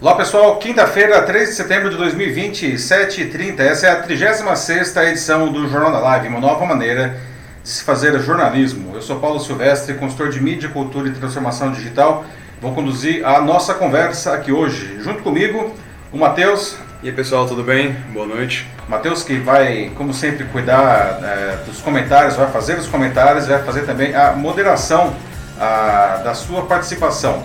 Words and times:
Olá 0.00 0.14
pessoal, 0.14 0.54
quinta-feira, 0.58 1.20
3 1.22 1.48
de 1.48 1.54
setembro 1.56 1.90
de 1.90 1.96
2020, 1.96 2.74
7h30. 2.74 3.58
Essa 3.58 3.88
é 3.88 3.90
a 3.90 3.96
36 4.00 4.96
edição 4.96 5.50
do 5.50 5.68
Jornal 5.68 5.90
da 5.90 5.98
Live, 5.98 6.28
uma 6.28 6.38
nova 6.38 6.64
maneira 6.64 7.18
de 7.64 7.68
se 7.68 7.82
fazer 7.82 8.16
jornalismo. 8.20 8.94
Eu 8.94 9.02
sou 9.02 9.18
Paulo 9.18 9.40
Silvestre, 9.40 9.94
consultor 9.94 10.30
de 10.30 10.40
mídia, 10.40 10.68
cultura 10.68 11.08
e 11.08 11.10
transformação 11.10 11.72
digital. 11.72 12.24
Vou 12.60 12.72
conduzir 12.76 13.26
a 13.26 13.40
nossa 13.40 13.74
conversa 13.74 14.34
aqui 14.34 14.52
hoje. 14.52 15.00
Junto 15.00 15.20
comigo, 15.24 15.74
o 16.12 16.16
Matheus. 16.16 16.76
E 17.02 17.08
aí 17.08 17.12
pessoal, 17.12 17.48
tudo 17.48 17.64
bem? 17.64 17.90
Boa 18.12 18.26
noite. 18.26 18.68
Matheus 18.88 19.24
que 19.24 19.36
vai, 19.38 19.90
como 19.96 20.14
sempre, 20.14 20.44
cuidar 20.44 21.18
é, 21.24 21.58
dos 21.66 21.80
comentários, 21.80 22.36
vai 22.36 22.48
fazer 22.52 22.78
os 22.78 22.86
comentários, 22.86 23.48
vai 23.48 23.64
fazer 23.64 23.80
também 23.84 24.14
a 24.14 24.30
moderação 24.30 25.12
a, 25.58 26.20
da 26.22 26.34
sua 26.34 26.66
participação. 26.66 27.42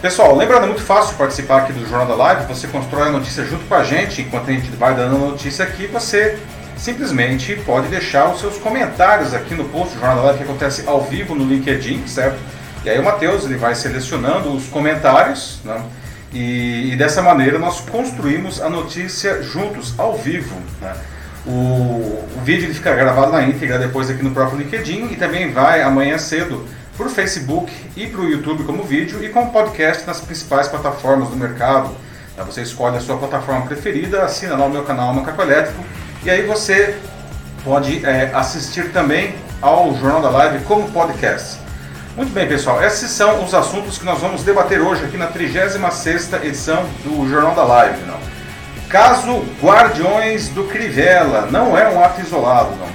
Pessoal, 0.00 0.34
lembrando, 0.34 0.64
é 0.64 0.66
muito 0.66 0.80
fácil 0.80 1.14
participar 1.16 1.58
aqui 1.58 1.74
do 1.74 1.86
Jornal 1.86 2.06
da 2.06 2.14
Live, 2.14 2.46
você 2.46 2.66
constrói 2.66 3.08
a 3.08 3.12
notícia 3.12 3.44
junto 3.44 3.66
com 3.66 3.74
a 3.74 3.84
gente, 3.84 4.22
enquanto 4.22 4.48
a 4.48 4.52
gente 4.52 4.70
vai 4.70 4.94
dando 4.94 5.14
a 5.14 5.18
notícia 5.18 5.62
aqui, 5.62 5.86
você 5.86 6.38
simplesmente 6.74 7.54
pode 7.66 7.88
deixar 7.88 8.32
os 8.32 8.40
seus 8.40 8.56
comentários 8.56 9.34
aqui 9.34 9.54
no 9.54 9.64
post 9.64 9.92
do 9.92 10.00
Jornal 10.00 10.16
da 10.16 10.22
Live, 10.22 10.38
que 10.38 10.44
acontece 10.44 10.84
ao 10.86 11.02
vivo 11.02 11.34
no 11.34 11.44
LinkedIn, 11.44 12.06
certo? 12.06 12.38
E 12.82 12.88
aí 12.88 12.98
o 12.98 13.04
Matheus 13.04 13.44
ele 13.44 13.58
vai 13.58 13.74
selecionando 13.74 14.50
os 14.50 14.68
comentários, 14.68 15.60
né? 15.66 15.82
E, 16.32 16.92
e, 16.92 16.96
dessa 16.96 17.20
maneira 17.20 17.58
nós 17.58 17.80
construímos 17.80 18.62
a 18.62 18.70
notícia 18.70 19.42
juntos, 19.42 19.92
ao 19.98 20.16
vivo. 20.16 20.56
Né? 20.80 20.94
O, 21.44 21.50
o 21.50 22.40
vídeo 22.42 22.64
ele 22.66 22.74
fica 22.74 22.94
gravado 22.94 23.32
na 23.32 23.42
íntegra 23.42 23.78
depois 23.78 24.08
aqui 24.08 24.22
no 24.22 24.30
próprio 24.30 24.60
LinkedIn 24.60 25.08
e 25.10 25.16
também 25.16 25.52
vai 25.52 25.82
amanhã 25.82 26.16
cedo 26.16 26.66
para 27.00 27.08
o 27.08 27.10
Facebook 27.10 27.72
e 27.96 28.06
para 28.08 28.20
o 28.20 28.28
YouTube 28.28 28.64
como 28.64 28.82
vídeo 28.82 29.24
e 29.24 29.30
como 29.30 29.50
podcast 29.50 30.06
nas 30.06 30.20
principais 30.20 30.68
plataformas 30.68 31.30
do 31.30 31.36
mercado. 31.36 31.96
Você 32.44 32.60
escolhe 32.60 32.98
a 32.98 33.00
sua 33.00 33.16
plataforma 33.16 33.62
preferida, 33.62 34.22
assina 34.22 34.54
lá 34.54 34.66
o 34.66 34.70
meu 34.70 34.82
canal 34.82 35.14
Macaco 35.14 35.40
Elétrico 35.40 35.82
e 36.22 36.28
aí 36.28 36.42
você 36.42 36.98
pode 37.64 38.04
é, 38.04 38.30
assistir 38.34 38.92
também 38.92 39.34
ao 39.62 39.96
Jornal 39.96 40.20
da 40.20 40.28
Live 40.28 40.64
como 40.64 40.90
podcast. 40.90 41.58
Muito 42.14 42.34
bem, 42.34 42.46
pessoal, 42.46 42.84
esses 42.84 43.10
são 43.10 43.42
os 43.42 43.54
assuntos 43.54 43.96
que 43.96 44.04
nós 44.04 44.20
vamos 44.20 44.42
debater 44.42 44.82
hoje 44.82 45.02
aqui 45.02 45.16
na 45.16 45.28
36ª 45.28 46.44
edição 46.44 46.84
do 47.02 47.26
Jornal 47.30 47.54
da 47.54 47.64
Live. 47.64 48.02
Não. 48.04 48.20
Caso 48.90 49.42
Guardiões 49.62 50.50
do 50.50 50.64
Crivella, 50.64 51.48
não 51.50 51.78
é 51.78 51.88
um 51.88 52.04
ato 52.04 52.20
isolado, 52.20 52.76
não. 52.76 52.88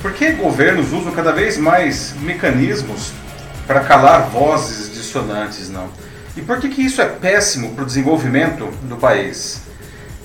Por 0.00 0.14
que 0.14 0.32
governos 0.32 0.94
usam 0.94 1.12
cada 1.12 1.30
vez 1.30 1.58
mais 1.58 2.14
mecanismos 2.22 3.12
para 3.70 3.84
calar 3.84 4.22
vozes 4.30 4.92
dissonantes, 4.92 5.70
não. 5.70 5.88
E 6.36 6.42
por 6.42 6.58
que, 6.58 6.70
que 6.70 6.82
isso 6.84 7.00
é 7.00 7.04
péssimo 7.04 7.72
para 7.72 7.84
o 7.84 7.86
desenvolvimento 7.86 8.66
do 8.82 8.96
país? 8.96 9.62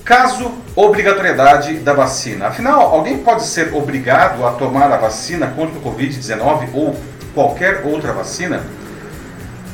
Caso 0.04 0.50
obrigatoriedade 0.74 1.74
da 1.74 1.92
vacina. 1.92 2.48
Afinal, 2.48 2.92
alguém 2.92 3.18
pode 3.18 3.44
ser 3.44 3.72
obrigado 3.72 4.44
a 4.44 4.50
tomar 4.50 4.90
a 4.90 4.96
vacina 4.96 5.46
contra 5.46 5.78
o 5.78 5.80
Covid-19 5.80 6.70
ou 6.74 7.00
qualquer 7.34 7.82
outra 7.84 8.12
vacina? 8.12 8.64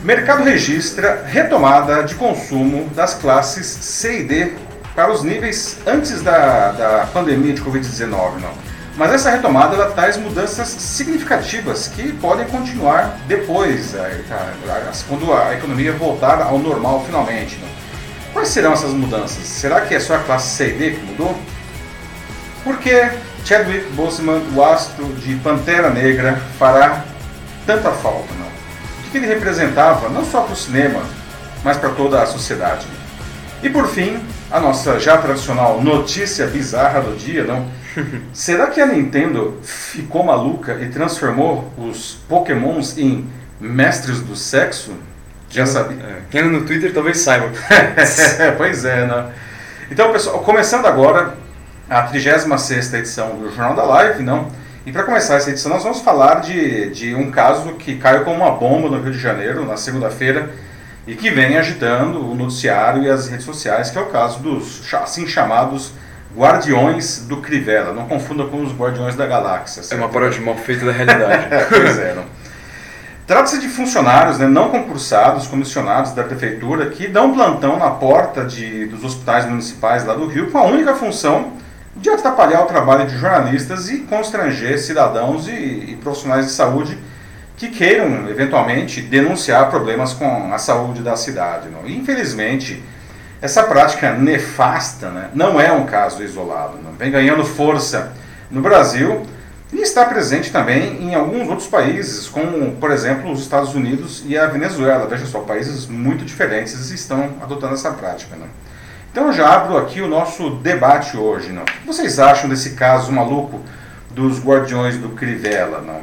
Mercado 0.05 0.45
registra 0.45 1.25
retomada 1.27 2.03
de 2.03 2.15
consumo 2.17 2.91
das 2.91 3.15
classes 3.15 3.65
C 3.67 4.21
e 4.21 4.25
D 4.25 4.53
para 4.95 5.11
os 5.11 5.23
níveis 5.23 5.79
antes 5.87 6.21
da, 6.21 6.73
da 6.73 7.09
pandemia 7.11 7.55
de 7.55 7.63
Covid-19. 7.63 8.11
Não. 8.39 8.72
Mas 8.97 9.13
essa 9.13 9.31
retomada 9.31 9.75
ela 9.75 9.91
traz 9.91 10.17
mudanças 10.19 10.69
significativas 10.69 11.89
que 11.89 12.13
podem 12.13 12.47
continuar 12.47 13.17
depois, 13.27 13.95
é, 13.95 14.23
tá, 14.29 14.53
quando 15.09 15.33
a 15.33 15.55
economia 15.55 15.93
voltar 15.93 16.43
ao 16.43 16.59
normal 16.59 17.03
finalmente. 17.07 17.57
Né? 17.57 17.69
Quais 18.33 18.49
serão 18.49 18.73
essas 18.73 18.93
mudanças? 18.93 19.45
Será 19.45 19.81
que 19.81 19.95
é 19.95 20.01
só 20.01 20.17
a 20.17 20.19
classe 20.19 20.57
C 20.57 20.69
e 20.69 20.73
D 20.73 20.91
que 20.93 21.07
mudou? 21.07 21.39
Por 22.65 22.79
que 22.79 23.11
Chadwick 23.45 23.91
Boseman, 23.93 24.43
o 24.55 24.63
astro 24.63 25.07
de 25.15 25.35
Pantera 25.37 25.91
Negra, 25.91 26.41
fará 26.59 27.03
tanta 27.67 27.91
falta? 27.93 28.33
Não? 28.39 28.47
O 28.47 29.11
que 29.11 29.17
ele 29.17 29.27
representava 29.27 30.09
não 30.11 30.25
só 30.25 30.43
para 30.43 30.53
o 30.53 30.57
cinema, 30.57 31.03
mas 31.65 31.77
para 31.79 31.91
toda 31.91 32.23
a 32.23 32.27
sociedade? 32.27 32.87
E 33.63 33.71
por 33.71 33.89
fim, 33.89 34.23
a 34.51 34.61
nossa 34.61 35.01
já 35.01 35.17
tradicional 35.17 35.81
notícia 35.81 36.47
bizarra 36.47 37.01
do 37.01 37.17
dia, 37.17 37.45
não? 37.45 37.67
Será 38.33 38.69
que 38.69 38.81
a 38.81 38.87
Nintendo 38.87 39.59
ficou 39.63 40.25
maluca 40.25 40.79
e 40.81 40.89
transformou 40.89 41.73
os 41.77 42.19
Pokémons 42.29 42.97
em 42.99 43.27
mestres 43.61 44.21
do 44.21 44.35
sexo? 44.37 44.93
Já 45.51 45.67
sabia. 45.67 46.03
É, 46.03 46.23
quem 46.31 46.41
anda 46.41 46.59
no 46.59 46.65
Twitter 46.65 46.95
talvez 46.95 47.19
saiba. 47.19 47.51
pois 48.57 48.85
é, 48.85 49.07
né? 49.07 49.33
Então, 49.91 50.11
pessoal, 50.11 50.41
começando 50.41 50.87
agora 50.87 51.35
a 51.89 52.03
36 52.03 52.95
edição 52.95 53.37
do 53.37 53.51
Jornal 53.51 53.75
da 53.75 53.85
Live, 53.85 54.23
não? 54.23 54.51
E 54.85 54.91
para 54.91 55.05
começar 55.05 55.37
essa 55.37 55.51
edição, 55.51 55.71
nós 55.71 55.83
vamos 55.83 56.01
falar 56.01 56.41
de, 56.41 56.91
de 56.91 57.15
um 57.15 57.31
caso 57.31 57.75
que 57.75 57.99
caiu 57.99 58.25
como 58.25 58.37
uma 58.37 58.51
bomba 58.53 58.89
no 58.89 59.01
Rio 59.01 59.13
de 59.13 59.19
Janeiro, 59.19 59.65
na 59.65 59.77
segunda-feira, 59.77 60.51
e 61.07 61.15
que 61.15 61.31
vem 61.31 61.57
agitando 61.57 62.19
o 62.31 62.35
noticiário 62.35 63.03
e 63.03 63.11
as 63.11 63.29
redes 63.29 63.45
sociais, 63.45 63.91
que 63.91 63.99
é 63.99 64.01
o 64.01 64.07
caso 64.07 64.41
dos 64.41 64.83
assim 64.95 65.27
chamados 65.27 65.93
Guardiões 66.37 67.27
do 67.29 67.39
Crivella. 67.39 67.93
Não 67.93 68.07
confunda 68.07 68.45
com 68.45 68.63
os 68.63 68.73
Guardiões 68.73 69.15
da 69.15 69.27
Galáxia. 69.27 69.83
Certo? 69.83 70.01
É 70.01 70.05
uma 70.05 70.13
paródia 70.13 70.41
mal 70.41 70.57
feita 70.57 70.87
da 70.87 70.93
realidade. 70.93 71.47
pois 71.69 71.99
é. 71.99 72.17
Trata-se 73.27 73.61
de 73.61 73.69
funcionários 73.69 74.39
né, 74.39 74.47
não 74.47 74.69
concursados, 74.71 75.47
comissionados 75.47 76.13
da 76.13 76.25
prefeitura, 76.25 76.87
que 76.87 77.07
dão 77.07 77.33
plantão 77.33 77.79
na 77.79 77.91
porta 77.91 78.45
de, 78.45 78.87
dos 78.87 79.05
hospitais 79.05 79.47
municipais 79.47 80.05
lá 80.05 80.15
do 80.15 80.27
Rio 80.27 80.51
com 80.51 80.59
a 80.59 80.65
única 80.65 80.95
função 80.95 81.53
de 81.95 82.11
atrapalhar 82.11 82.63
o 82.63 82.67
trabalho 82.67 83.07
de 83.07 83.17
jornalistas 83.17 83.89
e 83.91 83.99
constranger 84.01 84.79
cidadãos 84.79 85.47
e, 85.47 85.53
e 85.53 85.99
profissionais 86.03 86.47
de 86.47 86.53
saúde 86.53 86.99
que 87.57 87.69
queiram, 87.69 88.29
eventualmente, 88.29 89.01
denunciar 89.01 89.71
problemas 89.71 90.13
com 90.13 90.53
a 90.53 90.59
saúde 90.59 91.01
da 91.01 91.17
cidade. 91.17 91.69
Não? 91.69 91.87
E, 91.87 91.97
infelizmente, 91.97 92.83
essa 93.43 93.65
prática 93.65 94.15
nefasta 94.15 95.11
né, 95.11 95.31
não 95.35 95.61
é 95.61 95.73
um 95.73 95.85
caso 95.85 96.23
isolado, 96.23 96.79
não? 96.81 96.93
vem 96.93 97.11
ganhando 97.11 97.45
força 97.45 98.13
no 98.49 98.63
Brasil 98.63 99.27
e 99.73 99.81
está 99.81 100.05
presente 100.05 100.53
também 100.53 101.03
em 101.03 101.15
alguns 101.15 101.49
outros 101.49 101.67
países, 101.67 102.29
como, 102.29 102.77
por 102.77 102.93
exemplo, 102.93 103.33
os 103.33 103.41
Estados 103.41 103.75
Unidos 103.75 104.23
e 104.27 104.39
a 104.39 104.47
Venezuela. 104.47 105.09
Veja 105.09 105.27
só, 105.27 105.41
países 105.41 105.87
muito 105.87 106.25
diferentes 106.25 106.91
estão 106.91 107.31
adotando 107.43 107.75
essa 107.75 107.91
prática. 107.91 108.37
Né? 108.37 108.47
Então 109.11 109.27
eu 109.27 109.33
já 109.33 109.53
abro 109.53 109.77
aqui 109.77 110.01
o 110.01 110.07
nosso 110.07 110.51
debate 110.57 111.17
hoje. 111.17 111.51
Não? 111.51 111.63
O 111.63 111.65
que 111.65 111.87
vocês 111.87 112.19
acham 112.19 112.49
desse 112.49 112.75
caso 112.75 113.11
maluco 113.11 113.61
dos 114.11 114.45
guardiões 114.45 114.99
do 114.99 115.09
Crivella? 115.11 115.81
Não? 115.81 116.03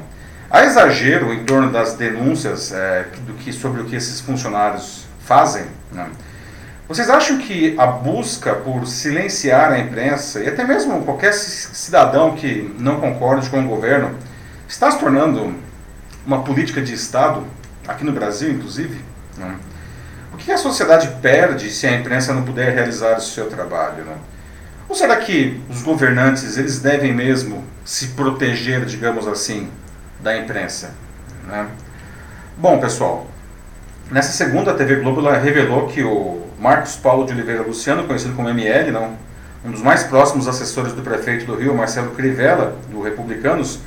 Há 0.49 0.65
exagero 0.65 1.31
em 1.31 1.45
torno 1.45 1.71
das 1.71 1.93
denúncias 1.93 2.73
é, 2.73 3.05
do 3.25 3.33
que, 3.35 3.53
sobre 3.53 3.81
o 3.81 3.85
que 3.85 3.95
esses 3.95 4.19
funcionários 4.19 5.05
fazem? 5.19 5.65
Não? 5.93 6.07
Vocês 6.89 7.07
acham 7.07 7.37
que 7.37 7.75
a 7.77 7.85
busca 7.85 8.55
por 8.55 8.87
silenciar 8.87 9.71
a 9.71 9.77
imprensa 9.77 10.39
e 10.39 10.47
até 10.47 10.63
mesmo 10.63 11.03
qualquer 11.05 11.33
cidadão 11.33 12.35
que 12.35 12.75
não 12.79 12.99
concorde 12.99 13.47
com 13.47 13.63
o 13.63 13.67
governo 13.67 14.17
está 14.67 14.89
se 14.89 14.97
tornando 14.97 15.53
uma 16.25 16.41
política 16.41 16.81
de 16.81 16.95
Estado, 16.95 17.45
aqui 17.87 18.03
no 18.03 18.11
Brasil 18.11 18.49
inclusive? 18.49 18.99
Né? 19.37 19.55
O 20.33 20.37
que 20.37 20.51
a 20.51 20.57
sociedade 20.57 21.09
perde 21.21 21.69
se 21.69 21.85
a 21.85 21.93
imprensa 21.93 22.33
não 22.33 22.41
puder 22.41 22.73
realizar 22.73 23.17
o 23.17 23.21
seu 23.21 23.47
trabalho? 23.47 24.03
Né? 24.03 24.15
Ou 24.89 24.95
será 24.95 25.15
que 25.17 25.61
os 25.69 25.83
governantes 25.83 26.57
eles 26.57 26.79
devem 26.79 27.13
mesmo 27.13 27.63
se 27.85 28.07
proteger, 28.07 28.83
digamos 28.85 29.27
assim, 29.27 29.69
da 30.21 30.35
imprensa? 30.35 30.95
Né? 31.45 31.67
Bom, 32.57 32.79
pessoal, 32.79 33.27
nessa 34.09 34.31
segunda 34.31 34.71
a 34.71 34.73
TV 34.73 34.95
Globo 34.95 35.21
revelou 35.29 35.85
que 35.85 36.01
o 36.01 36.48
Marcos 36.59 36.97
Paulo 36.97 37.25
de 37.25 37.31
Oliveira 37.31 37.61
Luciano, 37.61 38.03
conhecido 38.03 38.35
como 38.35 38.49
ML, 38.49 38.91
não, 38.91 39.13
um 39.63 39.71
dos 39.71 39.81
mais 39.81 40.03
próximos 40.03 40.45
assessores 40.45 40.91
do 40.91 41.01
prefeito 41.01 41.45
do 41.45 41.55
Rio, 41.55 41.73
Marcelo 41.73 42.11
Crivella, 42.11 42.75
do 42.91 43.01
Republicanos, 43.01 43.79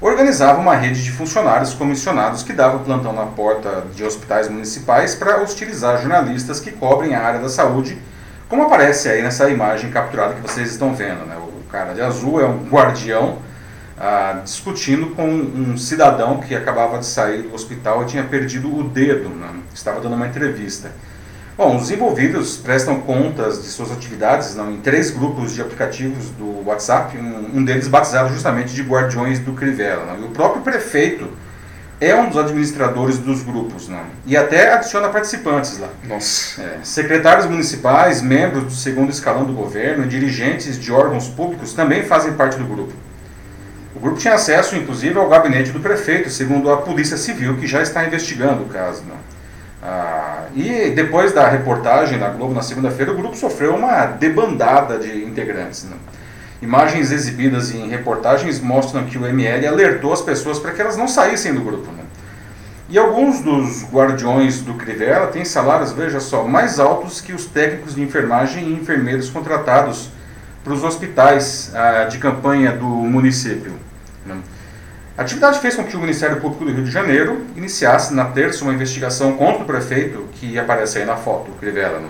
organizava 0.00 0.60
uma 0.60 0.76
rede 0.76 1.02
de 1.02 1.10
funcionários 1.10 1.74
comissionados 1.74 2.44
que 2.44 2.52
dava 2.52 2.78
plantão 2.78 3.12
na 3.12 3.26
porta 3.26 3.84
de 3.92 4.04
hospitais 4.04 4.48
municipais 4.48 5.16
para 5.16 5.42
hostilizar 5.42 6.00
jornalistas 6.00 6.60
que 6.60 6.70
cobrem 6.70 7.16
a 7.16 7.20
área 7.20 7.40
da 7.40 7.48
saúde, 7.48 7.98
como 8.48 8.62
aparece 8.62 9.08
aí 9.08 9.20
nessa 9.20 9.50
imagem 9.50 9.90
capturada 9.90 10.34
que 10.34 10.40
vocês 10.40 10.70
estão 10.70 10.94
vendo. 10.94 11.26
Né? 11.26 11.36
O 11.36 11.68
cara 11.68 11.94
de 11.94 12.00
azul 12.00 12.40
é 12.40 12.46
um 12.46 12.68
guardião 12.68 13.38
ah, 13.98 14.40
discutindo 14.44 15.14
com 15.16 15.26
um 15.26 15.76
cidadão 15.76 16.38
que 16.38 16.54
acabava 16.54 16.98
de 16.98 17.06
sair 17.06 17.42
do 17.42 17.54
hospital 17.54 18.04
e 18.04 18.06
tinha 18.06 18.22
perdido 18.22 18.72
o 18.72 18.84
dedo, 18.84 19.30
né? 19.30 19.48
estava 19.72 20.00
dando 20.00 20.14
uma 20.14 20.28
entrevista. 20.28 20.92
Bom, 21.56 21.76
os 21.76 21.88
envolvidos 21.88 22.56
prestam 22.56 23.00
contas 23.00 23.62
de 23.62 23.68
suas 23.68 23.92
atividades 23.92 24.56
não, 24.56 24.72
em 24.72 24.80
três 24.80 25.12
grupos 25.12 25.52
de 25.52 25.62
aplicativos 25.62 26.30
do 26.30 26.66
WhatsApp, 26.66 27.16
um, 27.16 27.58
um 27.58 27.64
deles 27.64 27.86
batizado 27.86 28.32
justamente 28.32 28.74
de 28.74 28.82
Guardiões 28.82 29.38
do 29.38 29.52
Crivella. 29.52 30.04
Não, 30.04 30.24
e 30.24 30.24
o 30.24 30.30
próprio 30.30 30.62
prefeito 30.62 31.28
é 32.00 32.12
um 32.12 32.28
dos 32.28 32.36
administradores 32.38 33.18
dos 33.18 33.44
grupos, 33.44 33.88
né? 33.88 34.04
e 34.26 34.36
até 34.36 34.72
adiciona 34.72 35.08
participantes 35.08 35.78
lá. 35.78 35.88
Nossa. 36.08 36.60
É, 36.60 36.78
secretários 36.82 37.46
municipais, 37.46 38.20
membros 38.20 38.64
do 38.64 38.72
segundo 38.72 39.10
escalão 39.10 39.44
do 39.44 39.52
governo, 39.52 40.08
dirigentes 40.08 40.76
de 40.76 40.90
órgãos 40.90 41.28
públicos 41.28 41.72
também 41.72 42.02
fazem 42.02 42.32
parte 42.32 42.58
do 42.58 42.64
grupo. 42.64 42.92
O 43.94 44.00
grupo 44.00 44.18
tinha 44.18 44.34
acesso, 44.34 44.74
inclusive, 44.74 45.16
ao 45.16 45.28
gabinete 45.28 45.70
do 45.70 45.78
prefeito, 45.78 46.28
segundo 46.30 46.68
a 46.72 46.78
Polícia 46.78 47.16
Civil, 47.16 47.56
que 47.58 47.66
já 47.68 47.80
está 47.80 48.04
investigando 48.04 48.64
o 48.64 48.66
caso. 48.66 49.04
Né? 49.04 49.14
Ah, 49.86 50.46
e 50.56 50.90
depois 50.90 51.34
da 51.34 51.46
reportagem 51.46 52.18
na 52.18 52.30
Globo 52.30 52.54
na 52.54 52.62
segunda-feira, 52.62 53.12
o 53.12 53.16
grupo 53.16 53.36
sofreu 53.36 53.74
uma 53.74 54.06
debandada 54.06 54.98
de 54.98 55.22
integrantes. 55.22 55.84
Né? 55.84 55.94
Imagens 56.62 57.12
exibidas 57.12 57.70
em 57.70 57.86
reportagens 57.90 58.60
mostram 58.60 59.04
que 59.04 59.18
o 59.18 59.26
ML 59.26 59.66
alertou 59.66 60.14
as 60.14 60.22
pessoas 60.22 60.58
para 60.58 60.72
que 60.72 60.80
elas 60.80 60.96
não 60.96 61.06
saíssem 61.06 61.52
do 61.52 61.60
grupo. 61.60 61.92
Né? 61.92 62.02
E 62.88 62.96
alguns 62.96 63.42
dos 63.42 63.84
guardiões 63.92 64.62
do 64.62 64.72
Crivella 64.72 65.26
têm 65.26 65.44
salários, 65.44 65.92
veja 65.92 66.18
só, 66.18 66.44
mais 66.44 66.80
altos 66.80 67.20
que 67.20 67.34
os 67.34 67.44
técnicos 67.44 67.94
de 67.94 68.00
enfermagem 68.00 68.66
e 68.66 68.72
enfermeiros 68.72 69.28
contratados 69.28 70.08
para 70.62 70.72
os 70.72 70.82
hospitais 70.82 71.70
ah, 71.74 72.04
de 72.04 72.16
campanha 72.16 72.72
do 72.72 72.86
município. 72.86 73.74
A 75.16 75.22
atividade 75.22 75.60
fez 75.60 75.76
com 75.76 75.84
que 75.84 75.96
o 75.96 76.00
Ministério 76.00 76.40
Público 76.40 76.64
do 76.64 76.72
Rio 76.72 76.82
de 76.82 76.90
Janeiro 76.90 77.46
iniciasse 77.54 78.12
na 78.12 78.24
terça 78.24 78.64
uma 78.64 78.74
investigação 78.74 79.36
contra 79.36 79.62
o 79.62 79.64
prefeito, 79.64 80.26
que 80.32 80.58
aparece 80.58 80.98
aí 80.98 81.04
na 81.04 81.14
foto, 81.14 81.52
Crivella. 81.52 82.00
Né? 82.00 82.08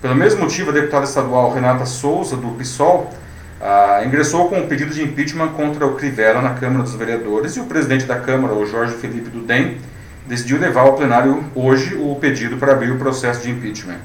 Pelo 0.00 0.14
mesmo 0.14 0.42
motivo, 0.42 0.70
a 0.70 0.72
deputada 0.72 1.04
estadual 1.04 1.52
Renata 1.52 1.84
Souza, 1.84 2.36
do 2.36 2.46
PSOL, 2.50 3.12
ah, 3.60 4.02
ingressou 4.06 4.48
com 4.48 4.56
um 4.56 4.68
pedido 4.68 4.94
de 4.94 5.02
impeachment 5.02 5.48
contra 5.48 5.84
o 5.84 5.96
Crivella 5.96 6.40
na 6.40 6.54
Câmara 6.54 6.84
dos 6.84 6.94
Vereadores 6.94 7.56
e 7.56 7.60
o 7.60 7.64
presidente 7.64 8.04
da 8.04 8.20
Câmara, 8.20 8.54
o 8.54 8.64
Jorge 8.64 8.94
Felipe 8.94 9.30
do 9.30 9.40
DEM, 9.40 9.78
decidiu 10.24 10.60
levar 10.60 10.82
ao 10.82 10.94
plenário 10.94 11.42
hoje 11.56 11.96
o 11.96 12.14
pedido 12.20 12.56
para 12.56 12.70
abrir 12.70 12.92
o 12.92 12.98
processo 12.98 13.42
de 13.42 13.50
impeachment. 13.50 13.98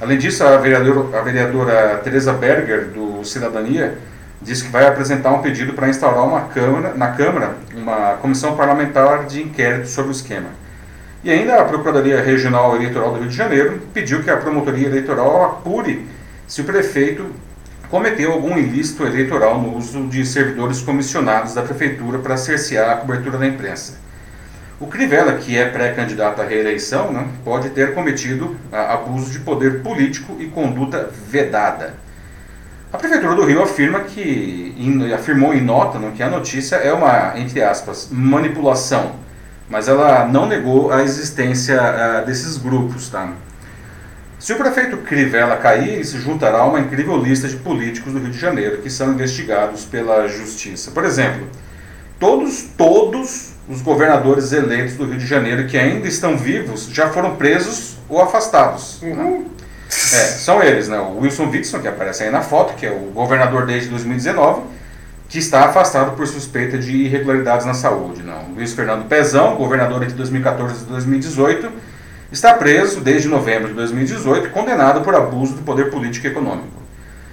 Além 0.00 0.16
disso, 0.16 0.42
a 0.42 0.56
vereadora, 0.56 1.18
a 1.18 1.20
vereadora 1.20 2.00
Teresa 2.02 2.32
Berger, 2.32 2.86
do 2.86 3.22
Cidadania, 3.24 3.98
disse 4.40 4.64
que 4.64 4.70
vai 4.70 4.86
apresentar 4.86 5.32
um 5.32 5.42
pedido 5.42 5.72
para 5.72 5.88
instaurar 5.88 6.24
uma 6.24 6.42
câmara, 6.42 6.94
na 6.94 7.08
Câmara 7.08 7.56
uma 7.74 8.14
comissão 8.14 8.56
parlamentar 8.56 9.26
de 9.26 9.42
inquérito 9.42 9.88
sobre 9.88 10.10
o 10.10 10.12
esquema. 10.12 10.48
E 11.24 11.30
ainda 11.30 11.60
a 11.60 11.64
Procuradoria 11.64 12.22
Regional 12.22 12.76
Eleitoral 12.76 13.12
do 13.12 13.20
Rio 13.20 13.28
de 13.28 13.36
Janeiro 13.36 13.82
pediu 13.92 14.22
que 14.22 14.30
a 14.30 14.36
Promotoria 14.36 14.86
Eleitoral 14.86 15.44
apure 15.44 16.06
se 16.46 16.60
o 16.60 16.64
prefeito 16.64 17.26
cometeu 17.90 18.32
algum 18.32 18.56
ilícito 18.56 19.04
eleitoral 19.04 19.60
no 19.60 19.76
uso 19.76 20.06
de 20.06 20.24
servidores 20.24 20.80
comissionados 20.80 21.54
da 21.54 21.62
Prefeitura 21.62 22.18
para 22.18 22.36
cercear 22.36 22.90
a 22.90 22.96
cobertura 22.96 23.38
da 23.38 23.46
imprensa. 23.46 23.98
O 24.78 24.86
Crivella, 24.86 25.32
que 25.34 25.56
é 25.56 25.68
pré-candidato 25.68 26.40
à 26.40 26.44
reeleição, 26.44 27.10
né, 27.10 27.26
pode 27.44 27.70
ter 27.70 27.94
cometido 27.94 28.56
ah, 28.70 28.94
abuso 28.94 29.30
de 29.32 29.40
poder 29.40 29.82
político 29.82 30.36
e 30.38 30.46
conduta 30.46 31.10
vedada. 31.28 31.94
A 32.90 32.96
Prefeitura 32.96 33.34
do 33.34 33.44
Rio 33.44 33.62
afirma 33.62 34.00
que, 34.00 34.74
afirmou 35.14 35.52
em 35.52 35.60
nota 35.60 35.98
né, 35.98 36.10
que 36.16 36.22
a 36.22 36.30
notícia 36.30 36.76
é 36.76 36.90
uma, 36.90 37.38
entre 37.38 37.62
aspas, 37.62 38.08
manipulação, 38.10 39.16
mas 39.68 39.88
ela 39.88 40.26
não 40.26 40.46
negou 40.46 40.90
a 40.90 41.02
existência 41.02 41.78
uh, 41.78 42.24
desses 42.24 42.56
grupos. 42.56 43.10
Tá? 43.10 43.30
Se 44.38 44.54
o 44.54 44.56
prefeito 44.56 44.96
Crivella 44.98 45.56
cair, 45.56 45.90
ele 45.90 46.04
se 46.04 46.18
juntará 46.18 46.60
a 46.60 46.64
uma 46.64 46.80
incrível 46.80 47.18
lista 47.18 47.46
de 47.46 47.56
políticos 47.56 48.14
do 48.14 48.20
Rio 48.20 48.30
de 48.30 48.38
Janeiro 48.38 48.78
que 48.78 48.88
são 48.88 49.12
investigados 49.12 49.84
pela 49.84 50.26
Justiça. 50.26 50.90
Por 50.90 51.04
exemplo, 51.04 51.46
todos, 52.18 52.68
todos 52.74 53.52
os 53.68 53.82
governadores 53.82 54.50
eleitos 54.52 54.94
do 54.94 55.04
Rio 55.04 55.18
de 55.18 55.26
Janeiro 55.26 55.66
que 55.66 55.76
ainda 55.76 56.08
estão 56.08 56.38
vivos 56.38 56.88
já 56.90 57.10
foram 57.10 57.36
presos 57.36 57.98
ou 58.08 58.22
afastados. 58.22 58.98
Né? 59.02 59.12
Uhum. 59.12 59.40
Né? 59.40 59.44
É, 59.88 60.24
são 60.38 60.62
eles, 60.62 60.88
né? 60.88 60.98
O 60.98 61.18
Wilson 61.20 61.48
Witson, 61.48 61.80
que 61.80 61.88
aparece 61.88 62.22
aí 62.22 62.30
na 62.30 62.42
foto, 62.42 62.74
que 62.74 62.86
é 62.86 62.90
o 62.90 63.10
governador 63.12 63.66
desde 63.66 63.88
2019, 63.88 64.62
que 65.28 65.38
está 65.38 65.64
afastado 65.64 66.16
por 66.16 66.26
suspeita 66.26 66.78
de 66.78 66.92
irregularidades 66.92 67.66
na 67.66 67.74
saúde. 67.74 68.22
Não. 68.22 68.50
Luiz 68.54 68.72
Fernando 68.72 69.06
Pezão, 69.08 69.56
governador 69.56 70.02
entre 70.02 70.14
2014 70.14 70.84
e 70.84 70.86
2018, 70.86 71.70
está 72.30 72.54
preso 72.54 73.00
desde 73.00 73.28
novembro 73.28 73.68
de 73.68 73.74
2018, 73.74 74.50
condenado 74.50 75.00
por 75.00 75.14
abuso 75.14 75.54
do 75.54 75.62
poder 75.62 75.90
político 75.90 76.26
e 76.26 76.30
econômico. 76.30 76.78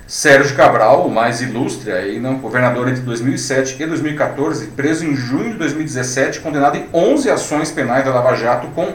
Sérgio 0.07 0.55
Cabral, 0.55 1.07
o 1.07 1.11
mais 1.11 1.41
ilustre, 1.41 1.91
aí, 1.91 2.19
não, 2.19 2.35
governador 2.35 2.87
entre 2.87 3.01
2007 3.01 3.81
e 3.81 3.85
2014, 3.87 4.67
preso 4.67 5.03
em 5.03 5.15
junho 5.15 5.51
de 5.51 5.57
2017, 5.57 6.41
condenado 6.41 6.77
em 6.77 6.87
11 6.93 7.29
ações 7.29 7.71
penais 7.71 8.05
da 8.05 8.11
Lava 8.11 8.35
Jato 8.35 8.67
com 8.67 8.93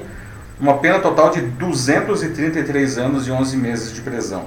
uma 0.60 0.78
pena 0.78 0.98
total 0.98 1.30
de 1.30 1.40
233 1.40 2.98
anos 2.98 3.26
e 3.26 3.30
11 3.30 3.56
meses 3.56 3.92
de 3.94 4.02
prisão. 4.02 4.44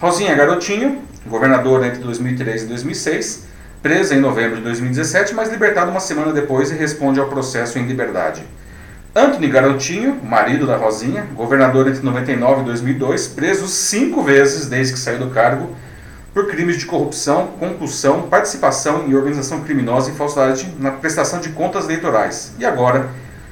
Rosinha 0.00 0.34
Garotinho, 0.34 1.02
governadora 1.26 1.86
entre 1.86 2.00
2003 2.00 2.64
e 2.64 2.66
2006, 2.66 3.46
presa 3.80 4.14
em 4.14 4.20
novembro 4.20 4.56
de 4.56 4.62
2017, 4.62 5.34
mas 5.34 5.50
libertada 5.50 5.90
uma 5.90 6.00
semana 6.00 6.32
depois 6.32 6.70
e 6.70 6.74
responde 6.74 7.20
ao 7.20 7.28
processo 7.28 7.78
em 7.78 7.86
liberdade. 7.86 8.42
Anthony 9.14 9.48
Garotinho, 9.48 10.20
marido 10.22 10.66
da 10.66 10.76
Rosinha, 10.76 11.26
governador 11.34 11.88
entre 11.88 12.02
99 12.02 12.62
e 12.62 12.64
2002, 12.64 13.28
preso 13.28 13.66
cinco 13.68 14.22
vezes 14.22 14.66
desde 14.66 14.94
que 14.94 14.98
saiu 14.98 15.18
do 15.18 15.30
cargo 15.30 15.70
por 16.32 16.48
crimes 16.48 16.78
de 16.78 16.86
corrupção, 16.86 17.48
concussão, 17.58 18.22
participação 18.22 19.04
em 19.06 19.14
organização 19.14 19.62
criminosa 19.62 20.10
e 20.10 20.14
falsidade 20.14 20.72
na 20.78 20.92
prestação 20.92 21.40
de 21.40 21.48
contas 21.50 21.84
eleitorais. 21.84 22.52
E 22.58 22.64
agora 22.64 23.08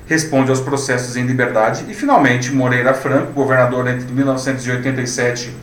responde 0.09 0.51
aos 0.51 0.61
processos 0.61 1.17
em 1.17 1.27
liberdade. 1.27 1.85
E, 1.89 1.95
finalmente, 1.95 2.51
Moreira 2.51 2.95
Franco, 2.95 3.33
governador 3.33 3.87
entre 3.87 4.11
1987 4.11 5.55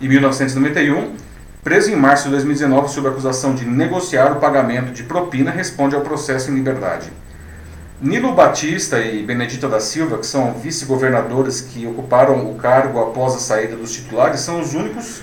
e 0.00 0.08
1991, 0.08 1.14
preso 1.62 1.90
em 1.90 1.96
março 1.96 2.24
de 2.24 2.30
2019 2.30 2.90
sob 2.90 3.08
acusação 3.08 3.54
de 3.54 3.66
negociar 3.66 4.32
o 4.32 4.36
pagamento 4.36 4.90
de 4.92 5.02
propina, 5.02 5.50
responde 5.50 5.94
ao 5.94 6.00
processo 6.00 6.50
em 6.50 6.54
liberdade. 6.54 7.12
Nilo 8.00 8.32
Batista 8.32 8.98
e 8.98 9.22
Benedita 9.22 9.68
da 9.68 9.78
Silva, 9.78 10.16
que 10.16 10.26
são 10.26 10.54
vice-governadores 10.54 11.60
que 11.60 11.86
ocuparam 11.86 12.50
o 12.50 12.54
cargo 12.54 12.98
após 12.98 13.34
a 13.34 13.38
saída 13.38 13.76
dos 13.76 13.92
titulares, 13.92 14.40
são 14.40 14.58
os 14.58 14.72
únicos 14.72 15.20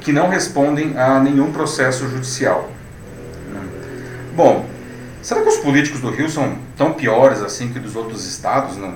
que 0.00 0.12
não 0.12 0.28
respondem 0.28 0.96
a 0.96 1.18
nenhum 1.18 1.50
processo 1.50 2.08
judicial. 2.08 2.70
Bom, 4.36 4.69
Será 5.22 5.42
que 5.42 5.48
os 5.48 5.58
políticos 5.58 6.00
do 6.00 6.10
Rio 6.10 6.28
são 6.28 6.56
tão 6.76 6.92
piores 6.92 7.42
assim 7.42 7.72
que 7.72 7.78
dos 7.78 7.94
outros 7.94 8.26
estados? 8.26 8.76
Não? 8.76 8.94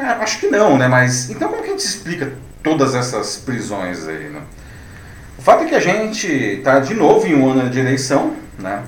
É, 0.00 0.06
acho 0.22 0.40
que 0.40 0.46
não, 0.46 0.76
né? 0.76 0.88
Mas 0.88 1.30
então 1.30 1.48
como 1.48 1.62
que 1.62 1.68
a 1.68 1.72
gente 1.72 1.84
explica 1.84 2.32
todas 2.62 2.94
essas 2.94 3.36
prisões 3.36 4.06
aí, 4.06 4.28
né? 4.28 4.40
O 5.38 5.42
fato 5.42 5.64
é 5.64 5.66
que 5.66 5.74
a 5.74 5.80
gente 5.80 6.26
está 6.26 6.80
de 6.80 6.94
novo 6.94 7.26
em 7.26 7.34
um 7.34 7.50
ano 7.50 7.70
de 7.70 7.78
eleição, 7.78 8.34
né? 8.58 8.82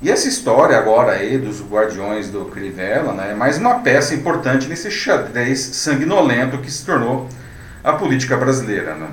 E 0.00 0.10
essa 0.10 0.28
história 0.28 0.78
agora 0.78 1.12
aí 1.12 1.36
dos 1.36 1.60
guardiões 1.60 2.30
do 2.30 2.44
Crivella, 2.44 3.12
né, 3.12 3.32
é 3.32 3.34
mais 3.34 3.58
uma 3.58 3.80
peça 3.80 4.14
importante 4.14 4.68
nesse 4.68 4.92
xadrez 4.92 5.58
sanguinolento 5.58 6.58
que 6.58 6.70
se 6.70 6.86
tornou 6.86 7.28
a 7.82 7.92
política 7.94 8.36
brasileira, 8.36 8.94
né? 8.94 9.08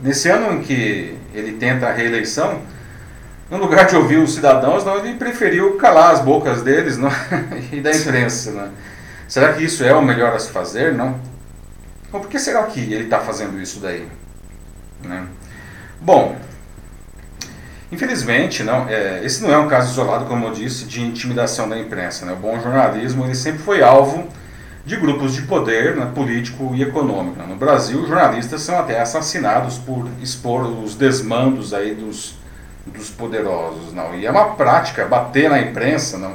Nesse 0.00 0.30
ano 0.30 0.54
em 0.54 0.62
que 0.62 1.14
ele 1.34 1.52
tenta 1.52 1.88
a 1.88 1.92
reeleição, 1.92 2.62
no 3.50 3.56
lugar 3.56 3.86
de 3.86 3.96
ouvir 3.96 4.18
os 4.18 4.34
cidadãos, 4.34 4.84
não, 4.84 4.98
ele 4.98 5.14
preferiu 5.14 5.76
calar 5.76 6.12
as 6.12 6.20
bocas 6.20 6.62
deles 6.62 6.98
não, 6.98 7.10
e 7.72 7.80
da 7.80 7.90
imprensa. 7.90 8.50
Né? 8.52 8.70
Será 9.26 9.52
que 9.52 9.64
isso 9.64 9.82
é 9.82 9.94
o 9.94 10.02
melhor 10.02 10.34
a 10.34 10.38
se 10.38 10.50
fazer? 10.50 10.92
Não? 10.92 11.18
Então, 12.06 12.20
por 12.20 12.28
que 12.28 12.38
será 12.38 12.62
que 12.64 12.80
ele 12.80 13.04
está 13.04 13.20
fazendo 13.20 13.60
isso 13.60 13.80
daí? 13.80 14.06
Né? 15.02 15.26
Bom, 16.00 16.36
infelizmente, 17.90 18.62
não, 18.62 18.88
é, 18.88 19.24
esse 19.24 19.42
não 19.42 19.52
é 19.52 19.58
um 19.58 19.68
caso 19.68 19.92
isolado, 19.92 20.26
como 20.26 20.46
eu 20.46 20.52
disse, 20.52 20.84
de 20.84 21.00
intimidação 21.00 21.68
da 21.68 21.78
imprensa. 21.78 22.26
Né? 22.26 22.32
O 22.32 22.36
bom 22.36 22.60
jornalismo 22.60 23.24
ele 23.24 23.34
sempre 23.34 23.60
foi 23.60 23.82
alvo 23.82 24.28
de 24.84 24.96
grupos 24.96 25.34
de 25.34 25.42
poder 25.42 25.96
né, 25.96 26.10
político 26.14 26.74
e 26.74 26.82
econômico. 26.82 27.38
Né? 27.38 27.46
No 27.46 27.56
Brasil, 27.56 28.06
jornalistas 28.06 28.62
são 28.62 28.78
até 28.78 29.00
assassinados 29.00 29.76
por 29.76 30.08
expor 30.22 30.62
os 30.62 30.94
desmandos 30.94 31.74
aí 31.74 31.94
dos 31.94 32.37
dos 32.96 33.10
poderosos, 33.10 33.92
não. 33.92 34.14
E 34.14 34.26
é 34.26 34.30
uma 34.30 34.54
prática 34.54 35.04
bater 35.04 35.48
na 35.50 35.60
imprensa, 35.60 36.18
não. 36.18 36.34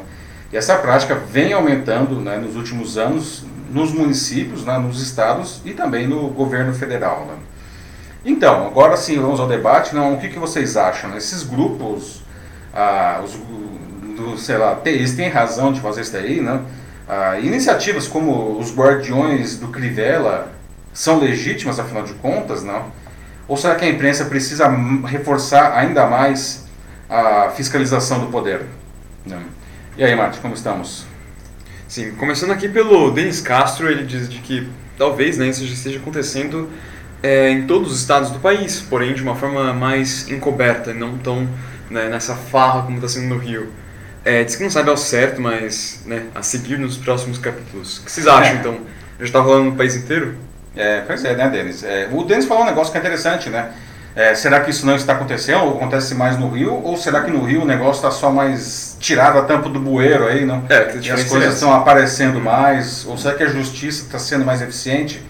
E 0.52 0.58
essa 0.58 0.76
prática 0.76 1.16
vem 1.16 1.54
aumentando 1.54 2.20
né, 2.20 2.38
nos 2.38 2.56
últimos 2.56 2.98
anos 2.98 3.46
nos 3.72 3.92
municípios, 3.92 4.64
né, 4.64 4.78
nos 4.78 5.02
estados 5.02 5.62
e 5.66 5.72
também 5.74 6.08
no 6.08 6.30
governo 6.30 6.74
federal. 6.74 7.26
Né. 7.26 7.34
Então, 8.24 8.68
agora 8.68 8.96
sim, 8.96 9.20
vamos 9.20 9.40
ao 9.40 9.48
debate. 9.48 9.96
Não, 9.96 10.14
o 10.14 10.20
que, 10.20 10.30
que 10.30 10.40
vocês 10.40 10.78
acham? 10.78 11.18
Esses 11.18 11.44
grupos, 11.44 12.22
ah, 12.74 13.22
os, 13.24 13.34
do, 14.16 14.38
sei 14.38 14.58
lá, 14.58 14.80
eles 14.86 15.16
têm 15.16 15.28
razão 15.28 15.74
de 15.74 15.82
fazer 15.82 16.02
isso 16.02 16.14
daí, 16.14 16.40
né? 16.40 16.62
Ah, 17.08 17.38
iniciativas 17.40 18.08
como 18.08 18.58
os 18.58 18.74
guardiões 18.74 19.58
do 19.58 19.68
Crivella 19.68 20.52
são 20.94 21.20
legítimas, 21.20 21.80
afinal 21.80 22.04
de 22.04 22.14
contas, 22.14 22.64
não? 22.64 22.86
Ou 23.48 23.58
será 23.58 23.76
que 23.76 23.86
a 23.86 23.90
imprensa 23.90 24.26
precisa 24.26 24.68
reforçar 25.06 25.78
ainda 25.78 26.08
mais 26.08 26.66
a 27.10 27.50
fiscalização 27.50 28.20
do 28.20 28.28
poder? 28.28 28.62
E 29.98 30.04
aí, 30.04 30.16
Marte, 30.16 30.40
como 30.40 30.54
estamos? 30.54 31.06
Sim, 31.88 32.12
começando 32.16 32.52
aqui 32.52 32.68
pelo 32.68 33.12
Denis 33.12 33.42
Castro, 33.42 33.88
ele 33.88 34.04
diz 34.04 34.28
de 34.28 34.40
que 34.40 34.68
talvez 34.98 35.38
né, 35.38 35.48
isso 35.50 35.66
já 35.68 35.74
esteja 35.74 36.00
acontecendo 36.00 36.70
é, 37.22 37.52
em 37.52 37.68
todos 37.68 37.92
os 37.92 38.00
estados 38.00 38.32
do 38.32 38.40
país, 38.40 38.82
porém 38.82 39.14
de 39.14 39.22
uma 39.22 39.36
forma 39.36 39.72
mais 39.74 40.28
encoberta, 40.30 40.94
não 40.94 41.18
tão 41.18 41.48
né, 41.90 42.10
nessa 42.10 42.36
farra 42.36 42.82
como 42.82 42.96
está 42.96 43.08
sendo 43.08 43.28
no 43.28 43.38
Rio. 43.38 43.72
É, 44.26 44.44
diz 44.44 44.56
que 44.56 44.64
não 44.64 44.72
sabe 44.72 44.90
ao 44.90 44.98
certo, 44.98 45.42
mas 45.42 46.02
né, 46.06 46.26
a 46.34 46.42
seguir 46.42 46.80
nos 46.80 46.98
próximos 46.98 47.38
capítulos. 47.38 48.00
O 48.00 48.06
que 48.06 48.12
vocês 48.12 48.26
acham, 48.26 48.56
é. 48.56 48.60
então? 48.60 48.80
Já 49.20 49.26
está 49.26 49.40
rolando 49.42 49.72
no 49.72 49.76
país 49.76 49.96
inteiro? 49.96 50.36
É, 50.76 51.02
pois 51.02 51.24
é, 51.24 51.36
né, 51.36 51.50
Denis? 51.50 51.84
É, 51.84 52.08
o 52.12 52.24
Denis 52.24 52.46
falou 52.46 52.64
um 52.64 52.66
negócio 52.66 52.92
que 52.92 52.98
é 52.98 53.02
interessante, 53.02 53.50
né? 53.50 53.72
É, 54.16 54.36
será 54.36 54.60
que 54.60 54.70
isso 54.70 54.86
não 54.86 54.96
está 54.96 55.14
acontecendo 55.14 55.64
ou 55.64 55.78
acontece 55.78 56.14
mais 56.14 56.38
no 56.38 56.48
Rio? 56.48 56.74
Ou 56.84 56.96
será 56.96 57.22
que 57.22 57.32
no 57.32 57.44
Rio 57.44 57.64
o 57.64 57.66
negócio 57.66 57.96
está 57.96 58.12
só 58.12 58.32
mais 58.32 58.96
tirado 59.00 59.40
a 59.40 59.42
tampa 59.42 59.70
do 59.70 59.80
bueiro 59.80 60.28
aí, 60.28 60.46
não? 60.46 60.64
É, 60.70 60.82
que 60.86 61.10
as 61.10 61.24
coisas 61.24 61.56
estão 61.56 61.74
aparecendo 61.74 62.40
mais? 62.40 63.06
Ou 63.08 63.18
será 63.18 63.34
que 63.34 63.44
a 63.44 63.48
justiça 63.48 64.04
está 64.04 64.20
sendo 64.20 64.46
mais 64.46 64.62
eficiente? 64.62 65.24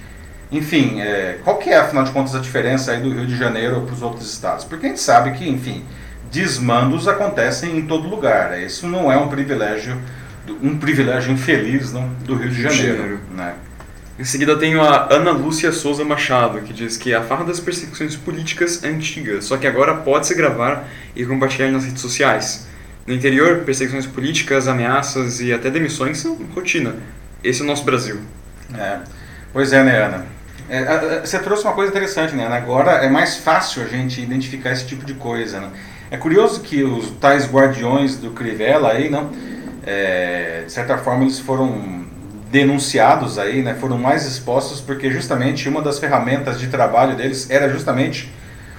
Enfim, 0.51 1.00
é, 1.00 1.39
qual 1.43 1.57
que 1.57 1.69
é, 1.69 1.77
afinal 1.77 2.03
de 2.03 2.12
contas, 2.12 2.35
a 2.35 2.39
diferença 2.39 2.91
aí 2.91 3.01
do 3.01 3.09
Rio 3.09 3.25
de 3.25 3.38
Janeiro 3.38 3.81
para 3.81 3.95
os 3.95 4.01
outros 4.01 4.31
estados? 4.31 4.65
Porque 4.65 4.85
a 4.85 4.89
gente 4.89 5.01
sabe 5.01 5.31
que, 5.31 5.50
enfim, 5.50 5.85
desmandos 6.29 7.07
acontecem 7.07 7.77
em 7.77 7.88
todo 7.88 8.07
lugar. 8.07 8.59
Isso 8.59 8.85
não 8.85 9.09
é 9.09 9.17
um 9.17 9.29
privilégio, 9.29 9.97
um 10.62 10.77
privilégio 10.77 11.31
infeliz 11.31 11.93
não, 11.93 12.09
do 12.25 12.35
Rio 12.35 12.50
de 12.50 12.62
Janeiro. 12.62 12.97
Janeiro. 12.97 13.19
Né? 13.31 13.53
Em 14.17 14.24
seguida 14.24 14.55
tenho 14.55 14.79
a 14.79 15.12
Ana 15.12 15.32
Lúcia 15.32 15.72
Souza 15.72 16.05
Machado, 16.05 16.62
que 16.62 16.72
diz 16.72 16.98
que 16.98 17.15
a 17.15 17.24
farra 17.24 17.46
das 17.46 17.60
perseguições 17.60 18.15
políticas 18.15 18.84
é 18.84 18.89
antiga, 18.89 19.41
só 19.41 19.58
que 19.58 19.65
agora 19.65 19.96
pode-se 19.96 20.36
gravar 20.36 20.88
e 21.15 21.25
compartilhar 21.25 21.72
nas 21.72 21.84
redes 21.84 22.01
sociais. 22.01 22.67
No 23.08 23.13
interior, 23.13 23.63
perseguições 23.65 24.05
políticas, 24.05 24.67
ameaças 24.67 25.41
e 25.41 25.51
até 25.51 25.72
demissões 25.72 26.20
são 26.20 26.36
rotina. 26.53 26.96
Esse 27.43 27.62
é 27.62 27.63
o 27.63 27.67
nosso 27.67 27.84
Brasil. 27.84 28.20
É. 28.77 29.00
Pois 29.51 29.74
é, 29.74 29.84
né, 29.84 30.03
Ana? 30.03 30.25
É, 30.70 31.20
você 31.20 31.39
trouxe 31.39 31.63
uma 31.63 31.74
coisa 31.74 31.91
interessante, 31.91 32.36
né? 32.36 32.46
Agora 32.48 32.91
é 32.91 33.10
mais 33.10 33.38
fácil 33.38 33.82
a 33.82 33.88
gente 33.88 34.22
identificar 34.22 34.72
esse 34.72 34.86
tipo 34.86 35.05
de 35.05 35.15
coisa. 35.15 35.60
Né? 35.60 35.70
É 36.12 36.17
curioso 36.17 36.62
que 36.62 36.84
os 36.84 37.10
tais 37.20 37.51
guardiões 37.51 38.17
do 38.17 38.29
Crivella 38.32 38.91
aí, 38.91 39.10
não, 39.10 39.32
é, 39.86 40.63
de 40.65 40.72
certa 40.72 40.98
forma, 41.00 41.24
eles 41.24 41.39
foram 41.39 42.02
denunciados 42.53 43.39
aí, 43.39 43.63
né, 43.63 43.74
foram 43.74 43.98
mais 43.98 44.27
expostos 44.27 44.79
porque 44.79 45.10
justamente 45.10 45.67
uma 45.67 45.81
das 45.81 45.98
ferramentas 45.98 46.60
de 46.60 46.67
trabalho 46.67 47.15
deles 47.15 47.50
era 47.50 47.67
justamente 47.67 48.31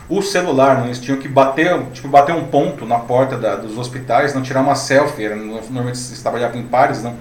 o 0.09 0.23
celular, 0.23 0.79
né? 0.79 0.87
eles 0.87 1.01
tinham 1.01 1.19
que 1.19 1.27
bater, 1.27 1.77
tipo, 1.93 2.07
bater 2.07 2.33
um 2.33 2.45
ponto 2.45 2.87
na 2.87 3.01
porta 3.01 3.37
da, 3.37 3.57
dos 3.57 3.77
hospitais, 3.77 4.33
não 4.33 4.43
tirar 4.43 4.61
uma 4.61 4.77
selfie, 4.77 5.25
era, 5.25 5.35
normalmente 5.35 5.99
se 5.99 6.23
trabalhava 6.23 6.57
em 6.57 6.63
pares, 6.63 7.03
não, 7.03 7.17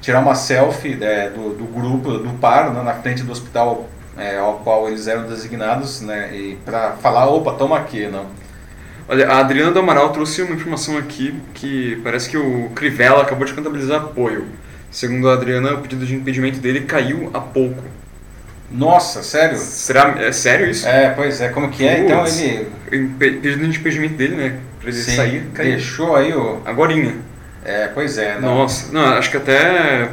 tirar 0.00 0.18
uma 0.18 0.34
selfie 0.34 0.98
é, 1.00 1.30
do, 1.30 1.50
do, 1.50 1.64
grupo, 1.66 2.18
do 2.18 2.30
par, 2.40 2.72
né, 2.72 2.82
na 2.82 2.94
frente 2.94 3.22
do 3.22 3.30
hospital 3.30 3.88
é, 4.18 4.38
ao 4.38 4.54
qual 4.54 4.88
eles 4.88 5.06
eram 5.06 5.28
designados, 5.28 6.00
né, 6.00 6.34
e 6.34 6.58
para 6.64 6.92
falar, 6.94 7.28
opa, 7.28 7.52
toma 7.52 7.76
aqui, 7.76 8.08
não. 8.08 8.26
Olha, 9.08 9.28
a 9.28 9.38
Adriana 9.38 9.70
do 9.70 9.78
Amaral 9.78 10.10
trouxe 10.10 10.42
uma 10.42 10.56
informação 10.56 10.98
aqui 10.98 11.40
que 11.54 12.00
parece 12.02 12.28
que 12.28 12.36
o 12.36 12.70
Crivella 12.70 13.22
acabou 13.22 13.46
de 13.46 13.54
contabilizar 13.54 14.02
apoio. 14.02 14.48
Segundo 14.96 15.28
a 15.28 15.34
Adriana, 15.34 15.74
o 15.74 15.82
pedido 15.82 16.06
de 16.06 16.14
impedimento 16.14 16.58
dele 16.58 16.80
caiu 16.80 17.28
há 17.34 17.38
pouco. 17.38 17.82
Nossa, 18.70 19.22
sério? 19.22 19.58
Será, 19.58 20.14
é 20.18 20.32
sério 20.32 20.70
isso? 20.70 20.88
É, 20.88 21.10
pois 21.10 21.38
é, 21.38 21.50
como 21.50 21.68
que 21.68 21.86
é? 21.86 22.00
Então 22.00 22.24
ele. 22.26 23.10
Pedido 23.18 23.68
de 23.68 23.78
impedimento 23.78 24.14
dele, 24.14 24.36
né? 24.36 24.58
Pra 24.80 24.88
ele 24.88 24.98
Sim, 24.98 25.14
sair, 25.14 25.50
caiu. 25.52 25.72
Deixou 25.72 26.16
aí 26.16 26.32
o. 26.32 26.62
Agorinha. 26.64 27.14
É, 27.62 27.88
pois 27.88 28.16
é. 28.16 28.40
Não... 28.40 28.54
Nossa, 28.54 28.90
não, 28.90 29.04
acho 29.18 29.30
que 29.30 29.36
até 29.36 30.08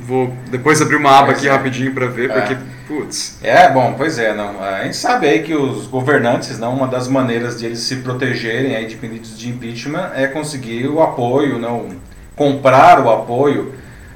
vou 0.00 0.32
depois 0.48 0.80
abrir 0.80 0.94
uma 0.94 1.18
aba 1.18 1.26
pois 1.26 1.38
aqui 1.38 1.48
é. 1.48 1.50
rapidinho 1.50 1.92
para 1.92 2.06
ver, 2.06 2.30
é. 2.30 2.32
porque, 2.32 2.56
putz. 2.86 3.38
É, 3.42 3.68
bom, 3.68 3.94
pois 3.98 4.20
é, 4.20 4.32
não. 4.32 4.62
A 4.62 4.84
gente 4.84 4.98
sabe 4.98 5.26
aí 5.26 5.42
que 5.42 5.52
os 5.56 5.88
governantes, 5.88 6.60
não, 6.60 6.76
uma 6.76 6.86
das 6.86 7.08
maneiras 7.08 7.58
de 7.58 7.66
eles 7.66 7.80
se 7.80 7.96
protegerem 7.96 8.76
aí 8.76 8.86
de 8.86 8.94
pedidos 8.94 9.36
de 9.36 9.48
impeachment 9.48 10.12
é 10.14 10.28
conseguir 10.28 10.86
o 10.86 11.02
apoio, 11.02 11.58
não 11.58 11.88
comprar 12.36 13.04
o 13.04 13.10
apoio 13.10 13.74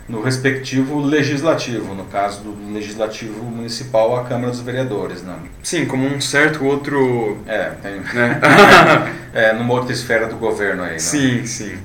no 0.08 0.20
respectivo 0.20 1.00
legislativo, 1.00 1.94
no 1.94 2.04
caso 2.04 2.42
do 2.42 2.72
legislativo 2.72 3.44
municipal, 3.44 4.16
a 4.16 4.24
Câmara 4.24 4.50
dos 4.50 4.60
Vereadores, 4.60 5.22
não? 5.22 5.38
Sim, 5.62 5.86
como 5.86 6.06
um 6.06 6.20
certo 6.20 6.64
outro. 6.64 7.38
É, 7.46 7.70
tem. 7.82 8.00
Né? 8.00 8.40
é, 9.32 9.52
numa 9.52 9.74
outra 9.74 9.92
esfera 9.92 10.26
do 10.26 10.36
governo 10.36 10.82
aí. 10.82 10.92
Não? 10.92 10.98
Sim, 10.98 11.46
sim. 11.46 11.78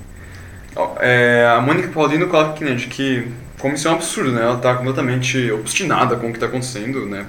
É, 0.99 1.47
a 1.55 1.61
Mônica 1.61 1.87
Paulino 1.89 2.27
coloca 2.27 2.51
aqui, 2.51 2.63
né, 2.63 2.75
de 2.75 2.87
que, 2.87 3.27
como 3.57 3.73
isso 3.73 3.87
é 3.87 3.91
um 3.91 3.95
absurdo, 3.95 4.31
né, 4.31 4.43
ela 4.43 4.57
está 4.57 4.75
completamente 4.75 5.51
obstinada 5.51 6.15
com 6.15 6.27
o 6.27 6.29
que 6.29 6.37
está 6.37 6.45
acontecendo, 6.45 7.05
né, 7.05 7.25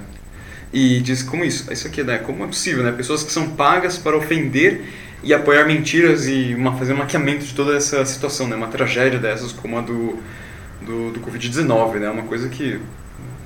e 0.71 0.99
diz 0.99 1.23
como 1.23 1.43
isso, 1.43 1.71
isso 1.73 1.87
aqui, 1.87 2.03
né, 2.03 2.19
como 2.19 2.43
é 2.43 2.47
possível, 2.47 2.83
né, 2.83 2.91
pessoas 2.91 3.23
que 3.23 3.31
são 3.31 3.49
pagas 3.49 3.97
para 3.97 4.15
ofender 4.15 4.81
e 5.23 5.33
apoiar 5.33 5.65
mentiras 5.65 6.27
e 6.27 6.53
uma, 6.55 6.77
fazer 6.77 6.93
um 6.93 6.97
maquiamento 6.97 7.43
de 7.43 7.55
toda 7.55 7.75
essa 7.75 8.05
situação, 8.05 8.47
né, 8.47 8.55
uma 8.55 8.67
tragédia 8.67 9.17
dessas 9.17 9.51
como 9.51 9.79
a 9.79 9.81
do, 9.81 10.19
do, 10.89 11.11
do 11.11 11.19
Covid-19, 11.19 11.99
né, 11.99 12.09
uma 12.09 12.23
coisa 12.23 12.49
que, 12.49 12.81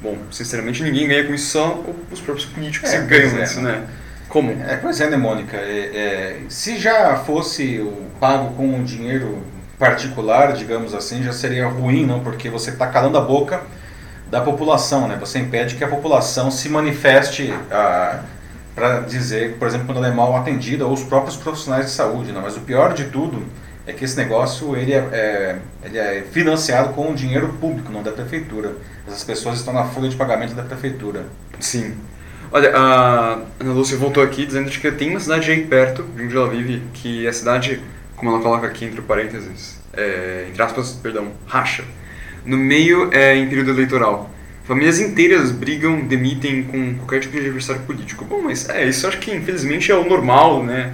bom, 0.01 0.17
sinceramente 0.31 0.81
ninguém 0.81 1.09
ganha 1.09 1.25
com 1.25 1.33
isso, 1.33 1.51
só 1.51 1.83
os 2.09 2.21
próprios 2.21 2.47
políticos 2.47 2.93
é, 2.93 3.01
ganham 3.01 3.37
é, 3.37 3.43
isso, 3.43 3.61
né. 3.61 3.83
Como? 4.29 4.51
É, 4.51 4.77
pois 4.77 5.01
é, 5.01 5.09
né, 5.09 5.17
Mônica? 5.17 5.57
É, 5.57 6.39
é, 6.39 6.39
se 6.47 6.79
já 6.79 7.17
fosse 7.17 7.79
o 7.79 8.07
pago 8.19 8.55
com 8.55 8.79
o 8.79 8.83
dinheiro 8.83 9.43
particular, 9.77 10.53
digamos 10.53 10.95
assim, 10.95 11.21
já 11.21 11.33
seria 11.33 11.67
ruim, 11.67 12.05
não? 12.05 12.21
Porque 12.21 12.49
você 12.49 12.69
está 12.69 12.87
calando 12.87 13.17
a 13.17 13.21
boca 13.21 13.61
da 14.31 14.41
população, 14.41 15.07
né? 15.07 15.17
Você 15.19 15.37
impede 15.37 15.75
que 15.75 15.83
a 15.83 15.87
população 15.87 16.49
se 16.49 16.69
manifeste 16.69 17.53
ah, 17.69 18.21
para 18.73 19.01
dizer, 19.01 19.57
por 19.59 19.67
exemplo, 19.67 19.85
quando 19.85 19.97
ela 19.97 20.07
é 20.07 20.11
mal 20.11 20.35
atendida 20.35 20.85
ou 20.85 20.93
os 20.93 21.03
próprios 21.03 21.35
profissionais 21.35 21.87
de 21.87 21.91
saúde, 21.91 22.31
não? 22.31 22.41
Mas 22.41 22.57
o 22.57 22.61
pior 22.61 22.93
de 22.93 23.05
tudo 23.05 23.45
é 23.85 23.93
que 23.93 24.05
esse 24.05 24.15
negócio 24.15 24.75
ele 24.75 24.93
é, 24.93 24.97
é, 25.11 25.55
ele 25.83 25.97
é 25.97 26.23
financiado 26.31 26.93
com 26.93 27.13
dinheiro 27.13 27.49
público, 27.59 27.91
não 27.91 28.01
da 28.01 28.11
prefeitura. 28.11 28.75
Essas 29.07 29.23
pessoas 29.23 29.59
estão 29.59 29.73
na 29.73 29.83
folha 29.83 30.09
de 30.09 30.15
pagamento 30.15 30.53
da 30.53 30.63
prefeitura. 30.63 31.25
Sim. 31.59 31.95
Olha, 32.51 32.71
a 32.75 33.39
Ana 33.59 33.73
Lúcia 33.73 33.97
voltou 33.97 34.23
aqui 34.23 34.45
dizendo 34.45 34.69
que 34.69 34.91
tem 34.91 35.09
uma 35.09 35.19
cidade 35.19 35.51
aí 35.51 35.65
perto, 35.65 36.03
de 36.03 36.23
onde 36.23 36.35
ela 36.35 36.49
vive, 36.49 36.83
que 36.93 37.25
é 37.25 37.29
a 37.29 37.33
cidade 37.33 37.81
como 38.15 38.31
ela 38.31 38.39
coloca 38.41 38.67
aqui 38.67 38.85
entre 38.85 39.01
parênteses, 39.01 39.81
é, 39.91 40.45
entre 40.49 40.61
aspas, 40.61 40.91
perdão, 40.93 41.31
racha. 41.45 41.83
No 42.45 42.55
meio, 42.55 43.09
é, 43.11 43.35
em 43.35 43.49
período 43.49 43.71
eleitoral. 43.71 44.29
Famílias 44.65 44.99
inteiras 44.99 45.51
brigam, 45.51 46.01
demitem 46.01 46.63
com 46.63 46.95
qualquer 46.95 47.19
tipo 47.19 47.33
de 47.33 47.39
adversário 47.39 47.81
político. 47.81 48.23
Bom, 48.23 48.41
mas 48.43 48.69
é, 48.69 48.87
isso 48.87 49.05
acho 49.07 49.17
que 49.17 49.33
infelizmente 49.33 49.91
é 49.91 49.95
o 49.95 50.07
normal, 50.07 50.63
né? 50.63 50.93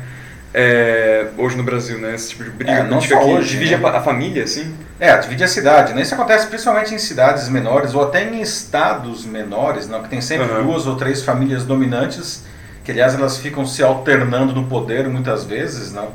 É, 0.53 1.27
hoje 1.37 1.55
no 1.55 1.63
Brasil, 1.63 1.99
né? 1.99 2.15
Esse 2.15 2.29
tipo 2.29 2.43
de 2.43 2.49
briga 2.49 2.71
é, 2.71 2.83
política 2.83 3.19
que 3.19 3.25
hoje, 3.25 3.49
divide 3.49 3.77
né? 3.77 3.87
a, 3.87 3.97
a, 3.97 4.01
família, 4.01 4.43
assim. 4.43 4.75
É, 4.99 5.15
divide 5.17 5.43
a 5.43 5.47
cidade, 5.47 5.93
né? 5.93 6.01
Isso 6.01 6.15
acontece 6.15 6.47
principalmente 6.47 6.93
em 6.93 6.97
cidades 6.97 7.47
menores 7.49 7.93
ou 7.93 8.03
até 8.03 8.23
em 8.27 8.41
estados 8.41 9.25
menores, 9.25 9.87
não? 9.87 10.01
que 10.01 10.09
tem 10.09 10.21
sempre 10.21 10.47
uhum. 10.47 10.63
duas 10.63 10.87
ou 10.87 10.95
três 10.95 11.21
famílias 11.21 11.65
dominantes, 11.65 12.45
que 12.83 12.91
aliás 12.91 13.13
elas 13.13 13.37
ficam 13.37 13.65
se 13.65 13.83
alternando 13.83 14.53
no 14.53 14.65
poder 14.65 15.07
muitas 15.07 15.43
vezes, 15.43 15.93
não? 15.93 16.09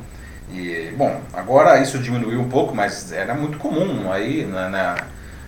E, 0.52 0.92
bom, 0.96 1.20
agora 1.32 1.80
isso 1.80 1.98
diminuiu 1.98 2.40
um 2.40 2.48
pouco, 2.48 2.74
mas 2.74 3.12
era 3.12 3.34
muito 3.34 3.58
comum 3.58 4.12
aí, 4.12 4.44
na, 4.44 4.68
na 4.68 4.96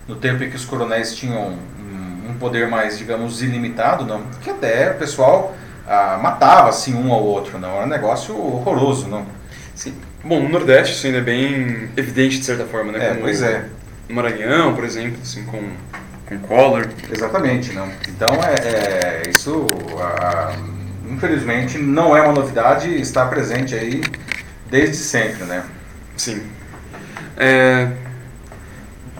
no 0.07 0.15
tempo 0.15 0.43
em 0.43 0.49
que 0.49 0.55
os 0.55 0.65
coronéis 0.65 1.13
tinham 1.13 1.49
um, 1.49 2.29
um, 2.29 2.33
poder 2.39 2.67
mais, 2.67 2.97
digamos, 2.97 3.41
ilimitado, 3.43 4.05
não, 4.05 4.23
que 4.41 4.49
até 4.49 4.91
o 4.91 4.95
pessoal 4.95 5.53
ah, 5.87 6.19
matava 6.21 6.69
assim 6.69 6.93
um 6.93 7.11
ao 7.11 7.23
outro, 7.23 7.57
não, 7.57 7.75
era 7.75 7.85
um 7.85 7.89
negócio 7.89 8.35
horroroso, 8.37 9.07
não. 9.07 9.25
Sim. 9.73 9.93
Bom, 10.23 10.41
no 10.41 10.49
Nordeste 10.49 10.93
isso 10.93 11.05
ainda 11.05 11.19
é 11.19 11.21
bem 11.21 11.89
evidente 11.95 12.39
de 12.39 12.45
certa 12.45 12.65
forma, 12.65 12.91
né? 12.91 13.05
É, 13.05 13.09
Como 13.09 13.21
pois 13.21 13.41
é. 13.41 13.65
No 14.09 14.15
Maranhão, 14.15 14.75
por 14.75 14.83
exemplo, 14.83 15.19
assim, 15.21 15.43
com, 15.45 15.61
com 16.25 16.39
Collor. 16.47 16.87
Exatamente, 17.11 17.73
não. 17.73 17.87
Então 18.07 18.27
é, 18.43 19.23
é 19.25 19.29
isso, 19.29 19.67
ah, 19.99 20.55
infelizmente, 21.09 21.77
não 21.77 22.15
é 22.15 22.21
uma 22.21 22.33
novidade, 22.33 22.89
está 22.99 23.25
presente 23.25 23.75
aí 23.75 24.01
Desde 24.69 24.97
sempre, 24.97 25.45
né? 25.45 25.63
Sim. 26.17 26.41
É... 27.37 27.89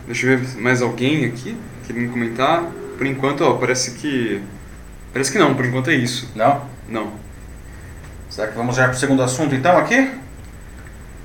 Deixa 0.05 0.27
eu 0.27 0.37
ver 0.37 0.57
mais 0.57 0.81
alguém 0.81 1.25
aqui 1.25 1.57
querendo 1.85 2.11
comentar. 2.11 2.63
Por 2.97 3.05
enquanto, 3.05 3.41
ó, 3.41 3.53
parece 3.53 3.91
que. 3.91 4.41
Parece 5.17 5.31
que 5.31 5.39
não, 5.39 5.55
por 5.55 5.65
enquanto 5.65 5.89
é 5.89 5.95
isso. 5.95 6.29
Não? 6.35 6.61
Não. 6.87 7.11
Será 8.29 8.49
que 8.49 8.55
vamos 8.55 8.75
já 8.75 8.83
para 8.83 8.91
o 8.91 8.99
segundo 8.99 9.23
assunto 9.23 9.55
então 9.55 9.75
aqui? 9.75 10.11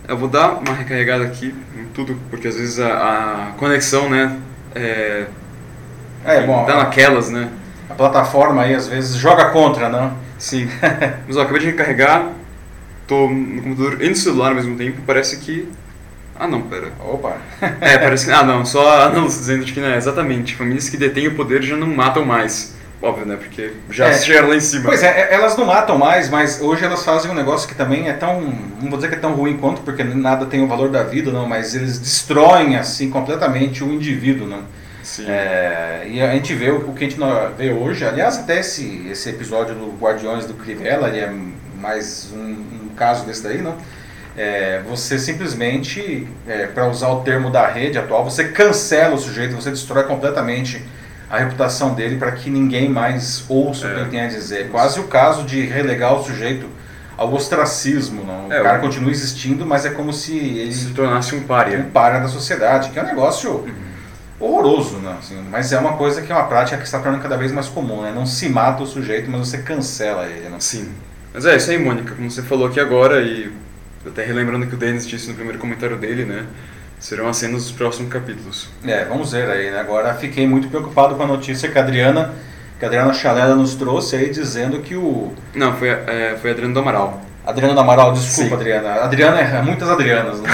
Eu 0.09 0.17
vou 0.17 0.31
dar 0.31 0.53
uma 0.53 0.73
recarregada 0.73 1.25
aqui 1.25 1.55
em 1.77 1.85
tudo, 1.93 2.19
porque 2.31 2.49
às 2.49 2.57
vezes 2.57 2.81
a, 2.81 2.89
a 2.89 3.53
conexão, 3.59 4.09
né? 4.09 4.39
É, 4.75 5.27
é 6.25 6.47
bom. 6.47 6.65
Tá 6.65 6.79
naquelas, 6.79 7.29
né? 7.29 7.51
A 7.91 7.93
plataforma 7.93 8.63
aí 8.63 8.75
às 8.75 8.89
vezes 8.89 9.15
joga 9.15 9.51
contra, 9.51 9.91
não? 9.91 10.17
Sim. 10.39 10.71
Mas 11.29 11.37
ó, 11.37 11.43
acabei 11.43 11.61
de 11.61 11.67
recarregar, 11.67 12.31
tô 13.07 13.29
no 13.29 13.61
computador 13.61 14.03
e 14.03 14.09
no 14.09 14.17
celular 14.17 14.49
ao 14.49 14.55
mesmo 14.55 14.75
tempo, 14.75 15.03
parece 15.07 15.37
que 15.37 15.69
Ah, 16.41 16.49
não, 16.49 16.63
pera. 16.63 16.93
Opa! 16.99 17.37
É, 17.79 17.99
parece 17.99 18.25
que. 18.25 18.33
Ah, 18.33 18.43
não, 18.43 18.65
só 18.65 19.11
não, 19.11 19.27
dizendo 19.27 19.67
que, 19.67 19.79
né, 19.81 19.99
exatamente. 19.99 20.57
Famílias 20.57 20.89
que 20.89 20.97
detêm 20.97 21.29
o 21.29 21.35
poder 21.35 21.63
já 21.63 21.77
não 21.77 21.89
matam 21.89 22.25
mais. 22.25 22.81
Óbvio, 23.03 23.27
né? 23.27 23.37
Porque 23.37 23.73
já 23.91 24.07
É. 24.09 24.13
chegaram 24.13 24.49
lá 24.49 24.55
em 24.57 24.61
cima. 24.61 24.85
Pois 24.85 25.03
é, 25.03 25.09
é, 25.09 25.35
elas 25.35 25.57
não 25.57 25.65
matam 25.67 25.99
mais, 25.99 26.31
mas 26.31 26.61
hoje 26.61 26.85
elas 26.85 27.05
fazem 27.05 27.31
um 27.31 27.35
negócio 27.35 27.69
que 27.69 27.75
também 27.75 28.09
é 28.09 28.13
tão. 28.13 28.41
Não 28.81 28.89
vou 28.89 28.97
dizer 28.97 29.09
que 29.09 29.17
é 29.17 29.19
tão 29.19 29.33
ruim 29.35 29.57
quanto, 29.57 29.83
porque 29.83 30.05
nada 30.05 30.47
tem 30.47 30.63
o 30.63 30.69
valor 30.69 30.89
da 30.89 31.03
vida, 31.03 31.33
não, 31.33 31.49
mas 31.49 31.75
eles 31.75 31.99
destroem 31.99 32.77
assim 32.77 33.11
completamente 33.11 33.83
o 33.83 33.93
indivíduo, 33.93 34.47
não. 34.47 34.63
Sim. 35.03 35.25
É, 35.29 36.07
e 36.09 36.23
a 36.23 36.31
gente 36.33 36.55
vê 36.55 36.71
o, 36.71 36.93
que 36.93 37.05
a 37.05 37.09
gente 37.09 37.21
vê 37.59 37.73
hoje, 37.73 38.07
aliás, 38.07 38.39
até 38.39 38.61
esse, 38.61 39.05
esse 39.11 39.29
episódio 39.31 39.75
do 39.75 39.97
Guardiões 40.01 40.47
do 40.47 40.55
Crivella, 40.55 41.09
ele 41.09 41.19
é 41.19 41.33
mais 41.81 42.31
um, 42.33 42.39
um 42.39 42.91
caso 42.97 43.27
desse 43.27 43.43
daí, 43.43 43.61
não? 43.61 43.75
É, 44.37 44.81
você 44.89 45.19
simplesmente, 45.19 46.27
para 46.73 46.89
usar 46.89 47.09
o 47.09 47.21
termo 47.23 47.51
da 47.51 47.67
rede 47.67 47.99
atual, 47.99 48.25
você 48.25 48.45
cancela 48.45 49.17
o 49.17 49.19
sujeito, 49.19 49.57
você 49.57 49.71
destrói 49.71 50.05
completamente 50.05 50.83
a 51.33 51.39
reputação 51.39 51.95
dele 51.95 52.17
para 52.19 52.31
que 52.33 52.51
ninguém 52.51 52.89
mais 52.91 53.45
ouça 53.49 53.87
o 53.87 53.91
que 53.91 53.97
É. 53.97 54.01
ele 54.03 54.11
tem 54.11 54.21
a 54.21 54.29
dizer. 54.29 54.69
Quase 54.71 55.01
o 55.01 55.05
caso 55.05 55.45
de 55.45 55.63
relegar 55.63 56.15
o 56.15 56.23
sujeito 56.23 56.67
ao 57.17 57.33
ostracismo, 57.35 58.23
não? 58.25 58.49
O 58.49 58.53
É, 58.53 58.63
cara 58.63 58.79
o- 58.79 58.81
continua 58.83 59.11
existindo, 59.11 59.65
mas 59.67 59.87
é 59.87 59.91
como 59.91 60.13
se 60.13 60.37
ele 60.37 60.73
Se 60.73 60.91
tornasse 60.91 61.35
um 61.35 61.43
pária. 61.43 61.79
um 61.79 61.91
para 61.91 62.19
da 62.21 62.29
sociedade, 62.29 62.91
que 62.91 62.99
é 62.99 63.03
um 63.03 63.07
negócio 63.07 63.67
horroroso, 64.39 64.97
né? 64.99 65.17
Assim, 65.19 65.43
mas 65.51 65.73
é 65.73 65.79
uma 65.79 65.93
coisa 65.95 66.21
que 66.23 66.31
é 66.31 66.35
uma 66.35 66.45
prática 66.47 66.77
que 66.77 66.85
está 66.85 66.99
tornando 66.99 67.23
cada 67.23 67.37
vez 67.37 67.53
mais 67.53 67.67
comum, 67.69 68.03
né? 68.03 68.13
Não 68.15 68.27
se 68.27 68.49
mata 68.49 68.83
o 68.83 68.87
sujeito, 68.87 69.31
mas 69.31 69.49
você 69.49 69.59
cancela 69.59 70.27
ele, 70.27 70.49
né? 70.49 70.57
Sim. 70.59 70.91
Mas 71.33 71.47
é 71.47 71.57
isso 71.57 71.71
aí, 71.71 71.79
Mônica, 71.79 72.15
como 72.15 72.31
você 72.31 72.43
falou 72.43 72.67
aqui 72.67 72.79
agora, 72.81 73.23
e 73.23 73.51
até 74.07 74.25
relembrando 74.25 74.67
que 74.67 74.75
o 74.75 74.79
Denis 74.79 75.07
disse 75.07 75.29
no 75.29 75.35
primeiro 75.35 75.59
comentário 75.59 75.97
dele, 75.97 76.25
né? 76.25 76.45
Serão 77.03 77.27
as 77.27 77.37
cenas 77.37 77.65
dos 77.65 77.73
próximos 77.73 78.13
capítulos. 78.13 78.69
É, 78.85 79.05
vamos 79.05 79.33
ver 79.33 79.51
aí, 79.51 79.73
né? 79.73 79.81
Agora 79.81 80.15
fiquei 80.15 80.47
muito 80.47 80.69
preocupado 80.69 81.17
com 81.17 81.25
a 81.25 81.27
notícia 81.27 81.69
que 81.69 81.77
a 81.77 81.83
Adriana, 81.83 82.33
que 82.79 82.85
a 82.85 82.89
Adriana 82.89 83.13
Chalela 83.13 83.57
nos 83.57 83.75
trouxe 83.75 84.15
aí 84.15 84.31
dizendo 84.31 84.79
que 84.79 84.95
o 84.95 85.35
Não, 85.53 85.75
foi, 85.75 85.89
é, 85.89 86.39
foi 86.41 86.53
Adriano 86.53 86.73
do 86.73 86.79
Amaral. 86.79 87.21
Adriano 87.45 87.75
do 87.75 87.81
Amaral, 87.81 88.13
desculpa, 88.13 88.51
Sim. 88.51 88.55
Adriana. 88.55 88.89
Adriana 89.03 89.41
é 89.41 89.61
muitas 89.63 89.91
Adrianas, 89.91 90.41
né? 90.41 90.49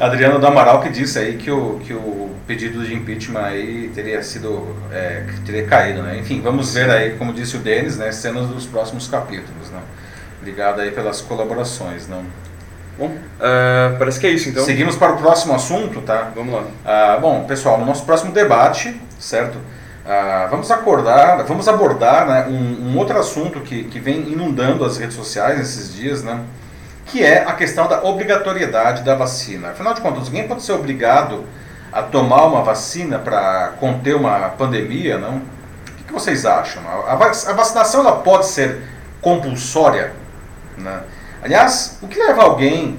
Adriano 0.00 0.38
do 0.38 0.46
Amaral 0.46 0.80
que 0.80 0.88
disse 0.88 1.18
aí 1.18 1.36
que 1.36 1.50
o, 1.50 1.78
que 1.80 1.92
o 1.92 2.30
pedido 2.46 2.82
de 2.82 2.94
impeachment 2.94 3.42
aí 3.42 3.92
teria 3.94 4.22
sido, 4.22 4.74
é, 4.90 5.26
que 5.28 5.40
teria 5.42 5.66
caído, 5.66 6.02
né? 6.02 6.18
Enfim, 6.18 6.40
vamos 6.40 6.72
ver 6.72 6.88
aí, 6.88 7.18
como 7.18 7.34
disse 7.34 7.54
o 7.54 7.60
Denis, 7.60 7.98
né, 7.98 8.10
cenas 8.12 8.46
dos 8.46 8.64
próximos 8.64 9.08
capítulos, 9.08 9.68
né? 9.70 9.82
Obrigado 10.40 10.80
aí 10.80 10.90
pelas 10.90 11.20
colaborações, 11.20 12.08
não? 12.08 12.24
Bom, 12.98 13.16
é, 13.40 13.96
parece 13.98 14.20
que 14.20 14.26
é 14.26 14.30
isso 14.30 14.48
então. 14.48 14.64
Seguimos 14.64 14.96
para 14.96 15.12
o 15.12 15.16
próximo 15.16 15.54
assunto, 15.54 16.00
tá? 16.02 16.30
Vamos 16.34 16.54
lá. 16.54 16.64
Ah, 16.84 17.18
bom, 17.20 17.44
pessoal, 17.44 17.78
no 17.78 17.86
nosso 17.86 18.04
próximo 18.04 18.32
debate, 18.32 19.00
certo? 19.18 19.58
Ah, 20.06 20.48
vamos 20.50 20.70
acordar, 20.70 21.42
vamos 21.44 21.68
abordar 21.68 22.26
né, 22.26 22.46
um, 22.48 22.90
um 22.90 22.98
outro 22.98 23.18
assunto 23.18 23.60
que, 23.60 23.84
que 23.84 24.00
vem 24.00 24.32
inundando 24.32 24.84
as 24.84 24.98
redes 24.98 25.16
sociais 25.16 25.58
nesses 25.58 25.94
dias, 25.94 26.22
né? 26.22 26.40
Que 27.06 27.24
é 27.24 27.44
a 27.44 27.52
questão 27.52 27.88
da 27.88 28.02
obrigatoriedade 28.04 29.02
da 29.02 29.14
vacina. 29.14 29.70
Afinal 29.70 29.94
de 29.94 30.00
contas, 30.00 30.24
ninguém 30.24 30.46
pode 30.46 30.62
ser 30.62 30.72
obrigado 30.72 31.44
a 31.92 32.02
tomar 32.02 32.46
uma 32.46 32.62
vacina 32.62 33.18
para 33.18 33.72
conter 33.78 34.16
uma 34.16 34.48
pandemia, 34.50 35.18
não? 35.18 35.36
O 35.36 36.04
que, 36.06 36.12
vocês 36.12 36.44
acham? 36.44 36.82
A 37.06 37.14
vacinação 37.14 38.00
ela 38.00 38.16
pode 38.16 38.46
ser 38.46 38.82
compulsória, 39.20 40.12
né? 40.76 41.00
Aliás, 41.42 41.98
o 42.00 42.06
que 42.06 42.18
leva 42.18 42.42
alguém 42.42 42.98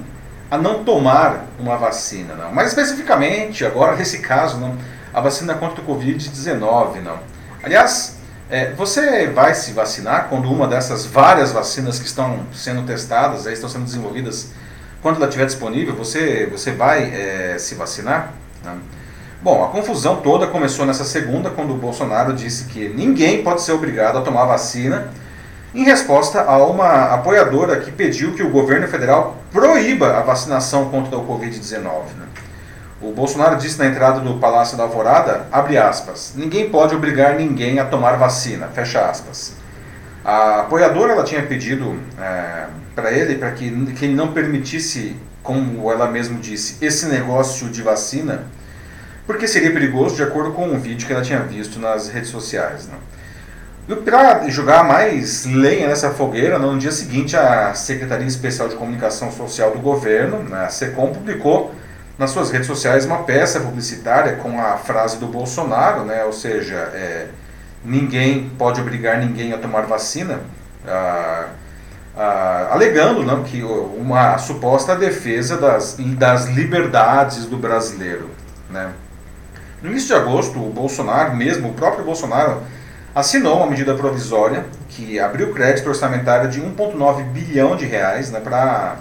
a 0.50 0.58
não 0.58 0.84
tomar 0.84 1.46
uma 1.58 1.76
vacina, 1.76 2.34
não? 2.34 2.52
Mais 2.52 2.68
especificamente, 2.68 3.64
agora 3.64 3.96
nesse 3.96 4.18
caso, 4.18 4.58
não, 4.58 4.76
a 5.12 5.20
vacina 5.20 5.54
contra 5.54 5.80
o 5.80 5.86
Covid-19, 5.86 7.00
não. 7.02 7.18
Aliás, 7.62 8.16
é, 8.50 8.70
você 8.72 9.28
vai 9.28 9.54
se 9.54 9.72
vacinar 9.72 10.28
quando 10.28 10.50
uma 10.52 10.68
dessas 10.68 11.06
várias 11.06 11.52
vacinas 11.52 11.98
que 11.98 12.06
estão 12.06 12.40
sendo 12.52 12.82
testadas, 12.82 13.46
aí, 13.46 13.54
estão 13.54 13.68
sendo 13.68 13.84
desenvolvidas, 13.84 14.52
quando 15.00 15.16
ela 15.16 15.26
estiver 15.26 15.46
disponível, 15.46 15.94
você, 15.94 16.46
você 16.46 16.72
vai 16.72 17.04
é, 17.04 17.56
se 17.58 17.74
vacinar? 17.74 18.32
Não? 18.62 18.78
Bom, 19.42 19.64
a 19.64 19.68
confusão 19.68 20.16
toda 20.16 20.46
começou 20.46 20.86
nessa 20.86 21.04
segunda, 21.04 21.50
quando 21.50 21.72
o 21.74 21.76
Bolsonaro 21.76 22.32
disse 22.32 22.64
que 22.64 22.88
ninguém 22.88 23.42
pode 23.42 23.62
ser 23.62 23.72
obrigado 23.72 24.18
a 24.18 24.22
tomar 24.22 24.44
vacina, 24.44 25.08
em 25.74 25.82
resposta 25.84 26.42
a 26.42 26.64
uma 26.64 27.14
apoiadora 27.14 27.80
que 27.80 27.90
pediu 27.90 28.32
que 28.32 28.42
o 28.42 28.50
governo 28.50 28.86
federal 28.86 29.36
proíba 29.50 30.16
a 30.18 30.22
vacinação 30.22 30.88
contra 30.88 31.18
o 31.18 31.26
Covid-19. 31.26 31.82
né? 32.16 32.26
O 33.02 33.12
Bolsonaro 33.12 33.56
disse 33.56 33.78
na 33.78 33.86
entrada 33.86 34.20
do 34.20 34.38
Palácio 34.38 34.76
da 34.76 34.84
Alvorada, 34.84 35.46
aspas, 35.52 36.32
ninguém 36.36 36.70
pode 36.70 36.94
obrigar 36.94 37.34
ninguém 37.34 37.78
a 37.78 37.84
tomar 37.84 38.16
vacina. 38.16 38.70
A 40.24 40.60
apoiadora 40.60 41.12
ela 41.12 41.24
tinha 41.24 41.42
pedido 41.42 41.98
para 42.94 43.12
ele 43.12 43.34
para 43.34 43.50
que, 43.50 43.68
que 43.94 44.04
ele 44.06 44.14
não 44.14 44.32
permitisse, 44.32 45.16
como 45.42 45.90
ela 45.90 46.08
mesma 46.08 46.38
disse, 46.38 46.82
esse 46.82 47.06
negócio 47.06 47.68
de 47.68 47.82
vacina, 47.82 48.44
porque 49.26 49.48
seria 49.48 49.72
perigoso 49.72 50.16
de 50.16 50.22
acordo 50.22 50.52
com 50.52 50.66
um 50.66 50.78
vídeo 50.78 51.06
que 51.06 51.12
ela 51.12 51.22
tinha 51.22 51.40
visto 51.40 51.78
nas 51.78 52.08
redes 52.08 52.30
sociais. 52.30 52.86
Né? 52.86 52.94
E 53.86 53.94
para 53.96 54.48
jogar 54.48 54.82
mais 54.82 55.44
lenha 55.44 55.88
nessa 55.88 56.10
fogueira, 56.10 56.58
no 56.58 56.78
dia 56.78 56.90
seguinte 56.90 57.36
a 57.36 57.74
Secretaria 57.74 58.26
Especial 58.26 58.66
de 58.66 58.76
Comunicação 58.76 59.30
Social 59.30 59.72
do 59.72 59.78
Governo, 59.78 60.38
né, 60.38 60.64
a 60.64 60.70
SECOM, 60.70 61.12
publicou 61.12 61.74
nas 62.18 62.30
suas 62.30 62.50
redes 62.50 62.66
sociais 62.66 63.04
uma 63.04 63.24
peça 63.24 63.60
publicitária 63.60 64.36
com 64.36 64.58
a 64.58 64.78
frase 64.78 65.18
do 65.18 65.26
Bolsonaro, 65.26 66.02
né, 66.04 66.24
ou 66.24 66.32
seja, 66.32 66.76
é, 66.94 67.26
ninguém 67.84 68.48
pode 68.56 68.80
obrigar 68.80 69.18
ninguém 69.18 69.52
a 69.52 69.58
tomar 69.58 69.82
vacina, 69.82 70.40
ah, 70.88 71.48
ah, 72.16 72.68
alegando 72.70 73.22
não, 73.22 73.42
que 73.42 73.62
uma 73.62 74.38
suposta 74.38 74.96
defesa 74.96 75.58
das, 75.58 75.98
das 76.16 76.46
liberdades 76.46 77.44
do 77.44 77.58
brasileiro. 77.58 78.30
Né. 78.70 78.92
No 79.82 79.90
início 79.90 80.08
de 80.08 80.14
agosto, 80.14 80.58
o 80.58 80.70
Bolsonaro, 80.70 81.36
mesmo 81.36 81.68
o 81.68 81.74
próprio 81.74 82.02
Bolsonaro, 82.02 82.62
assinou 83.14 83.58
uma 83.58 83.68
medida 83.68 83.94
provisória 83.94 84.66
que 84.88 85.20
abriu 85.20 85.52
crédito 85.52 85.88
orçamentário 85.88 86.50
de 86.50 86.60
1,9 86.60 87.22
bilhão 87.24 87.76
de 87.76 87.86
reais 87.86 88.30
né, 88.30 88.40
para 88.40 88.96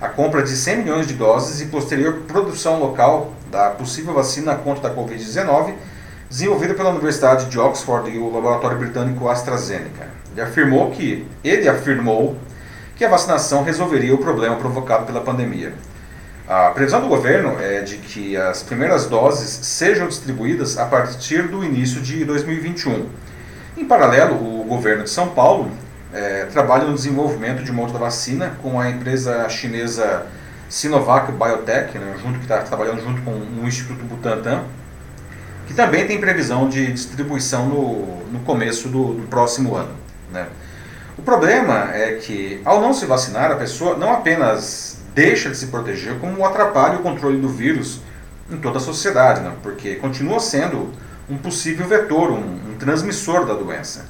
a 0.00 0.08
compra 0.08 0.42
de 0.42 0.50
100 0.50 0.78
milhões 0.78 1.06
de 1.06 1.14
doses 1.14 1.60
e 1.60 1.66
posterior 1.66 2.22
produção 2.26 2.80
local 2.80 3.32
da 3.50 3.70
possível 3.70 4.12
vacina 4.12 4.56
contra 4.56 4.88
a 4.88 4.94
Covid-19, 4.94 5.74
desenvolvida 6.28 6.74
pela 6.74 6.90
Universidade 6.90 7.46
de 7.46 7.58
Oxford 7.58 8.10
e 8.10 8.18
o 8.18 8.32
laboratório 8.32 8.78
britânico 8.78 9.28
AstraZeneca. 9.28 10.08
Ele 10.32 10.40
afirmou 10.40 10.90
que 10.90 11.24
ele 11.44 11.68
afirmou 11.68 12.36
que 12.96 13.04
a 13.04 13.08
vacinação 13.08 13.62
resolveria 13.62 14.14
o 14.14 14.18
problema 14.18 14.56
provocado 14.56 15.06
pela 15.06 15.20
pandemia. 15.20 15.72
A 16.48 16.70
previsão 16.70 17.00
do 17.00 17.06
governo 17.06 17.56
é 17.60 17.82
de 17.82 17.98
que 17.98 18.36
as 18.36 18.62
primeiras 18.62 19.06
doses 19.06 19.48
sejam 19.48 20.08
distribuídas 20.08 20.76
a 20.78 20.86
partir 20.86 21.46
do 21.46 21.62
início 21.62 22.00
de 22.00 22.24
2021. 22.24 23.06
Em 23.76 23.86
paralelo, 23.86 24.34
o 24.34 24.64
governo 24.64 25.04
de 25.04 25.10
São 25.10 25.28
Paulo 25.28 25.70
é, 26.12 26.44
trabalha 26.52 26.84
no 26.84 26.94
desenvolvimento 26.94 27.62
de 27.62 27.70
uma 27.70 27.82
outra 27.82 27.98
vacina 27.98 28.54
com 28.62 28.78
a 28.78 28.90
empresa 28.90 29.48
chinesa 29.48 30.26
Sinovac 30.68 31.32
Biotech, 31.32 31.98
né, 31.98 32.14
junto, 32.22 32.38
que 32.38 32.44
está 32.44 32.58
trabalhando 32.58 33.02
junto 33.02 33.22
com 33.22 33.30
o 33.30 33.66
Instituto 33.66 34.04
Butantan, 34.04 34.64
que 35.66 35.72
também 35.72 36.06
tem 36.06 36.20
previsão 36.20 36.68
de 36.68 36.92
distribuição 36.92 37.66
no, 37.66 38.30
no 38.30 38.40
começo 38.40 38.88
do, 38.88 39.14
do 39.14 39.26
próximo 39.28 39.74
ano. 39.74 39.94
Né. 40.30 40.46
O 41.16 41.22
problema 41.22 41.90
é 41.94 42.16
que, 42.16 42.60
ao 42.64 42.80
não 42.80 42.92
se 42.92 43.06
vacinar, 43.06 43.50
a 43.50 43.56
pessoa 43.56 43.96
não 43.96 44.12
apenas 44.12 44.98
deixa 45.14 45.48
de 45.48 45.56
se 45.56 45.68
proteger, 45.68 46.18
como 46.18 46.44
atrapalha 46.44 46.98
o 46.98 47.02
controle 47.02 47.38
do 47.38 47.48
vírus 47.48 48.00
em 48.50 48.58
toda 48.58 48.76
a 48.76 48.80
sociedade, 48.80 49.40
né, 49.40 49.52
porque 49.62 49.94
continua 49.94 50.40
sendo 50.40 50.90
um 51.28 51.38
possível 51.38 51.86
vetor, 51.86 52.30
um, 52.30 52.71
transmissor 52.84 53.46
da 53.46 53.54
doença. 53.54 54.06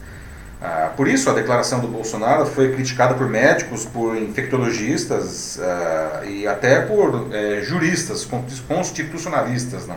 Ah, 0.61 0.90
por 0.96 1.08
isso, 1.08 1.28
a 1.28 1.32
declaração 1.32 1.80
do 1.80 1.88
Bolsonaro 1.88 2.46
foi 2.46 2.72
criticada 2.72 3.14
por 3.14 3.28
médicos, 3.28 3.85
por 3.85 4.16
infectologistas 4.16 5.58
ah, 5.61 6.22
e 6.24 6.46
até 6.46 6.80
por 6.80 7.28
eh, 7.32 7.61
juristas, 7.62 8.26
constitucionalistas. 8.68 9.87
Né? 9.87 9.96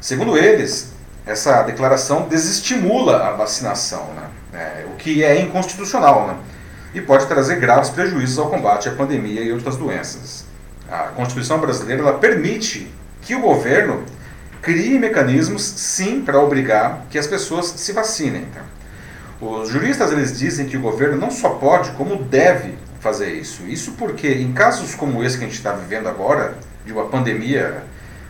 Segundo 0.00 0.36
eles, 0.36 0.92
essa 1.26 1.62
declaração 1.62 2.28
desestimula 2.28 3.28
a 3.28 3.32
vacinação, 3.32 4.06
né? 4.14 4.28
É, 4.52 4.84
o 4.92 4.96
que 4.96 5.22
é 5.22 5.40
inconstitucional 5.40 6.26
né? 6.26 6.36
e 6.92 7.00
pode 7.00 7.26
trazer 7.26 7.60
graves 7.60 7.88
prejuízos 7.90 8.36
ao 8.36 8.50
combate 8.50 8.88
à 8.88 8.92
pandemia 8.92 9.42
e 9.42 9.52
outras 9.52 9.76
doenças. 9.76 10.44
A 10.90 11.04
Constituição 11.14 11.60
brasileira 11.60 12.12
permite 12.14 12.92
que 13.22 13.36
o 13.36 13.40
governo 13.40 14.02
crie 14.62 14.98
mecanismos, 14.98 15.62
sim, 15.62 16.22
para 16.22 16.40
obrigar 16.40 17.06
que 17.10 17.18
as 17.18 17.26
pessoas 17.26 17.66
se 17.66 17.92
vacinem. 17.92 18.46
Tá? 18.52 18.62
Os 19.40 19.68
juristas 19.68 20.12
eles 20.12 20.38
dizem 20.38 20.66
que 20.66 20.76
o 20.76 20.80
governo 20.80 21.16
não 21.16 21.30
só 21.30 21.50
pode, 21.50 21.90
como 21.92 22.22
deve 22.22 22.74
fazer 23.00 23.32
isso. 23.32 23.62
Isso 23.66 23.92
porque, 23.92 24.28
em 24.28 24.52
casos 24.52 24.94
como 24.94 25.24
esse 25.24 25.38
que 25.38 25.44
a 25.44 25.46
gente 25.46 25.56
está 25.56 25.72
vivendo 25.72 26.08
agora, 26.08 26.54
de 26.84 26.92
uma 26.92 27.06
pandemia, 27.06 27.82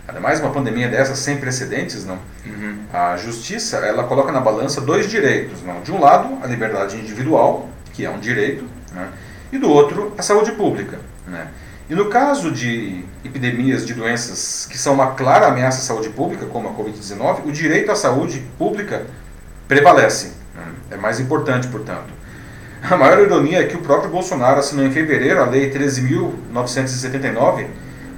ainda 0.06 0.20
mais 0.20 0.40
uma 0.40 0.50
pandemia 0.50 0.88
dessa 0.88 1.16
sem 1.16 1.38
precedentes, 1.38 2.04
não? 2.04 2.18
Uhum. 2.46 2.78
A 2.92 3.16
justiça 3.16 3.78
ela 3.78 4.04
coloca 4.04 4.30
na 4.30 4.40
balança 4.40 4.80
dois 4.80 5.08
direitos, 5.10 5.62
não? 5.62 5.82
De 5.82 5.90
um 5.90 6.00
lado 6.00 6.38
a 6.42 6.46
liberdade 6.46 6.96
individual, 6.96 7.68
que 7.92 8.04
é 8.04 8.10
um 8.10 8.20
direito, 8.20 8.64
né? 8.92 9.08
e 9.52 9.58
do 9.58 9.68
outro 9.68 10.14
a 10.16 10.22
saúde 10.22 10.52
pública, 10.52 10.98
né? 11.26 11.48
E 11.90 11.94
no 11.94 12.08
caso 12.08 12.52
de 12.52 13.04
epidemias 13.24 13.84
de 13.84 13.92
doenças 13.94 14.64
que 14.70 14.78
são 14.78 14.94
uma 14.94 15.08
clara 15.08 15.48
ameaça 15.48 15.78
à 15.78 15.82
saúde 15.82 16.08
pública, 16.10 16.46
como 16.46 16.68
a 16.68 16.72
Covid-19, 16.72 17.46
o 17.46 17.50
direito 17.50 17.90
à 17.90 17.96
saúde 17.96 18.44
pública 18.56 19.06
prevalece. 19.66 20.34
É 20.88 20.96
mais 20.96 21.18
importante, 21.18 21.66
portanto. 21.66 22.12
A 22.80 22.96
maior 22.96 23.18
ironia 23.18 23.62
é 23.62 23.64
que 23.64 23.76
o 23.76 23.80
próprio 23.80 24.08
Bolsonaro 24.08 24.60
assinou 24.60 24.86
em 24.86 24.92
fevereiro 24.92 25.42
a 25.42 25.46
Lei 25.46 25.68
13.979, 25.68 27.66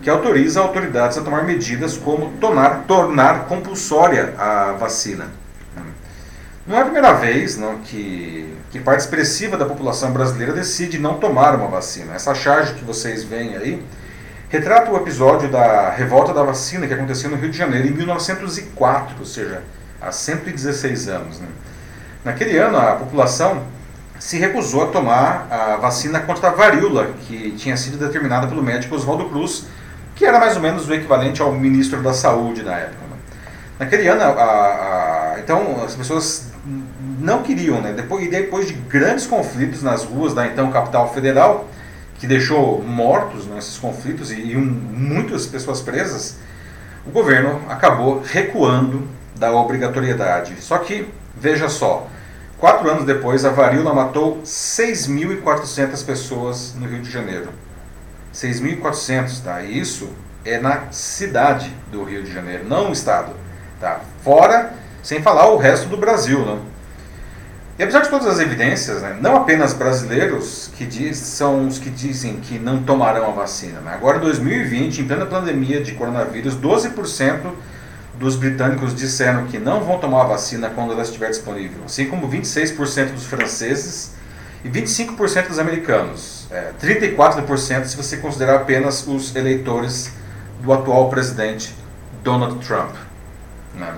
que 0.02 0.10
autoriza 0.10 0.60
autoridades 0.60 1.16
a 1.16 1.22
tomar 1.22 1.42
medidas 1.44 1.96
como 1.96 2.30
tornar, 2.32 2.84
tornar 2.86 3.46
compulsória 3.46 4.34
a 4.36 4.72
vacina. 4.72 5.28
Não 6.66 6.76
é 6.76 6.82
a 6.82 6.84
primeira 6.84 7.14
vez 7.14 7.56
não, 7.56 7.78
que, 7.78 8.54
que 8.72 8.80
parte 8.80 9.00
expressiva 9.00 9.54
da 9.54 9.66
população 9.66 10.12
brasileira 10.12 10.54
decide 10.54 10.98
não 10.98 11.18
tomar 11.18 11.54
uma 11.54 11.68
vacina. 11.68 12.14
Essa 12.14 12.34
charge 12.34 12.72
que 12.72 12.82
vocês 12.82 13.22
veem 13.22 13.54
aí 13.54 13.84
retrata 14.48 14.90
o 14.90 14.96
episódio 14.96 15.50
da 15.50 15.90
revolta 15.90 16.32
da 16.32 16.42
vacina 16.42 16.86
que 16.86 16.94
aconteceu 16.94 17.30
no 17.30 17.36
Rio 17.36 17.50
de 17.50 17.56
Janeiro 17.56 17.86
em 17.86 17.90
1904, 17.90 19.16
ou 19.20 19.26
seja, 19.26 19.62
há 20.00 20.10
116 20.10 21.08
anos. 21.08 21.38
Né? 21.38 21.48
Naquele 22.24 22.56
ano, 22.56 22.78
a 22.78 22.92
população 22.92 23.62
se 24.18 24.38
recusou 24.38 24.84
a 24.84 24.86
tomar 24.86 25.48
a 25.50 25.76
vacina 25.76 26.20
contra 26.20 26.48
a 26.48 26.52
varíola, 26.52 27.10
que 27.26 27.50
tinha 27.52 27.76
sido 27.76 27.98
determinada 27.98 28.46
pelo 28.46 28.62
médico 28.62 28.94
Oswaldo 28.94 29.28
Cruz, 29.28 29.66
que 30.14 30.24
era 30.24 30.38
mais 30.38 30.56
ou 30.56 30.62
menos 30.62 30.88
o 30.88 30.94
equivalente 30.94 31.42
ao 31.42 31.52
ministro 31.52 32.02
da 32.02 32.14
Saúde 32.14 32.62
na 32.62 32.78
época. 32.78 33.04
Né? 33.10 33.16
Naquele 33.80 34.08
ano, 34.08 34.22
a, 34.22 35.34
a, 35.34 35.34
então, 35.40 35.82
as 35.84 35.94
pessoas 35.94 36.51
não 37.22 37.42
queriam, 37.42 37.80
né? 37.80 37.92
Depois, 37.92 38.24
e 38.24 38.28
depois 38.28 38.66
de 38.66 38.74
grandes 38.74 39.26
conflitos 39.26 39.82
nas 39.82 40.04
ruas 40.04 40.34
da 40.34 40.46
então 40.46 40.70
capital 40.70 41.12
federal, 41.12 41.68
que 42.18 42.26
deixou 42.26 42.82
mortos 42.82 43.46
nesses 43.46 43.78
conflitos 43.78 44.30
e, 44.30 44.40
e 44.40 44.56
um, 44.56 44.62
muitas 44.62 45.46
pessoas 45.46 45.80
presas, 45.80 46.38
o 47.06 47.10
governo 47.10 47.60
acabou 47.68 48.20
recuando 48.20 49.08
da 49.36 49.52
obrigatoriedade. 49.52 50.56
Só 50.60 50.78
que, 50.78 51.08
veja 51.36 51.68
só, 51.68 52.08
Quatro 52.62 52.88
anos 52.88 53.04
depois, 53.04 53.44
a 53.44 53.50
varíola 53.50 53.92
matou 53.92 54.40
6.400 54.42 56.06
pessoas 56.06 56.76
no 56.78 56.86
Rio 56.86 57.02
de 57.02 57.10
Janeiro. 57.10 57.48
6.400, 58.32 59.42
tá? 59.42 59.62
E 59.62 59.80
isso 59.80 60.08
é 60.44 60.60
na 60.60 60.92
cidade 60.92 61.74
do 61.90 62.04
Rio 62.04 62.22
de 62.22 62.32
Janeiro, 62.32 62.64
não 62.68 62.84
no 62.84 62.92
estado. 62.92 63.32
Tá? 63.80 64.00
Fora, 64.22 64.74
sem 65.02 65.20
falar 65.20 65.48
o 65.48 65.56
resto 65.56 65.88
do 65.88 65.96
Brasil. 65.96 66.38
Né? 66.46 66.60
E 67.78 67.82
apesar 67.82 68.00
de 68.00 68.10
todas 68.10 68.26
as 68.26 68.38
evidências, 68.38 69.00
né, 69.00 69.16
não 69.20 69.34
apenas 69.34 69.72
brasileiros 69.72 70.70
que 70.76 70.84
diz, 70.84 71.16
são 71.16 71.66
os 71.66 71.78
que 71.78 71.88
dizem 71.88 72.36
que 72.36 72.58
não 72.58 72.82
tomarão 72.82 73.28
a 73.28 73.32
vacina. 73.32 73.80
Né? 73.80 73.94
Agora, 73.94 74.18
em 74.18 74.20
2020, 74.20 75.00
em 75.00 75.06
plena 75.06 75.24
pandemia 75.24 75.82
de 75.82 75.92
coronavírus, 75.92 76.54
12% 76.54 77.40
dos 78.18 78.36
britânicos 78.36 78.94
disseram 78.94 79.46
que 79.46 79.58
não 79.58 79.80
vão 79.82 79.98
tomar 79.98 80.22
a 80.22 80.24
vacina 80.24 80.70
quando 80.70 80.92
ela 80.92 81.02
estiver 81.02 81.30
disponível, 81.30 81.82
assim 81.86 82.06
como 82.06 82.28
26% 82.28 83.12
dos 83.12 83.24
franceses 83.24 84.12
e 84.62 84.68
25% 84.68 85.48
dos 85.48 85.58
americanos. 85.58 86.46
É, 86.50 86.72
34% 86.80 87.86
se 87.86 87.96
você 87.96 88.18
considerar 88.18 88.56
apenas 88.56 89.06
os 89.06 89.34
eleitores 89.34 90.12
do 90.60 90.72
atual 90.72 91.08
presidente 91.08 91.74
Donald 92.22 92.64
Trump. 92.64 92.94
Né? 93.74 93.92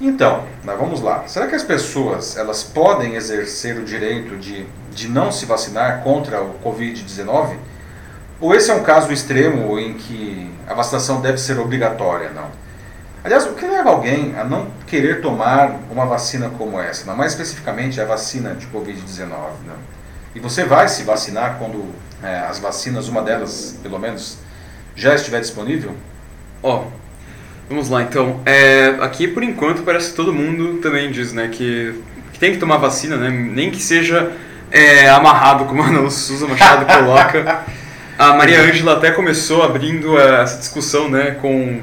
Então, 0.00 0.44
vamos 0.64 1.02
lá. 1.02 1.24
Será 1.26 1.46
que 1.46 1.54
as 1.54 1.62
pessoas 1.62 2.36
elas 2.36 2.62
podem 2.62 3.16
exercer 3.16 3.76
o 3.76 3.84
direito 3.84 4.36
de, 4.38 4.66
de 4.92 5.08
não 5.08 5.30
se 5.30 5.44
vacinar 5.44 6.02
contra 6.02 6.42
o 6.42 6.54
Covid-19? 6.64 7.56
Ou 8.40 8.54
esse 8.54 8.70
é 8.70 8.74
um 8.74 8.82
caso 8.82 9.12
extremo 9.12 9.78
em 9.78 9.92
que 9.92 10.50
a 10.66 10.72
vacinação 10.72 11.20
deve 11.20 11.36
ser 11.36 11.58
obrigatória? 11.58 12.30
Não. 12.30 12.46
Aliás, 13.22 13.44
o 13.44 13.52
que 13.52 13.66
leva 13.66 13.90
alguém 13.90 14.34
a 14.38 14.44
não 14.44 14.68
querer 14.86 15.20
tomar 15.20 15.78
uma 15.90 16.06
vacina 16.06 16.48
como 16.48 16.80
essa, 16.80 17.04
não? 17.04 17.14
mais 17.14 17.32
especificamente 17.32 18.00
a 18.00 18.06
vacina 18.06 18.54
de 18.54 18.66
Covid-19? 18.68 19.26
Né? 19.66 19.74
E 20.34 20.40
você 20.40 20.64
vai 20.64 20.88
se 20.88 21.02
vacinar 21.02 21.58
quando 21.58 21.84
é, 22.22 22.38
as 22.38 22.58
vacinas, 22.58 23.08
uma 23.08 23.20
delas 23.20 23.78
pelo 23.82 23.98
menos, 23.98 24.38
já 24.96 25.14
estiver 25.14 25.40
disponível? 25.40 25.94
Ó, 26.62 26.84
oh, 26.84 26.99
vamos 27.70 27.88
lá 27.88 28.02
então. 28.02 28.40
É, 28.44 28.96
aqui 29.00 29.28
por 29.28 29.44
enquanto 29.44 29.82
parece 29.82 30.10
que 30.10 30.16
todo 30.16 30.34
mundo 30.34 30.78
também 30.80 31.10
diz 31.10 31.32
né, 31.32 31.48
que, 31.50 31.94
que 32.32 32.38
tem 32.38 32.52
que 32.52 32.58
tomar 32.58 32.76
vacina, 32.78 33.16
né? 33.16 33.30
nem 33.30 33.70
que 33.70 33.80
seja 33.80 34.32
é, 34.70 35.08
amarrado, 35.08 35.64
como 35.64 35.80
a 35.82 35.86
Ana 35.86 36.10
Souza 36.10 36.48
Machado 36.48 36.84
coloca. 36.84 37.64
A 38.18 38.34
Maria 38.34 38.60
Ângela 38.60 38.94
até 38.94 39.12
começou 39.12 39.62
abrindo 39.62 40.18
é, 40.18 40.42
essa 40.42 40.58
discussão 40.58 41.08
né, 41.08 41.36
com 41.40 41.80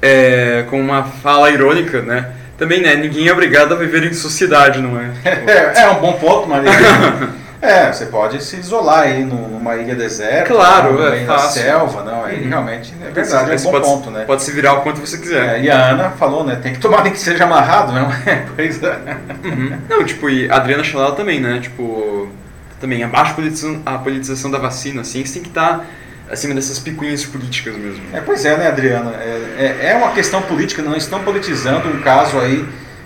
é, 0.00 0.64
com 0.70 0.80
uma 0.80 1.02
fala 1.02 1.50
irônica, 1.50 2.02
né? 2.02 2.30
Também, 2.58 2.80
né? 2.80 2.94
Ninguém 2.94 3.26
é 3.26 3.32
obrigado 3.32 3.72
a 3.72 3.76
viver 3.76 4.04
em 4.04 4.12
sociedade, 4.12 4.80
não 4.80 5.00
é? 5.00 5.10
É, 5.74 5.82
é 5.82 5.88
um 5.88 6.00
bom 6.00 6.12
ponto, 6.12 6.48
Maria. 6.48 6.70
é, 7.64 7.92
você 7.92 8.06
pode 8.06 8.42
se 8.42 8.56
isolar 8.56 9.00
aí 9.00 9.24
numa 9.24 9.76
ilha 9.76 9.94
deserta, 9.94 10.52
claro, 10.52 10.92
no 10.94 11.08
é 11.08 11.24
fácil. 11.24 11.62
selva, 11.62 12.02
não, 12.02 12.24
aí 12.24 12.42
uhum. 12.42 12.48
realmente 12.48 12.94
é 13.02 13.10
verdade, 13.10 13.52
é 13.52 13.54
um 13.54 13.62
bom 13.62 13.70
pode, 13.70 13.84
ponto, 13.86 14.10
né? 14.10 14.24
Pode 14.24 14.42
se 14.42 14.52
virar 14.52 14.74
o 14.74 14.82
quanto 14.82 15.00
você 15.00 15.18
quiser. 15.18 15.56
É, 15.56 15.62
e 15.62 15.70
a 15.70 15.90
Ana 15.90 16.10
falou, 16.10 16.44
né? 16.44 16.56
Tem 16.62 16.72
que 16.72 16.78
tomar 16.78 17.02
nem 17.02 17.12
que 17.12 17.18
seja 17.18 17.44
amarrado, 17.44 17.92
não 17.92 18.10
é? 18.12 18.44
Pois 18.54 18.82
é. 18.82 18.98
Uhum. 19.44 19.78
Não, 19.88 20.04
tipo, 20.04 20.28
e 20.28 20.50
a 20.50 20.56
Adriana 20.56 20.84
Chalala 20.84 21.16
também, 21.16 21.40
né? 21.40 21.58
Tipo, 21.60 22.28
também 22.80 23.02
abaixo 23.02 23.32
a 23.32 23.34
politização, 23.34 23.82
a 23.86 23.98
politização 23.98 24.50
da 24.50 24.58
vacina, 24.58 25.00
assim, 25.00 25.24
você 25.24 25.34
tem 25.34 25.42
que 25.42 25.48
estar 25.48 25.78
tá 25.78 25.84
acima 26.30 26.54
dessas 26.54 26.78
picuinhas 26.78 27.24
políticas 27.24 27.74
mesmo. 27.76 28.02
É, 28.12 28.20
pois 28.20 28.44
é, 28.44 28.56
né, 28.56 28.68
Adriana? 28.68 29.12
É, 29.16 29.78
é, 29.82 29.90
é 29.90 29.94
uma 29.96 30.12
questão 30.12 30.42
política, 30.42 30.82
não 30.82 30.96
estão 30.96 31.22
politizando 31.22 31.88
um 31.88 32.00
caso 32.00 32.38
aí 32.38 32.64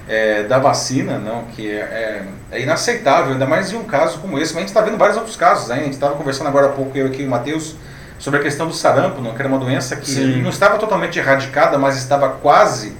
é, 0.08 0.42
da 0.44 0.58
vacina, 0.58 1.18
não, 1.18 1.44
que 1.44 1.70
é, 1.70 1.80
é, 1.80 2.22
é, 2.50 2.60
inaceitável, 2.62 3.32
ainda 3.32 3.46
mais 3.46 3.70
em 3.72 3.76
um 3.76 3.84
caso 3.84 4.18
como 4.18 4.38
esse. 4.38 4.54
Mas 4.54 4.56
a 4.56 4.60
gente 4.60 4.68
está 4.68 4.80
vendo 4.80 4.96
vários 4.96 5.16
outros 5.16 5.36
casos, 5.36 5.70
a 5.70 5.76
gente 5.76 5.92
estava 5.92 6.14
conversando 6.14 6.46
agora 6.46 6.66
há 6.66 6.70
pouco, 6.70 6.96
eu 6.96 7.06
aqui 7.06 7.22
e 7.22 7.26
o 7.26 7.30
Matheus, 7.30 7.76
sobre 8.18 8.40
a 8.40 8.42
questão 8.42 8.66
do 8.66 8.72
sarampo, 8.72 9.20
não, 9.20 9.34
que 9.34 9.40
era 9.40 9.48
uma 9.48 9.58
doença 9.58 9.96
que 9.96 10.10
Sim. 10.10 10.42
não 10.42 10.50
estava 10.50 10.78
totalmente 10.78 11.18
erradicada, 11.18 11.78
mas 11.78 11.96
estava 11.96 12.30
quase 12.30 12.96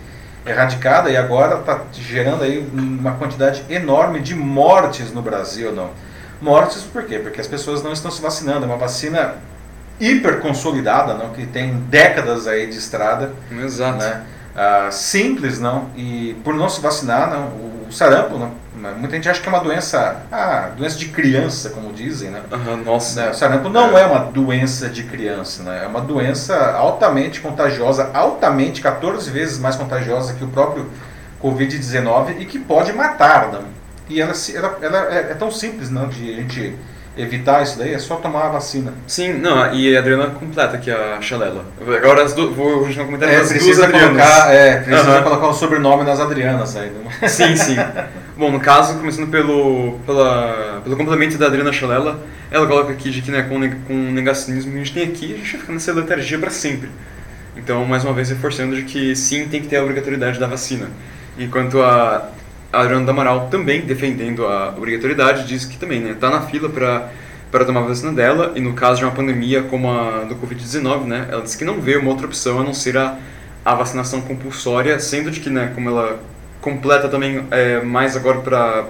erradicada 0.47 1.11
e 1.11 1.17
agora 1.17 1.59
está 1.59 1.81
gerando 1.93 2.45
aí 2.45 2.59
uma 2.73 3.13
quantidade 3.13 3.65
enorme 3.69 4.21
de 4.21 4.35
mortes 4.35 5.13
no 5.13 5.23
Brasil, 5.23 5.73
não. 5.73 5.91
Mortes 6.41 6.83
por 6.83 7.05
quê? 7.05 7.19
Porque 7.19 7.41
as 7.41 7.47
pessoas 7.47 7.83
não 7.83 7.93
estão 7.93 8.11
se 8.11 8.23
vacinando. 8.23 8.65
É 8.65 8.69
uma 8.69 8.77
vacina 8.77 9.35
hiper 9.99 10.41
consolidada, 10.41 11.15
não, 11.15 11.31
que 11.31 11.45
tem 11.47 11.75
décadas 11.89 12.47
aí 12.47 12.69
de 12.69 12.79
estrada. 12.79 13.33
Exato. 13.51 13.99
Né? 13.99 14.23
Ah, 14.61 14.91
simples, 14.91 15.61
não, 15.61 15.87
e 15.97 16.37
por 16.43 16.53
não 16.53 16.69
se 16.69 16.81
vacinar, 16.81 17.31
não, 17.31 17.47
o, 17.47 17.87
o 17.89 17.93
sarampo, 17.93 18.37
não, 18.37 18.53
muita 18.99 19.15
gente 19.15 19.29
acha 19.29 19.41
que 19.41 19.49
é 19.49 19.53
uma 19.53 19.61
doença, 19.61 20.23
ah, 20.33 20.71
doença 20.77 20.99
de 20.99 21.11
criança, 21.11 21.71
como 21.71 21.93
dizem, 21.93 22.31
né? 22.31 22.43
Uhum, 22.51 22.79
nossa. 22.79 23.21
Né? 23.21 23.31
O 23.31 23.35
sarampo 23.35 23.69
não 23.69 23.97
é. 23.97 24.03
é 24.03 24.07
uma 24.07 24.19
doença 24.19 24.89
de 24.89 25.05
criança, 25.05 25.63
né? 25.63 25.85
É 25.85 25.87
uma 25.87 26.01
doença 26.01 26.73
altamente 26.73 27.41
contagiosa, 27.41 28.11
altamente 28.13 28.81
14 28.81 29.31
vezes 29.31 29.61
mais 29.61 29.77
contagiosa 29.77 30.35
que 30.35 30.43
o 30.43 30.49
próprio 30.49 30.91
Covid-19 31.41 32.41
e 32.41 32.45
que 32.45 32.59
pode 32.59 32.93
matar, 32.93 33.53
não? 33.53 33.63
E 34.09 34.21
ela, 34.21 34.33
ela, 34.55 34.79
ela 34.81 35.15
é, 35.15 35.19
é 35.31 35.35
tão 35.35 35.53
simples, 35.53 35.89
não, 35.89 36.09
de 36.09 36.33
a 36.33 36.35
gente 36.35 36.75
evitar 37.19 37.63
isso 37.63 37.77
daí, 37.77 37.93
é 37.93 37.99
só 37.99 38.17
tomar 38.17 38.47
a 38.47 38.49
vacina. 38.51 38.95
Sim, 39.07 39.35
não, 39.35 39.75
e 39.75 39.97
a 39.97 39.99
Adriana 39.99 40.27
completa 40.27 40.77
aqui 40.77 40.91
a 40.91 41.21
chalela. 41.21 41.65
Agora 41.81 42.23
as 42.23 42.33
do, 42.33 42.55
vou 42.55 42.85
continuar 42.85 43.07
comentando 43.07 43.31
é, 43.31 43.37
as 43.37 43.53
duas 43.53 43.81
Adrianas. 43.81 44.09
Colocar, 44.09 44.55
é, 44.55 44.81
precisa 44.81 45.17
uhum. 45.17 45.23
colocar 45.25 45.47
o 45.49 45.53
sobrenome 45.53 46.05
nas 46.05 46.21
Adrianas 46.21 46.77
aí. 46.77 46.91
Né? 46.91 47.29
Sim, 47.29 47.57
sim. 47.57 47.77
Bom, 48.39 48.53
no 48.53 48.61
caso, 48.61 48.97
começando 48.99 49.29
pelo, 49.29 49.99
pela, 50.07 50.81
pelo 50.85 50.97
complemento 50.97 51.37
da 51.37 51.47
Adriana 51.47 51.73
Chalela, 51.73 52.21
ela 52.51 52.67
coloca 52.67 52.93
aqui 52.93 53.11
de 53.11 53.21
que 53.21 53.33
né, 53.33 53.43
com, 53.43 53.59
com 53.87 53.95
o 53.95 54.13
negacionismo 54.13 54.71
que 54.71 54.77
a 54.77 54.85
gente 54.85 54.95
tem 54.95 55.03
aqui, 55.03 55.35
a 55.35 55.37
gente 55.39 55.51
vai 55.51 55.61
ficar 55.61 55.73
nessa 55.73 55.93
letargia 55.93 56.39
para 56.39 56.51
sempre. 56.51 56.89
Então, 57.57 57.85
mais 57.85 58.05
uma 58.05 58.13
vez, 58.13 58.31
reforçando 58.31 58.77
de 58.77 58.83
que 58.83 59.17
sim, 59.17 59.49
tem 59.49 59.61
que 59.61 59.67
ter 59.67 59.79
a 59.79 59.83
obrigatoriedade 59.83 60.39
da 60.39 60.47
vacina. 60.47 60.89
Enquanto 61.37 61.83
a 61.83 62.31
a 62.73 62.81
Adriana 62.81 63.07
Damaral 63.07 63.49
também 63.49 63.83
defendendo 63.83 64.47
a 64.47 64.75
obrigatoriedade 64.77 65.47
diz 65.47 65.65
que 65.65 65.77
também 65.77 66.01
está 66.01 66.13
né, 66.13 66.17
tá 66.21 66.31
na 66.31 66.47
fila 66.47 66.69
para 66.69 67.11
para 67.51 67.65
tomar 67.65 67.81
a 67.81 67.85
vacina 67.85 68.13
dela 68.13 68.53
e 68.55 68.61
no 68.61 68.75
caso 68.75 68.99
de 68.99 69.05
uma 69.05 69.13
pandemia 69.13 69.63
como 69.63 69.91
a 69.91 70.25
do 70.25 70.37
Covid-19, 70.37 71.05
né, 71.05 71.29
ela 71.31 71.43
diz 71.43 71.55
que 71.55 71.65
não 71.65 71.81
vê 71.81 71.97
uma 71.97 72.11
outra 72.11 72.27
opção 72.27 72.61
a 72.61 72.63
não 72.65 72.75
ser 72.75 72.97
a, 72.97 73.17
a 73.65 73.75
vacinação 73.75 74.21
compulsória, 74.21 74.99
sendo 75.01 75.31
de 75.31 75.41
que, 75.41 75.49
né, 75.49 75.73
como 75.75 75.89
ela 75.89 76.21
completa 76.61 77.09
também 77.09 77.47
é, 77.51 77.81
mais 77.81 78.17
agora 78.17 78.41
para 78.41 78.87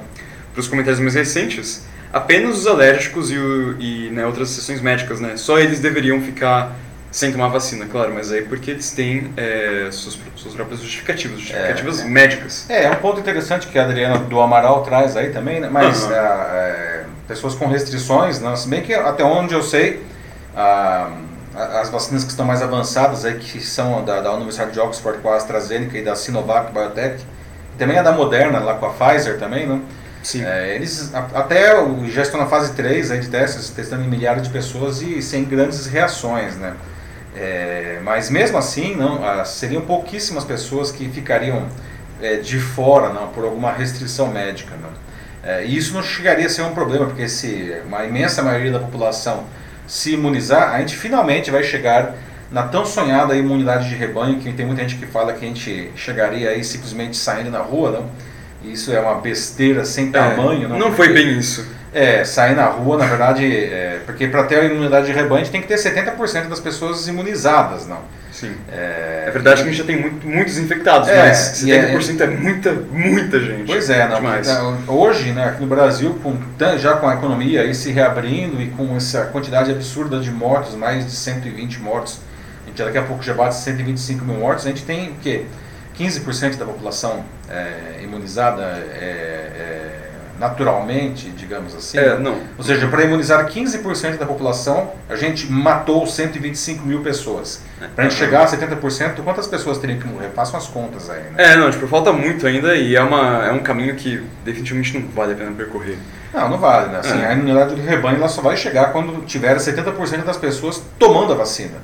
os 0.57 0.67
comentários 0.67 1.01
mais 1.01 1.15
recentes, 1.15 1.87
apenas 2.13 2.59
os 2.59 2.67
alérgicos 2.67 3.31
e, 3.31 3.37
e 3.79 4.11
né, 4.11 4.27
outras 4.27 4.51
sessões 4.51 4.81
médicas, 4.81 5.21
né, 5.21 5.37
só 5.37 5.59
eles 5.59 5.79
deveriam 5.79 6.21
ficar 6.21 6.75
sem 7.11 7.33
tomar 7.33 7.49
vacina, 7.49 7.87
claro, 7.87 8.13
mas 8.15 8.31
aí 8.31 8.43
porque 8.43 8.71
eles 8.71 8.91
têm 8.91 9.33
é, 9.37 9.89
suas, 9.91 10.19
suas 10.37 10.55
próprias 10.55 10.81
justificativas, 10.81 11.41
justificativas 11.41 12.01
é, 12.01 12.05
médicas. 12.05 12.67
É, 12.69 12.85
é 12.85 12.91
um 12.91 12.97
ponto 12.97 13.19
interessante 13.19 13.67
que 13.67 13.79
a 13.79 13.85
Adriana 13.85 14.19
do 14.19 14.41
Amaral 14.41 14.83
traz 14.83 15.17
aí 15.17 15.31
também, 15.31 15.61
né? 15.61 15.69
mas 15.71 16.05
uhum. 16.05 16.13
é, 16.13 17.05
pessoas 17.27 17.55
com 17.55 17.67
restrições, 17.67 18.41
não, 18.41 18.55
se 18.57 18.69
bem 18.69 18.83
que 18.83 18.93
até 18.93 19.25
onde 19.25 19.55
eu 19.55 19.63
sei, 19.63 20.03
a, 20.55 21.11
as 21.81 21.89
vacinas 21.89 22.25
que 22.25 22.31
estão 22.31 22.45
mais 22.45 22.63
avançadas 22.63 23.25
aí, 23.25 23.39
que 23.39 23.61
são 23.61 24.05
da, 24.05 24.21
da 24.21 24.33
Universidade 24.33 24.73
de 24.73 24.81
Oxford 24.81 25.21
com 25.21 25.31
a 25.31 25.37
AstraZeneca 25.37 25.97
e 25.97 26.05
da 26.05 26.15
Sinovac 26.15 26.73
Biotech, 26.73 27.25
também 27.79 27.99
a 27.99 28.03
da 28.03 28.13
Moderna 28.13 28.59
lá 28.59 28.75
com 28.75 28.87
a 28.87 28.91
Pfizer 28.91 29.39
também, 29.39 29.67
né? 29.67 29.81
Sim. 30.23 30.45
É, 30.45 30.75
eles 30.75 31.13
até 31.15 31.73
já 32.09 32.23
estão 32.23 32.41
na 32.41 32.47
fase 32.47 32.75
3 32.75 33.13
aí 33.13 33.21
de 33.21 33.29
testes, 33.29 33.71
testando 33.71 34.05
em 34.05 34.09
milhares 34.09 34.43
de 34.43 34.51
pessoas 34.51 35.01
e 35.01 35.23
sem 35.23 35.45
grandes 35.45 35.87
reações, 35.87 36.57
né? 36.57 36.75
É, 37.37 38.01
mas 38.03 38.31
mesmo 38.31 38.59
assim, 38.59 38.97
não, 38.97 39.25
ah, 39.25 39.45
seriam 39.45 39.83
pouquíssimas 39.83 40.45
pessoas 40.45 40.91
que 40.91 41.09
ficariam 41.09 41.67
é, 42.21 42.37
de 42.37 42.59
fora 42.59 43.13
não, 43.13 43.29
por 43.29 43.45
alguma 43.45 43.73
restrição 43.73 44.29
médica. 44.29 44.75
Não. 44.77 44.91
É, 45.43 45.65
e 45.65 45.77
isso 45.77 45.95
não 45.95 46.03
chegaria 46.03 46.47
a 46.47 46.49
ser 46.49 46.63
um 46.63 46.75
problema, 46.75 47.07
porque 47.07 47.29
se 47.29 47.75
uma 47.87 48.05
imensa 48.05 48.43
maioria 48.43 48.73
da 48.73 48.81
população 48.81 49.45
se 49.87 50.15
imunizar, 50.15 50.75
a 50.75 50.81
gente 50.81 50.97
finalmente 50.97 51.51
vai 51.51 51.63
chegar 51.63 52.15
na 52.51 52.63
tão 52.63 52.85
sonhada 52.85 53.37
imunidade 53.37 53.89
de 53.89 53.95
rebanho, 53.95 54.39
que 54.39 54.53
tem 54.53 54.67
muita 54.67 54.83
gente 54.83 54.97
que 54.97 55.07
fala 55.07 55.33
que 55.33 55.45
a 55.45 55.49
gente 55.49 55.91
chegaria 55.95 56.51
aí 56.51 56.65
simplesmente 56.65 57.17
saindo 57.17 57.51
na 57.51 57.61
rua, 57.61 57.91
não? 57.91 58.11
Isso 58.71 58.93
é 58.93 59.01
uma 59.01 59.15
besteira 59.17 59.85
sem 59.85 60.09
é, 60.09 60.11
tamanho. 60.11 60.69
não, 60.69 60.79
não 60.79 60.93
foi 60.93 61.13
bem 61.13 61.39
isso. 61.39 61.67
É, 61.99 62.25
sair 62.25 62.55
na 62.55 62.67
rua, 62.67 62.97
na 62.97 63.07
verdade, 63.07 63.45
é, 63.45 64.01
porque 64.07 64.29
para 64.29 64.45
ter 64.45 64.61
a 64.61 64.65
imunidade 64.65 65.07
de 65.07 65.13
rebanho 65.13 65.41
a 65.41 65.45
gente 65.45 65.51
tem 65.51 65.61
que 65.61 65.67
ter 65.67 65.77
70% 65.77 66.49
das 66.49 66.61
pessoas 66.61 67.09
imunizadas, 67.09 67.87
não. 67.87 68.01
Sim. 68.31 68.55
É, 68.71 69.25
é 69.27 69.31
verdade 69.33 69.63
que 69.63 69.69
a 69.69 69.73
gente 69.73 69.79
já 69.79 69.85
tem 69.85 70.01
muito, 70.01 70.25
muitos 70.27 70.59
infectados, 70.59 71.09
é, 71.09 71.27
mas 71.27 71.65
70% 71.65 72.21
é, 72.21 72.25
é, 72.25 72.27
muita, 72.29 72.73
muita 72.73 73.41
gente. 73.41 73.67
Pois 73.67 73.91
é, 73.91 74.07
não, 74.07 74.17
Demais. 74.17 74.49
Então, 74.49 74.79
hoje, 74.87 75.33
né, 75.33 75.47
aqui 75.47 75.61
no 75.61 75.67
Brasil, 75.67 76.19
com, 76.23 76.37
já 76.79 76.95
com 76.97 77.09
a 77.09 77.15
economia 77.15 77.63
aí 77.63 77.75
se 77.75 77.91
reabrindo 77.91 78.63
e 78.63 78.69
com 78.69 78.97
essa 78.97 79.25
quantidade 79.27 79.73
absurda 79.73 80.21
de 80.21 80.31
mortos, 80.31 80.77
mais 80.77 81.05
de 81.05 81.11
120 81.11 81.81
mortos, 81.81 82.21
a 82.65 82.69
gente 82.69 82.83
daqui 82.83 82.99
a 82.99 83.03
pouco 83.03 83.25
já 83.25 83.35
bate 83.35 83.57
125 83.57 84.25
mil 84.25 84.37
mortos, 84.37 84.67
a 84.67 84.69
gente 84.69 84.85
tem 84.85 85.11
o 85.11 85.15
quê? 85.17 85.47
15% 85.99 86.57
da 86.57 86.65
população 86.65 87.25
é, 87.51 88.03
imunizada 88.05 88.63
é, 88.63 89.03
é, 89.03 89.88
naturalmente, 90.39 91.31
digamos 91.31 91.75
assim. 91.75 91.99
É, 91.99 92.19
não. 92.19 92.39
Ou 92.57 92.65
seja, 92.65 92.87
para 92.87 93.05
imunizar 93.05 93.47
15% 93.47 94.17
da 94.17 94.27
população, 94.27 94.93
a 95.09 95.17
gente 95.17 95.51
matou 95.51 96.07
125 96.07 96.87
mil 96.87 97.01
pessoas. 97.03 97.61
Para 97.95 98.07
a 98.07 98.09
gente 98.09 98.19
chegar 98.19 98.43
a 98.43 98.47
70%, 98.47 99.23
quantas 99.23 99.47
pessoas 99.47 99.79
teriam 99.79 99.99
que 99.99 100.07
morrer? 100.07 100.29
Façam 100.35 100.59
as 100.59 100.67
contas 100.67 101.11
aí. 101.11 101.23
Né? 101.23 101.53
É, 101.53 101.57
não, 101.57 101.71
tipo, 101.71 101.87
falta 101.89 102.13
muito 102.13 102.47
ainda 102.47 102.75
e 102.75 102.95
é, 102.95 103.03
uma, 103.03 103.47
é 103.47 103.53
um 103.53 103.61
caminho 103.61 103.95
que 103.95 104.23
definitivamente 104.45 104.99
não 104.99 105.09
vale 105.09 105.33
a 105.33 105.37
pena 105.37 105.51
percorrer. 105.53 105.99
Não, 106.33 106.49
não 106.49 106.59
vale. 106.59 106.91
Né? 106.93 106.99
Assim, 107.01 107.21
é. 107.21 107.27
A 107.27 107.33
imunidade 107.33 107.75
do 107.75 107.83
rebanho 107.83 108.19
ela 108.19 108.29
só 108.29 108.41
vai 108.41 108.57
chegar 108.57 108.93
quando 108.93 109.25
tiver 109.25 109.57
70% 109.57 110.25
das 110.25 110.37
pessoas 110.37 110.83
tomando 110.99 111.33
a 111.33 111.37
vacina. 111.37 111.79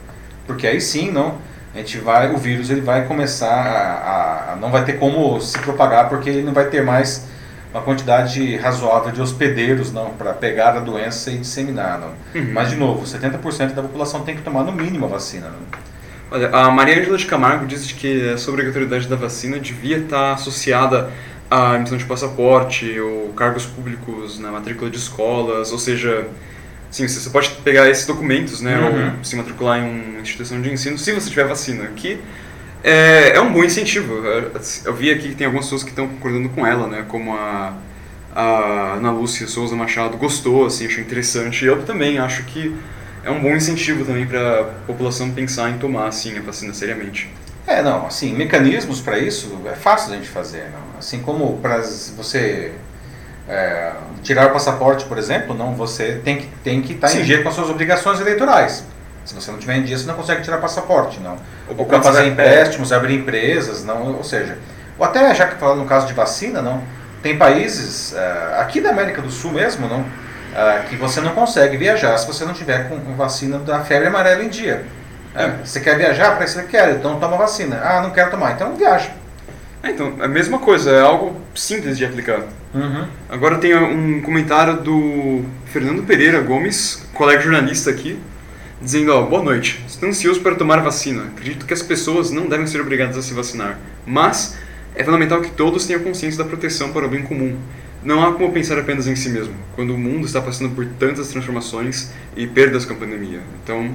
Porque 0.46 0.66
aí 0.66 0.80
sim, 0.80 1.10
não 1.10 1.38
a 1.74 1.78
gente 1.78 1.98
vai, 1.98 2.32
o 2.32 2.36
vírus 2.36 2.70
ele 2.70 2.80
vai 2.80 3.04
começar 3.04 3.48
a, 3.48 4.52
a, 4.52 4.56
não 4.56 4.70
vai 4.70 4.84
ter 4.84 4.92
como 4.92 5.40
se 5.40 5.58
propagar 5.58 6.08
porque 6.08 6.30
ele 6.30 6.42
não 6.42 6.52
vai 6.52 6.66
ter 6.66 6.84
mais 6.84 7.26
uma 7.74 7.82
quantidade 7.82 8.56
razoável 8.56 9.10
de 9.10 9.20
hospedeiros 9.20 9.92
não 9.92 10.10
para 10.10 10.32
pegar 10.32 10.76
a 10.76 10.80
doença 10.80 11.32
e 11.32 11.38
disseminar 11.38 11.98
não. 11.98 12.40
Uhum. 12.40 12.52
Mas 12.52 12.70
de 12.70 12.76
novo, 12.76 13.04
70% 13.04 13.74
da 13.74 13.82
população 13.82 14.22
tem 14.22 14.36
que 14.36 14.42
tomar 14.42 14.62
no 14.62 14.70
mínimo 14.70 15.06
a 15.06 15.08
vacina. 15.08 15.48
Não? 15.48 15.80
Olha, 16.30 16.50
a 16.50 16.70
Maria 16.70 17.00
Ângela 17.00 17.18
de 17.18 17.26
Camargo 17.26 17.66
diz 17.66 17.90
que 17.90 18.28
essa 18.28 18.48
obrigatoriedade 18.48 19.08
da 19.08 19.16
vacina 19.16 19.58
devia 19.58 19.98
estar 19.98 20.34
associada 20.34 21.10
à 21.50 21.74
emissão 21.74 21.98
de 21.98 22.04
passaporte 22.04 22.98
ou 23.00 23.32
cargos 23.32 23.66
públicos 23.66 24.38
na 24.38 24.52
matrícula 24.52 24.88
de 24.88 24.96
escolas, 24.96 25.72
ou 25.72 25.78
seja, 25.78 26.28
Sim, 26.94 27.08
você 27.08 27.28
pode 27.28 27.50
pegar 27.64 27.90
esses 27.90 28.06
documentos, 28.06 28.60
né, 28.60 28.78
uhum. 28.78 29.16
ou 29.18 29.24
se 29.24 29.34
matricular 29.34 29.80
em 29.80 30.12
uma 30.12 30.20
instituição 30.20 30.62
de 30.62 30.72
ensino 30.72 30.96
se 30.96 31.10
você 31.10 31.28
tiver 31.28 31.44
vacina, 31.44 31.88
que 31.96 32.20
é, 32.84 33.30
é 33.36 33.40
um 33.40 33.50
bom 33.50 33.64
incentivo. 33.64 34.22
Eu 34.84 34.94
vi 34.94 35.10
aqui 35.10 35.30
que 35.30 35.34
tem 35.34 35.46
algumas 35.46 35.64
pessoas 35.64 35.82
que 35.82 35.88
estão 35.88 36.06
concordando 36.06 36.50
com 36.50 36.66
ela, 36.66 36.86
né, 36.86 37.04
como 37.08 37.34
a, 37.34 37.72
a 38.34 38.94
Ana 38.96 39.10
Lúcia 39.10 39.46
Souza 39.46 39.74
Machado 39.74 40.18
gostou, 40.18 40.66
assim, 40.66 40.84
achou 40.84 41.02
interessante. 41.02 41.64
Eu 41.64 41.82
também 41.82 42.18
acho 42.18 42.44
que 42.44 42.76
é 43.24 43.30
um 43.30 43.40
bom 43.40 43.56
incentivo 43.56 44.04
também 44.04 44.26
para 44.26 44.60
a 44.60 44.64
população 44.86 45.30
pensar 45.30 45.70
em 45.70 45.78
tomar, 45.78 46.08
assim, 46.08 46.36
a 46.36 46.42
vacina 46.42 46.74
seriamente. 46.74 47.32
É, 47.66 47.80
não, 47.80 48.06
assim, 48.06 48.34
mecanismos 48.34 49.00
para 49.00 49.18
isso 49.18 49.58
é 49.64 49.74
fácil 49.74 50.12
a 50.12 50.16
gente 50.16 50.28
fazer, 50.28 50.64
não? 50.70 50.98
Assim 50.98 51.20
como 51.20 51.56
para 51.62 51.78
você 51.78 52.72
é, 53.48 53.92
tirar 54.22 54.48
o 54.48 54.50
passaporte, 54.50 55.06
por 55.06 55.16
exemplo, 55.16 55.54
não, 55.54 55.74
você 55.74 56.20
tem 56.22 56.36
que 56.36 56.48
tem 56.62 56.82
que 56.82 56.92
estar 56.92 57.08
tá 57.08 57.16
em 57.16 57.22
dia 57.22 57.42
com 57.42 57.48
as 57.48 57.54
suas 57.54 57.70
obrigações 57.70 58.20
eleitorais. 58.20 58.84
Se 59.24 59.34
você 59.34 59.50
não 59.50 59.58
tiver 59.58 59.76
em 59.76 59.82
dia, 59.82 59.96
você 59.96 60.06
não 60.06 60.14
consegue 60.14 60.42
tirar 60.42 60.58
passaporte, 60.58 61.18
não. 61.20 61.36
Ou 61.76 61.86
para 61.86 62.02
fazer 62.02 62.26
empréstimos, 62.26 62.92
abrir 62.92 63.14
empresas, 63.14 63.84
não, 63.84 64.16
ou 64.16 64.24
seja, 64.24 64.58
ou 64.98 65.04
até 65.04 65.34
já 65.34 65.46
que 65.46 65.56
falando 65.56 65.78
no 65.78 65.86
caso 65.86 66.06
de 66.06 66.12
vacina, 66.12 66.60
não, 66.60 66.82
tem 67.22 67.38
países 67.38 68.12
uh, 68.12 68.60
aqui 68.60 68.80
da 68.80 68.90
América 68.90 69.22
do 69.22 69.30
Sul 69.30 69.52
mesmo, 69.52 69.88
não, 69.88 70.00
uh, 70.00 70.84
que 70.88 70.96
você 70.96 71.20
não 71.20 71.30
consegue 71.30 71.76
viajar 71.76 72.16
se 72.18 72.26
você 72.26 72.44
não 72.44 72.52
tiver 72.52 72.88
com 72.88 72.98
vacina 73.16 73.58
da 73.58 73.80
febre 73.80 74.08
amarela 74.08 74.44
em 74.44 74.48
dia. 74.48 74.84
Uh, 75.34 75.64
você 75.66 75.80
quer 75.80 75.96
viajar? 75.96 76.36
Para 76.36 76.44
isso 76.44 76.54
você 76.54 76.64
quer, 76.64 76.94
então 76.94 77.18
toma 77.18 77.36
vacina. 77.36 77.80
Ah, 77.82 78.02
não 78.02 78.10
quero 78.10 78.30
tomar, 78.30 78.52
então 78.52 78.76
viaja. 78.76 79.10
É, 79.82 79.90
então, 79.90 80.14
é 80.20 80.24
a 80.24 80.28
mesma 80.28 80.58
coisa, 80.58 80.90
é 80.90 81.00
algo 81.00 81.40
simples 81.54 81.98
de 81.98 82.04
aplicar. 82.04 82.40
Uhum. 82.72 83.06
Agora 83.28 83.58
tem 83.58 83.76
um 83.76 84.22
comentário 84.22 84.78
do 84.78 85.44
Fernando 85.66 86.02
Pereira 86.02 86.40
Gomes, 86.40 87.06
colega 87.12 87.42
jornalista 87.42 87.90
aqui, 87.90 88.18
dizendo, 88.80 89.12
ó, 89.12 89.22
boa 89.22 89.42
noite, 89.42 89.82
estou 89.86 90.08
ansioso 90.08 90.40
para 90.40 90.54
tomar 90.54 90.82
vacina. 90.82 91.24
Acredito 91.24 91.66
que 91.66 91.74
as 91.74 91.82
pessoas 91.82 92.30
não 92.30 92.48
devem 92.48 92.66
ser 92.66 92.80
obrigadas 92.80 93.16
a 93.16 93.22
se 93.22 93.34
vacinar, 93.34 93.78
mas 94.06 94.56
é 94.94 95.02
fundamental 95.02 95.40
que 95.40 95.50
todos 95.50 95.86
tenham 95.86 96.02
consciência 96.02 96.42
da 96.42 96.48
proteção 96.48 96.92
para 96.92 97.06
o 97.06 97.08
bem 97.08 97.22
comum. 97.22 97.58
Não 98.02 98.22
há 98.22 98.32
como 98.32 98.52
pensar 98.52 98.78
apenas 98.78 99.06
em 99.06 99.16
si 99.16 99.30
mesmo, 99.30 99.54
quando 99.74 99.94
o 99.94 99.98
mundo 99.98 100.26
está 100.26 100.40
passando 100.40 100.74
por 100.74 100.84
tantas 100.98 101.28
transformações 101.28 102.12
e 102.36 102.46
perdas 102.46 102.84
com 102.84 102.92
a 102.92 102.96
pandemia. 102.96 103.40
Então, 103.62 103.94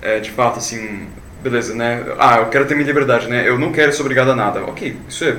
é, 0.00 0.20
de 0.20 0.30
fato, 0.30 0.58
assim, 0.58 1.08
beleza, 1.42 1.74
né? 1.74 2.04
Ah, 2.18 2.38
eu 2.38 2.46
quero 2.46 2.66
ter 2.66 2.74
minha 2.74 2.86
liberdade, 2.86 3.28
né? 3.28 3.48
Eu 3.48 3.58
não 3.58 3.72
quero 3.72 3.92
ser 3.92 4.02
obrigado 4.02 4.30
a 4.30 4.36
nada. 4.36 4.62
Ok, 4.64 4.96
isso 5.08 5.24
é 5.24 5.38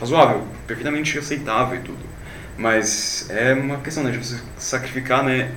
razoável, 0.00 0.42
perfeitamente 0.66 1.16
aceitável 1.18 1.78
e 1.78 1.82
tudo. 1.82 1.98
Mas 2.58 3.26
é 3.30 3.54
uma 3.54 3.78
questão, 3.78 4.02
né, 4.02 4.10
de 4.10 4.18
você 4.18 4.36
sacrificar, 4.58 5.24
né? 5.24 5.50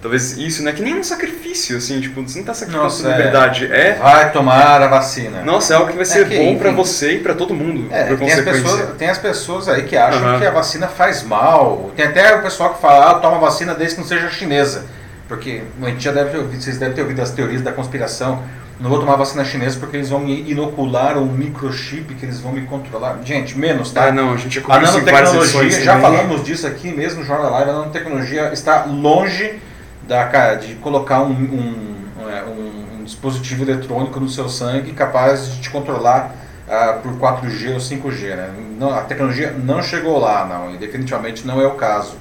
Talvez 0.00 0.36
isso, 0.36 0.62
né? 0.62 0.72
Que 0.72 0.82
nem 0.82 0.94
um 0.94 1.02
sacrifício, 1.02 1.78
assim, 1.78 2.00
tipo, 2.00 2.20
você 2.20 2.34
não 2.34 2.40
está 2.42 2.54
sacrificando 2.54 2.84
Nossa, 2.84 3.02
sua 3.02 3.10
liberdade. 3.10 3.72
É... 3.72 3.88
é... 3.88 3.94
Vai 3.94 4.30
tomar 4.30 4.82
a 4.82 4.86
vacina. 4.86 5.42
Nossa, 5.42 5.74
é 5.74 5.76
algo 5.76 5.90
que 5.90 5.96
vai 5.96 6.04
ser 6.04 6.26
é 6.26 6.28
que, 6.28 6.36
bom 6.36 6.58
para 6.58 6.70
você 6.70 7.14
e 7.14 7.18
para 7.18 7.34
todo 7.34 7.54
mundo, 7.54 7.88
é, 7.90 8.04
por 8.04 8.18
tem 8.18 8.28
consequência. 8.28 8.52
As 8.52 8.62
pessoas, 8.62 8.96
tem 8.96 9.08
as 9.08 9.18
pessoas 9.18 9.68
aí 9.68 9.82
que 9.84 9.96
acham 9.96 10.34
uhum. 10.34 10.38
que 10.38 10.46
a 10.46 10.50
vacina 10.50 10.86
faz 10.86 11.22
mal. 11.22 11.90
Tem 11.96 12.06
até 12.06 12.36
o 12.36 12.42
pessoal 12.42 12.74
que 12.74 12.80
fala, 12.80 13.10
ah, 13.10 13.14
toma 13.14 13.38
vacina 13.38 13.74
desde 13.74 13.96
que 13.96 14.00
não 14.02 14.08
seja 14.08 14.28
chinesa. 14.28 14.84
Porque 15.26 15.62
a 15.82 15.86
gente 15.86 16.04
já 16.04 16.12
deve 16.12 16.30
ter 16.30 16.38
ouvido, 16.38 16.62
vocês 16.62 16.78
devem 16.78 16.94
ter 16.94 17.02
ouvido 17.02 17.20
as 17.20 17.30
teorias 17.30 17.62
da 17.62 17.72
conspiração 17.72 18.44
não 18.78 18.90
vou 18.90 19.00
tomar 19.00 19.16
vacina 19.16 19.42
chinesa 19.44 19.78
porque 19.80 19.96
eles 19.96 20.10
vão 20.10 20.20
me 20.20 20.50
inocular 20.50 21.16
um 21.16 21.24
microchip 21.24 22.14
que 22.14 22.26
eles 22.26 22.40
vão 22.40 22.52
me 22.52 22.62
controlar. 22.62 23.18
Gente, 23.24 23.58
menos, 23.58 23.90
tá? 23.90 24.08
Ah, 24.08 24.12
não, 24.12 24.34
a 24.34 24.36
gente 24.36 24.62
A 24.68 24.78
nanotecnologia, 24.78 25.82
já 25.82 25.98
falamos 25.98 26.44
disso 26.44 26.66
aqui 26.66 26.92
mesmo 26.92 27.20
no 27.20 27.26
Jornal 27.26 27.50
Live, 27.52 27.70
a 27.70 27.72
nanotecnologia 27.72 28.52
está 28.52 28.84
longe 28.84 29.58
da, 30.06 30.54
de 30.54 30.74
colocar 30.76 31.22
um, 31.22 31.32
um, 31.32 32.30
é, 32.30 32.44
um, 32.44 33.00
um 33.00 33.04
dispositivo 33.04 33.64
eletrônico 33.64 34.20
no 34.20 34.28
seu 34.28 34.48
sangue 34.48 34.92
capaz 34.92 35.54
de 35.54 35.60
te 35.60 35.70
controlar 35.70 36.34
uh, 36.66 37.00
por 37.00 37.12
4G 37.18 37.72
ou 37.72 37.78
5G. 37.78 38.36
Né? 38.36 38.50
Não, 38.78 38.94
a 38.94 39.02
tecnologia 39.02 39.52
não 39.52 39.82
chegou 39.82 40.18
lá, 40.18 40.44
não, 40.44 40.74
e 40.74 40.78
definitivamente 40.78 41.46
não 41.46 41.60
é 41.60 41.66
o 41.66 41.74
caso. 41.74 42.16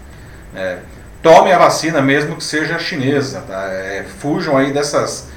É, 0.55 0.79
tome 1.21 1.51
a 1.51 1.57
vacina 1.57 2.01
mesmo 2.01 2.35
que 2.35 2.43
seja 2.43 2.79
chinesa, 2.79 3.41
tá? 3.41 3.67
É, 3.69 4.05
fujam 4.19 4.57
aí 4.57 4.71
dessas 4.71 5.29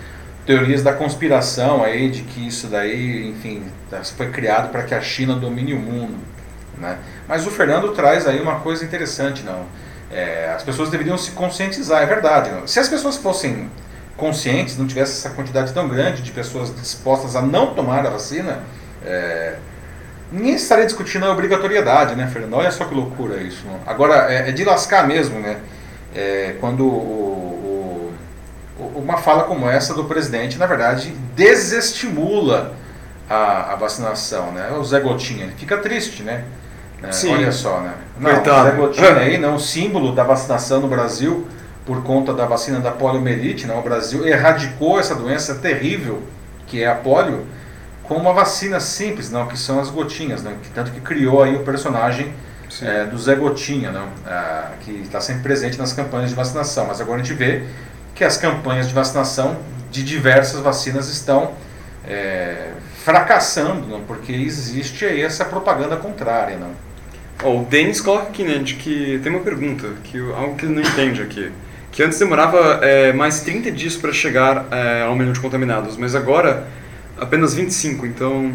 teorias 0.46 0.82
da 0.82 0.92
conspiração 0.92 1.82
aí 1.82 2.08
de 2.08 2.22
que 2.22 2.46
isso 2.46 2.68
daí, 2.68 3.28
enfim, 3.28 3.64
foi 4.16 4.30
criado 4.30 4.70
para 4.70 4.82
que 4.82 4.94
a 4.94 5.00
China 5.00 5.34
domine 5.34 5.74
o 5.74 5.78
mundo, 5.78 6.14
né? 6.78 6.98
Mas 7.26 7.46
o 7.46 7.50
Fernando 7.50 7.90
traz 7.92 8.26
aí 8.26 8.40
uma 8.40 8.60
coisa 8.60 8.84
interessante, 8.84 9.42
não? 9.42 9.66
É, 10.10 10.52
as 10.54 10.62
pessoas 10.62 10.90
deveriam 10.90 11.18
se 11.18 11.32
conscientizar, 11.32 12.02
é 12.02 12.06
verdade. 12.06 12.50
Se 12.66 12.80
as 12.80 12.88
pessoas 12.88 13.16
fossem 13.16 13.70
conscientes, 14.16 14.76
não 14.76 14.86
tivesse 14.86 15.12
essa 15.12 15.34
quantidade 15.34 15.72
tão 15.72 15.88
grande 15.88 16.22
de 16.22 16.32
pessoas 16.32 16.74
dispostas 16.74 17.36
a 17.36 17.42
não 17.42 17.74
tomar 17.74 18.04
a 18.06 18.10
vacina, 18.10 18.60
é, 19.04 19.56
ninguém 20.32 20.54
estaria 20.54 20.86
discutindo 20.86 21.24
a 21.24 21.32
obrigatoriedade, 21.32 22.14
né, 22.14 22.26
Fernando? 22.26 22.54
Olha 22.54 22.70
só 22.70 22.84
que 22.84 22.94
loucura 22.94 23.36
isso. 23.40 23.64
Não? 23.66 23.80
Agora, 23.86 24.32
é, 24.32 24.48
é, 24.48 24.52
de 24.52 24.64
lascar 24.64 25.06
mesmo, 25.06 25.38
né? 25.38 25.58
É, 26.14 26.56
quando 26.58 26.84
o, 26.84 28.12
o, 28.78 28.82
uma 28.96 29.18
fala 29.18 29.44
como 29.44 29.68
essa 29.68 29.94
do 29.94 30.04
presidente, 30.04 30.58
na 30.58 30.66
verdade, 30.66 31.14
desestimula 31.36 32.74
a, 33.28 33.72
a 33.72 33.76
vacinação, 33.76 34.52
né? 34.52 34.72
O 34.72 34.84
Zé 34.84 35.00
Gotinha, 35.00 35.44
ele 35.44 35.54
fica 35.56 35.76
triste, 35.78 36.22
né? 36.22 36.44
É, 37.02 37.12
Sim. 37.12 37.34
Olha 37.34 37.52
só, 37.52 37.80
né? 37.80 37.94
Não, 38.18 38.34
Coitado. 38.34 38.60
o 38.60 38.70
Zé 38.70 38.76
Gotinha 38.76 39.16
aí, 39.18 39.38
não, 39.38 39.58
símbolo 39.58 40.12
da 40.12 40.24
vacinação 40.24 40.80
no 40.80 40.88
Brasil 40.88 41.46
por 41.86 42.02
conta 42.02 42.34
da 42.34 42.44
vacina 42.44 42.80
da 42.80 42.90
poliomielite, 42.90 43.66
né? 43.66 43.74
O 43.74 43.82
Brasil 43.82 44.26
erradicou 44.26 44.98
essa 44.98 45.14
doença 45.14 45.54
terrível 45.54 46.22
que 46.66 46.82
é 46.82 46.86
a 46.86 46.94
polio 46.94 47.46
com 48.02 48.14
uma 48.14 48.32
vacina 48.32 48.80
simples, 48.80 49.30
não, 49.30 49.46
que 49.46 49.58
são 49.58 49.78
as 49.78 49.90
gotinhas, 49.90 50.42
né? 50.42 50.54
Tanto 50.74 50.90
que 50.90 51.00
criou 51.00 51.42
aí 51.42 51.54
o 51.54 51.60
personagem 51.60 52.32
é, 52.82 53.04
do 53.04 53.18
Zé 53.18 53.34
Gotinha, 53.34 53.90
não? 53.90 54.08
Ah, 54.26 54.72
que 54.80 54.90
está 55.02 55.20
sempre 55.20 55.42
presente 55.42 55.78
nas 55.78 55.92
campanhas 55.92 56.30
de 56.30 56.36
vacinação. 56.36 56.86
Mas 56.86 57.00
agora 57.00 57.20
a 57.20 57.24
gente 57.24 57.36
vê 57.36 57.64
que 58.14 58.24
as 58.24 58.36
campanhas 58.36 58.88
de 58.88 58.94
vacinação 58.94 59.56
de 59.90 60.02
diversas 60.02 60.60
vacinas 60.60 61.08
estão 61.08 61.52
é, 62.06 62.72
fracassando, 63.04 63.86
não? 63.86 64.02
porque 64.02 64.32
existe 64.32 65.04
aí 65.04 65.22
essa 65.22 65.44
propaganda 65.44 65.96
contrária. 65.96 66.56
Não? 66.56 66.70
Ó, 67.42 67.60
o 67.60 67.64
Denis 67.64 68.00
coloca 68.00 68.28
aqui, 68.28 68.42
né, 68.42 68.58
de 68.58 68.74
que 68.74 69.20
tem 69.22 69.30
uma 69.30 69.40
pergunta, 69.42 69.88
que 70.04 70.18
algo 70.32 70.56
que 70.56 70.64
ele 70.66 70.74
não 70.74 70.82
entende 70.82 71.22
aqui. 71.22 71.50
Que 71.92 72.02
antes 72.02 72.18
demorava 72.18 72.80
é, 72.82 73.12
mais 73.12 73.40
30 73.40 73.70
dias 73.70 73.96
para 73.96 74.12
chegar 74.12 74.66
é, 74.70 75.02
a 75.02 75.10
um 75.10 75.16
milhão 75.16 75.32
de 75.32 75.40
contaminados, 75.40 75.96
mas 75.96 76.14
agora 76.14 76.64
apenas 77.18 77.54
25, 77.54 78.06
então 78.06 78.52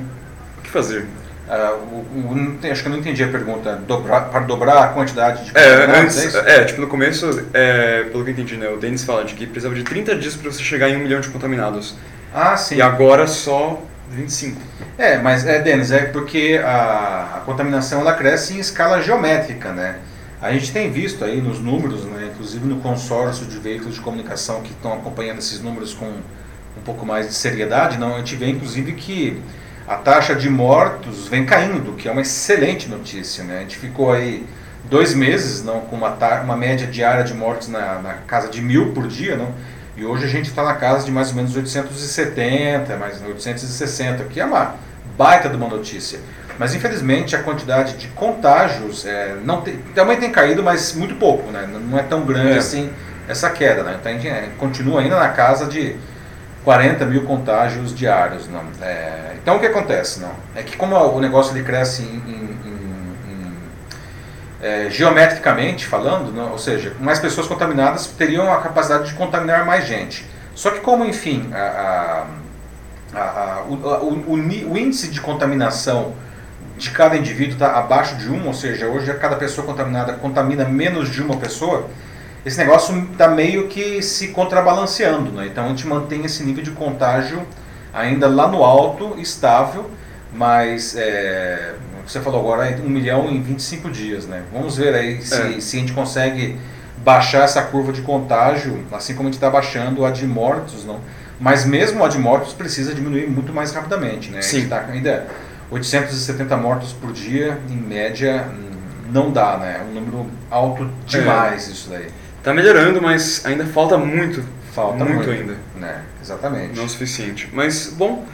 o 0.58 0.62
que 0.62 0.70
fazer? 0.70 1.06
Ah, 1.50 1.74
o- 1.92 1.96
o- 1.96 2.72
acho 2.72 2.82
que 2.82 2.88
eu 2.88 2.92
não 2.92 3.00
entendi 3.00 3.22
a 3.24 3.28
pergunta. 3.28 3.76
Dobrar, 3.86 4.30
para 4.30 4.42
dobrar 4.42 4.84
a 4.84 4.88
quantidade 4.90 5.44
de 5.46 5.52
É, 5.54 5.82
contaminados, 5.82 6.18
antes, 6.18 6.36
é 6.36 6.62
é, 6.62 6.64
tipo, 6.64 6.80
no 6.82 6.88
começo, 6.88 7.46
é, 7.54 8.04
pelo 8.04 8.24
que 8.24 8.30
eu 8.30 8.34
entendi, 8.34 8.56
né, 8.56 8.70
o 8.70 8.78
Denis 8.78 9.04
fala 9.04 9.26
de 9.26 9.34
que 9.34 9.46
precisava 9.46 9.76
de 9.76 9.84
30 9.84 10.16
dias 10.16 10.36
para 10.36 10.50
você 10.52 10.64
chegar 10.64 10.90
em 10.90 10.96
um 10.96 11.00
milhão 11.00 11.20
de 11.20 11.28
contaminados. 11.28 11.96
Ah, 12.34 12.56
sim. 12.56 12.78
E 12.78 12.82
agora 12.82 13.28
só 13.28 13.82
25. 14.14 14.62
É, 14.98 15.18
mas 15.18 15.46
é, 15.46 15.60
Denis, 15.60 15.92
é 15.92 16.06
porque 16.06 16.62
a, 16.64 17.38
a 17.38 17.40
contaminação 17.42 18.02
ela 18.02 18.14
cresce 18.14 18.54
em 18.54 18.60
escala 18.60 19.02
geométrica, 19.02 19.72
né? 19.72 19.98
A 20.42 20.52
gente 20.52 20.72
tem 20.72 20.92
visto 20.92 21.24
aí 21.24 21.42
nos 21.42 21.60
números, 21.60 22.04
né, 22.04 22.30
inclusive 22.34 22.66
no 22.66 22.82
consórcio 22.82 23.46
de 23.46 23.58
veículos 23.60 23.96
de 23.96 24.02
comunicação 24.02 24.62
que 24.62 24.72
estão 24.72 24.92
acompanhando 24.92 25.40
esses 25.40 25.62
números 25.62 25.94
com 25.94 26.06
um 26.06 26.82
pouco 26.84 27.06
mais 27.06 27.28
de 27.28 27.34
seriedade, 27.34 27.98
não, 27.98 28.16
a 28.16 28.18
gente 28.18 28.36
vê 28.36 28.50
inclusive 28.50 28.92
que 28.92 29.42
a 29.88 29.96
taxa 29.96 30.36
de 30.36 30.50
mortos 30.50 31.28
vem 31.28 31.46
caindo, 31.46 31.94
que 31.94 32.08
é 32.08 32.12
uma 32.12 32.22
excelente 32.22 32.90
notícia, 32.90 33.44
né? 33.44 33.58
A 33.58 33.62
gente 33.62 33.78
ficou 33.78 34.12
aí 34.12 34.46
dois 34.90 35.14
meses 35.14 35.64
não 35.64 35.82
com 35.82 35.96
uma, 35.96 36.18
uma 36.44 36.58
média 36.58 36.88
diária 36.88 37.24
de 37.24 37.34
mortes 37.34 37.68
na, 37.68 38.00
na 38.00 38.14
casa 38.28 38.50
de 38.50 38.62
mil 38.62 38.92
por 38.92 39.08
dia, 39.08 39.36
não? 39.36 39.54
E 39.96 40.04
hoje 40.06 40.26
a 40.26 40.28
gente 40.28 40.50
está 40.50 40.64
na 40.64 40.74
casa 40.74 41.06
de 41.06 41.12
mais 41.12 41.30
ou 41.30 41.36
menos 41.36 41.56
870, 41.56 42.98
mais 42.98 43.22
860, 43.22 44.24
que 44.26 44.40
é 44.40 44.46
uma 44.46 44.76
baita 45.18 45.48
de 45.50 45.56
uma 45.56 45.68
notícia. 45.68 46.20
Mas 46.58 46.74
infelizmente 46.76 47.36
a 47.36 47.42
quantidade 47.44 47.98
de 47.98 48.08
contágios 48.10 49.06
é, 49.06 49.36
não 49.44 49.62
tem, 49.62 49.78
também 49.96 50.18
tem 50.18 50.32
caído, 50.32 50.62
mas 50.64 50.94
muito 50.94 51.16
pouco, 51.16 51.52
né? 51.52 51.68
Não 51.68 51.98
é 51.98 52.04
tão 52.04 52.22
grande 52.26 52.54
É. 52.54 52.58
assim 52.58 52.92
essa 53.28 53.50
queda, 53.50 53.84
né? 53.84 53.98
Então 54.00 54.12
a 54.12 54.16
gente 54.16 54.28
é, 54.28 54.50
continua 54.58 55.02
ainda 55.02 55.18
na 55.18 55.30
casa 55.30 55.66
de 55.66 55.96
40 56.64 57.06
mil 57.06 57.24
contágios 57.24 57.94
diários, 57.96 58.48
não? 58.50 58.62
É, 58.82 59.34
então 59.42 59.58
o 59.58 59.60
que 59.60 59.66
acontece, 59.66 60.20
não? 60.20 60.32
É 60.56 60.62
que 60.64 60.78
como 60.78 60.96
o 60.96 61.20
negócio 61.20 61.56
ele 61.56 61.64
cresce 61.64 62.04
em, 62.04 62.06
em- 62.06 62.32
em- 62.32 62.43
em, 62.43 62.43
é, 64.64 64.90
geometricamente 64.90 65.86
falando, 65.86 66.32
não? 66.34 66.52
ou 66.54 66.58
seja, 66.58 66.96
mais 67.00 67.20
pessoas 67.20 67.46
contaminadas 67.48 68.08
teriam 68.08 68.52
a 68.52 68.58
capacidade 68.62 69.10
de 69.10 69.14
contaminar 69.14 69.66
mais 69.66 69.86
gente. 69.86 70.26
Só 70.56 70.72
que 70.72 70.80
como, 70.80 71.04
enfim, 71.06 71.50
a- 71.54 72.26
a- 73.14 73.20
a- 73.20 73.64
o, 73.68 73.74
o- 73.74 74.34
o 74.72 74.78
índice 74.78 75.10
de 75.10 75.20
contaminação 75.22 76.14
de 76.78 76.90
cada 76.92 77.16
indivíduo 77.18 77.54
está 77.54 77.78
abaixo 77.78 78.16
de 78.16 78.30
um, 78.32 78.48
ou 78.48 78.54
seja, 78.54 78.88
hoje 78.88 79.14
cada 79.16 79.36
pessoa 79.36 79.66
contaminada 79.68 80.14
contamina 80.14 80.66
menos 80.66 81.10
de 81.12 81.22
uma 81.22 81.38
pessoa, 81.38 81.88
esse 82.46 82.58
negócio 82.58 83.08
está 83.12 83.28
meio 83.28 83.68
que 83.68 84.02
se 84.02 84.30
contrabalanceando. 84.30 85.32
Né? 85.32 85.48
Então 85.48 85.66
a 85.66 85.68
gente 85.70 85.86
mantém 85.88 86.26
esse 86.26 86.44
nível 86.44 86.64
de 86.64 86.72
contágio 86.72 87.42
ainda 87.94 88.28
lá 88.28 88.48
no 88.48 88.64
alto, 88.64 89.16
estável, 89.20 89.90
mas 90.34 90.96
é, 90.96 91.74
você 92.06 92.20
falou 92.20 92.40
agora 92.40 92.70
é 92.70 92.76
1 92.76 92.90
milhão 92.90 93.30
em 93.30 93.42
25 93.42 93.90
dias. 93.90 94.26
Né? 94.26 94.44
Vamos 94.52 94.78
ver 94.78 94.94
aí 94.94 95.22
se, 95.22 95.36
É. 95.36 95.60
se 95.60 95.78
a 95.78 95.80
gente 95.80 95.94
consegue 95.94 96.58
baixar 97.04 97.44
essa 97.44 97.62
curva 97.62 97.92
de 97.92 98.02
contágio, 98.02 98.84
assim 98.92 99.14
como 99.14 99.28
a 99.28 99.32
gente 99.32 99.38
está 99.38 99.50
baixando 99.50 100.06
a 100.06 100.12
de 100.12 100.26
mortos. 100.26 100.86
Não? 100.86 101.00
Mas 101.40 101.66
mesmo 101.66 102.04
a 102.04 102.08
de 102.08 102.18
mortos 102.18 102.54
precisa 102.54 102.94
diminuir 102.94 103.30
muito 103.30 103.52
mais 103.54 103.72
rapidamente. 103.74 104.32
Né? 104.32 104.40
A 104.40 104.42
Sim. 104.42 104.64
está 104.64 104.86
ainda 104.90 105.28
870 105.72 106.56
mortos 106.58 106.94
por 106.94 107.12
dia, 107.12 107.58
em 107.70 107.76
média, 107.76 108.46
não 109.12 109.32
dá, 109.32 109.58
né? 109.58 109.82
É 109.82 109.84
um 109.84 109.94
número 109.94 110.28
alto 110.50 110.90
demais 111.06 111.68
isso 111.68 111.90
daí. 111.90 112.08
Tá 112.44 112.54
melhorando, 112.54 113.02
mas 113.02 113.46
ainda 113.46 113.66
falta 113.66 113.98
muito. 113.98 114.44
Falta 114.74 115.06
muito, 115.06 115.28
muito, 115.28 115.30
ainda. 115.30 115.56
Né? 115.76 116.02
Exatamente. 116.22 116.76
Não 116.76 116.86
o 116.86 116.90
suficiente. 116.90 117.50
Mas, 117.54 117.94
bom, 117.96 118.26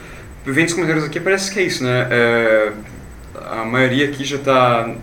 vendo 0.46 0.68
os 0.68 0.74
comentários 0.74 1.06
aqui, 1.06 1.20
parece 1.20 1.52
que 1.52 1.60
é 1.60 1.64
isso, 1.64 1.84
né? 1.84 2.08
É, 2.10 2.72
a 3.50 3.66
maioria 3.66 4.06
aqui 4.06 4.24
já 4.24 4.38
tá. 4.38 4.94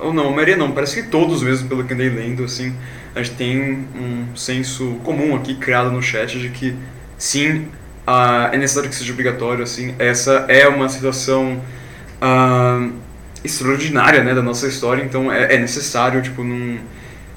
Ou 0.00 0.12
não, 0.12 0.28
a 0.28 0.30
maioria 0.30 0.56
não, 0.56 0.72
parece 0.72 1.00
que 1.00 1.08
todos 1.08 1.42
mesmo, 1.42 1.68
pelo 1.68 1.84
que 1.84 1.94
andei 1.94 2.08
lendo, 2.08 2.44
assim, 2.44 2.74
a 3.14 3.22
gente 3.22 3.36
tem 3.36 3.86
um 3.94 4.36
senso 4.36 5.00
comum 5.04 5.36
aqui 5.36 5.54
criado 5.54 5.90
no 5.90 6.02
chat 6.02 6.38
de 6.38 6.48
que 6.48 6.76
sim, 7.16 7.68
ah, 8.06 8.50
é 8.52 8.58
necessário 8.58 8.90
que 8.90 8.96
seja 8.96 9.12
obrigatório, 9.12 9.62
assim, 9.62 9.94
essa 9.98 10.46
é 10.48 10.66
uma 10.66 10.88
situação 10.88 11.62
ah, 12.20 12.88
extraordinária, 13.44 14.24
né, 14.24 14.34
da 14.34 14.42
nossa 14.42 14.66
história, 14.66 15.02
então 15.02 15.30
é, 15.30 15.54
é 15.54 15.58
necessário, 15.58 16.20
tipo, 16.22 16.42
não... 16.42 16.78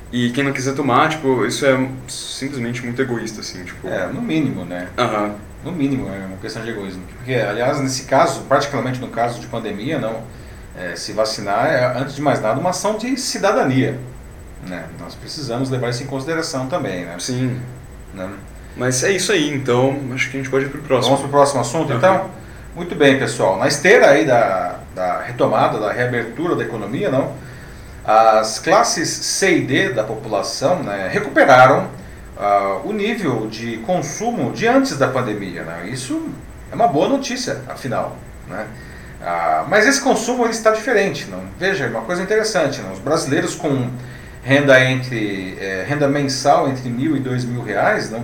E 0.10 0.30
quem 0.32 0.42
não 0.42 0.54
quiser 0.54 0.74
tomar, 0.74 1.10
tipo, 1.10 1.46
isso 1.46 1.66
é 1.66 1.90
simplesmente 2.08 2.82
muito 2.82 3.00
egoísta, 3.02 3.42
assim, 3.42 3.64
tipo... 3.66 3.88
É, 3.88 4.08
no 4.08 4.22
mínimo, 4.22 4.64
né? 4.64 4.88
Aham. 4.98 5.36
No 5.66 5.72
mínimo 5.74 6.08
é 6.08 6.26
uma 6.26 6.38
questão 6.38 6.64
de 6.64 6.70
egoísmo. 6.70 7.04
Porque, 7.18 7.34
aliás, 7.34 7.82
nesse 7.82 8.04
caso, 8.04 8.44
particularmente 8.44 9.02
no 9.02 9.10
caso 9.10 9.42
de 9.42 9.48
pandemia, 9.48 10.00
não, 10.00 10.24
é, 10.78 10.96
se 10.96 11.12
vacinar 11.12 11.66
é, 11.68 11.98
antes 11.98 12.16
de 12.16 12.22
mais 12.22 12.42
nada, 12.42 12.60
uma 12.60 12.70
ação 12.70 12.98
de 12.98 13.18
cidadania. 13.18 14.00
Né? 14.68 14.86
Nós 15.00 15.16
precisamos 15.16 15.70
levar 15.70 15.90
isso 15.90 16.04
em 16.04 16.08
consideração 16.08 16.68
também. 16.68 17.06
Né? 17.06 17.16
Sim. 17.20 17.60
Né? 18.14 18.30
Mas 18.76 19.04
é 19.04 19.12
isso 19.12 19.32
aí, 19.32 19.54
então 19.54 20.00
acho 20.14 20.30
que 20.30 20.38
a 20.38 20.40
gente 20.40 20.52
pode 20.52 20.66
ir 20.66 20.70
pro 20.70 20.82
próximo. 20.82 21.16
Vamos 21.16 21.22
para 21.22 21.28
o 21.28 21.32
próximo 21.32 21.62
assunto, 21.62 21.92
Uhum. 21.92 21.98
então? 21.98 22.30
Muito 22.76 22.94
bem, 22.94 23.18
pessoal. 23.18 23.58
Na 23.58 23.68
esteira 23.68 24.12
aí 24.12 24.24
da, 24.24 24.80
da 24.94 25.22
retomada, 25.24 25.80
da 25.80 25.92
reabertura 25.92 26.56
da 26.56 26.64
economia, 26.64 27.10
não? 27.10 27.34
As 28.06 28.60
classes 28.60 29.10
C 29.10 29.58
e 29.58 29.62
D 29.66 29.90
da 29.94 30.04
população 30.04 30.84
né, 30.84 31.10
recuperaram 31.12 31.88
ah, 32.38 32.80
o 32.86 32.94
nível 32.94 33.48
de 33.48 33.78
consumo 33.80 34.52
de 34.52 34.68
antes 34.68 34.98
da 34.98 35.08
pandemia. 35.08 35.64
Né? 35.64 35.90
Isso 35.92 36.30
é 36.72 36.76
uma 36.76 36.88
boa 36.88 37.10
notícia, 37.10 37.62
afinal. 37.68 38.16
Né? 38.48 38.66
Ah, 39.22 39.66
mas 39.68 39.88
esse 39.88 40.02
consumo 40.02 40.46
está 40.48 40.72
diferente. 40.72 41.28
Não? 41.30 41.44
Veja, 41.60 41.88
uma 41.88 42.02
coisa 42.02 42.22
interessante. 42.22 42.82
Não? 42.82 42.94
Os 42.94 43.00
brasileiros 43.00 43.56
com 43.56 43.90
renda 44.44 44.84
entre 44.84 45.58
eh, 45.60 45.86
renda 45.88 46.08
mensal 46.08 46.70
entre 46.70 46.90
mil 46.90 47.18
e 47.18 47.20
dois 47.20 47.44
mil 47.44 47.62
reais, 47.62 48.10
não? 48.10 48.24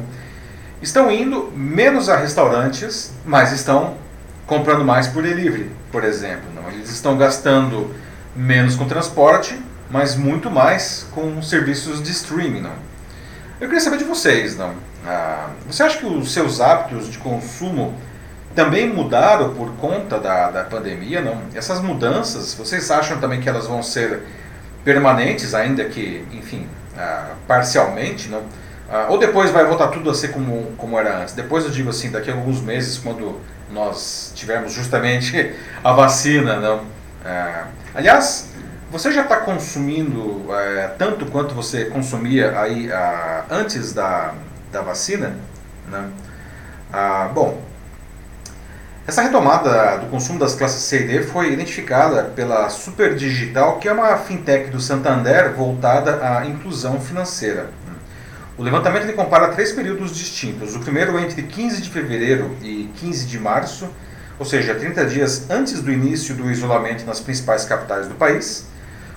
estão 0.83 1.09
indo 1.09 1.51
menos 1.55 2.09
a 2.09 2.17
restaurantes, 2.17 3.11
mas 3.25 3.51
estão 3.51 3.95
comprando 4.45 4.83
mais 4.83 5.07
por 5.07 5.23
delivery, 5.23 5.71
por 5.91 6.03
exemplo. 6.03 6.43
Não? 6.53 6.69
Eles 6.69 6.89
estão 6.89 7.17
gastando 7.17 7.93
menos 8.35 8.75
com 8.75 8.85
transporte, 8.85 9.57
mas 9.89 10.15
muito 10.15 10.51
mais 10.51 11.07
com 11.11 11.41
serviços 11.41 12.03
de 12.03 12.11
streaming. 12.11 12.61
Não? 12.61 12.73
Eu 13.61 13.67
queria 13.67 13.79
saber 13.79 13.97
de 13.97 14.03
vocês. 14.03 14.57
Não? 14.57 14.73
Ah, 15.07 15.49
você 15.65 15.83
acha 15.83 15.97
que 15.97 16.05
os 16.05 16.33
seus 16.33 16.59
hábitos 16.59 17.09
de 17.09 17.17
consumo 17.17 17.93
também 18.55 18.87
mudaram 18.87 19.53
por 19.53 19.71
conta 19.77 20.19
da, 20.19 20.51
da 20.51 20.63
pandemia? 20.63 21.21
Não? 21.21 21.41
Essas 21.55 21.79
mudanças, 21.81 22.53
vocês 22.53 22.89
acham 22.91 23.19
também 23.19 23.41
que 23.41 23.49
elas 23.49 23.67
vão 23.67 23.81
ser 23.81 24.23
permanentes, 24.83 25.53
ainda 25.53 25.85
que, 25.85 26.25
enfim, 26.31 26.67
ah, 26.97 27.31
parcialmente? 27.47 28.29
Não? 28.29 28.43
Ah, 28.89 29.07
ou 29.09 29.17
depois 29.17 29.49
vai 29.51 29.65
voltar 29.65 29.87
tudo 29.87 30.09
a 30.09 30.13
ser 30.13 30.29
como, 30.29 30.73
como 30.77 30.99
era 30.99 31.21
antes? 31.21 31.33
Depois 31.33 31.63
eu 31.65 31.71
digo 31.71 31.89
assim, 31.89 32.11
daqui 32.11 32.29
a 32.29 32.33
alguns 32.33 32.61
meses, 32.61 32.97
quando 32.97 33.39
nós 33.71 34.31
tivermos 34.35 34.71
justamente 34.71 35.55
a 35.83 35.91
vacina, 35.93 36.57
não? 36.57 36.81
Ah, 37.25 37.67
aliás, 37.95 38.49
você 38.91 39.11
já 39.11 39.23
está 39.23 39.37
consumindo 39.37 40.45
eh, 40.51 40.91
tanto 40.99 41.25
quanto 41.25 41.55
você 41.55 41.85
consumia 41.85 42.59
aí 42.59 42.91
ah, 42.91 43.45
antes 43.49 43.91
da, 43.91 44.35
da 44.71 44.81
vacina? 44.81 45.35
Né? 45.89 46.09
Ah, 46.91 47.27
bom, 47.33 47.59
essa 49.05 49.21
retomada 49.21 49.97
do 49.97 50.05
consumo 50.05 50.39
das 50.39 50.55
classes 50.55 50.81
C 50.83 51.01
e 51.01 51.07
D 51.07 51.23
foi 51.23 51.51
identificada 51.51 52.23
pela 52.23 52.69
Super 52.69 53.15
Digital, 53.15 53.77
que 53.77 53.89
é 53.89 53.91
uma 53.91 54.15
fintech 54.17 54.69
do 54.69 54.79
Santander 54.79 55.51
voltada 55.53 56.25
à 56.25 56.45
inclusão 56.45 57.01
financeira. 57.01 57.69
O 58.57 58.63
levantamento 58.63 59.03
ele 59.03 59.11
compara 59.11 59.49
três 59.49 59.73
períodos 59.73 60.15
distintos. 60.15 60.73
O 60.73 60.79
primeiro 60.79 61.19
entre 61.19 61.43
15 61.43 61.81
de 61.81 61.89
fevereiro 61.89 62.55
e 62.61 62.89
15 62.95 63.25
de 63.25 63.37
março, 63.37 63.89
ou 64.39 64.45
seja, 64.45 64.73
30 64.73 65.05
dias 65.05 65.49
antes 65.49 65.81
do 65.81 65.91
início 65.91 66.33
do 66.33 66.49
isolamento 66.49 67.05
nas 67.05 67.19
principais 67.19 67.65
capitais 67.65 68.07
do 68.07 68.15
país. 68.15 68.67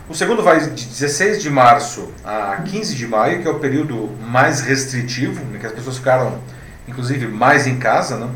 O 0.08 0.14
segundo 0.14 0.42
vai 0.42 0.58
de 0.58 0.84
16 0.84 1.40
de 1.40 1.48
março 1.48 2.12
a 2.24 2.56
15 2.64 2.96
de 2.96 3.06
maio, 3.06 3.40
que 3.40 3.46
é 3.46 3.50
o 3.50 3.60
período 3.60 4.10
mais 4.20 4.62
restritivo, 4.62 5.44
em 5.54 5.58
que 5.58 5.66
as 5.66 5.72
pessoas 5.72 5.98
ficaram, 5.98 6.40
inclusive, 6.88 7.28
mais 7.28 7.68
em 7.68 7.78
casa. 7.78 8.16
Né? 8.16 8.28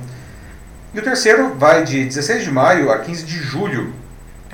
E 0.93 0.99
o 0.99 1.03
terceiro 1.03 1.55
vai 1.55 1.85
de 1.85 2.05
16 2.05 2.45
de 2.45 2.51
maio 2.51 2.91
a 2.91 2.99
15 2.99 3.25
de 3.25 3.39
julho, 3.39 3.93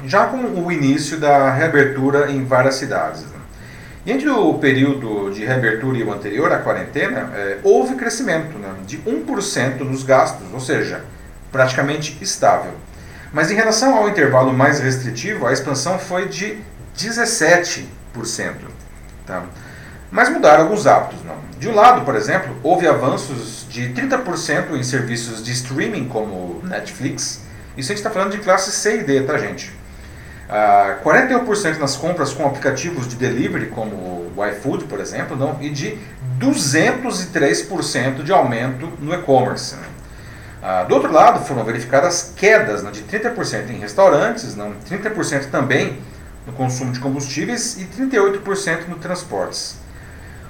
já 0.05 0.26
com 0.26 0.39
o 0.39 0.70
início 0.70 1.18
da 1.18 1.51
reabertura 1.51 2.30
em 2.30 2.45
várias 2.45 2.74
cidades. 2.74 3.24
E 4.05 4.12
entre 4.12 4.28
o 4.28 4.55
período 4.55 5.32
de 5.32 5.45
reabertura 5.45 5.99
e 5.99 6.05
o 6.05 6.12
anterior 6.12 6.53
à 6.53 6.59
quarentena, 6.59 7.32
é, 7.34 7.59
houve 7.64 7.97
crescimento 7.97 8.57
né, 8.57 8.72
de 8.87 8.99
1% 8.99 9.80
nos 9.80 10.05
gastos, 10.05 10.47
ou 10.53 10.61
seja, 10.61 11.05
praticamente 11.51 12.16
estável. 12.20 12.72
Mas 13.32 13.51
em 13.51 13.55
relação 13.55 13.97
ao 13.97 14.09
intervalo 14.09 14.53
mais 14.53 14.78
restritivo, 14.78 15.47
a 15.47 15.53
expansão 15.53 15.99
foi 15.99 16.28
de 16.28 16.59
17%. 16.97 17.87
Tá? 19.26 19.43
Mas 20.11 20.28
mudaram 20.28 20.64
alguns 20.64 20.87
hábitos. 20.87 21.24
Não? 21.24 21.46
De 21.59 21.69
um 21.69 21.75
lado, 21.75 22.05
por 22.05 22.15
exemplo, 22.15 22.55
houve 22.63 22.87
avanços 22.87 23.67
de 23.69 23.89
30% 23.89 24.77
em 24.77 24.83
serviços 24.83 25.43
de 25.43 25.53
streaming 25.53 26.07
como 26.07 26.61
Netflix. 26.63 27.43
Isso 27.77 27.91
a 27.91 27.95
gente 27.95 28.05
está 28.05 28.11
falando 28.11 28.33
de 28.33 28.39
classe 28.39 28.71
C 28.71 29.01
e 29.01 29.05
D, 29.05 29.23
tá, 29.23 29.39
gente? 29.39 29.73
Uh, 30.49 31.03
41% 31.03 31.79
nas 31.79 31.97
compras 31.97 32.33
com 32.33 32.47
aplicativos 32.47 33.09
de 33.09 33.17
delivery, 33.17 33.67
como 33.67 34.31
o 34.37 34.47
iFood, 34.47 34.85
por 34.85 35.01
exemplo, 35.01 35.37
não? 35.37 35.57
e 35.61 35.71
de 35.71 35.99
203% 36.39 38.23
de 38.23 38.33
aumento 38.33 38.93
no 39.01 39.15
e-commerce. 39.15 39.75
Uh, 39.75 40.87
do 40.89 40.95
outro 40.95 41.11
lado, 41.11 41.45
foram 41.45 41.65
verificadas 41.65 42.35
quedas 42.37 42.83
né, 42.83 42.91
de 42.91 43.03
30% 43.03 43.71
em 43.71 43.79
restaurantes, 43.79 44.55
não? 44.55 44.75
30% 44.89 45.51
também 45.51 45.99
no 46.47 46.53
consumo 46.53 46.93
de 46.93 47.01
combustíveis 47.01 47.79
e 47.81 47.85
38% 47.87 48.89
no 48.89 48.97
transportes. 48.97 49.86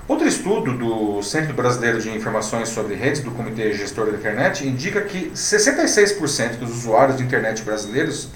Outro 0.08 0.28
estudo 0.28 0.72
do 0.72 1.20
Centro 1.20 1.52
Brasileiro 1.52 2.00
de 2.00 2.08
Informações 2.10 2.68
sobre 2.68 2.94
Redes 2.94 3.22
do 3.22 3.32
Comitê 3.32 3.72
Gestor 3.72 4.06
da 4.06 4.16
Internet 4.16 4.64
indica 4.64 5.00
que 5.00 5.32
66% 5.34 6.58
dos 6.58 6.70
usuários 6.70 7.16
de 7.16 7.24
internet 7.24 7.64
brasileiros 7.64 8.28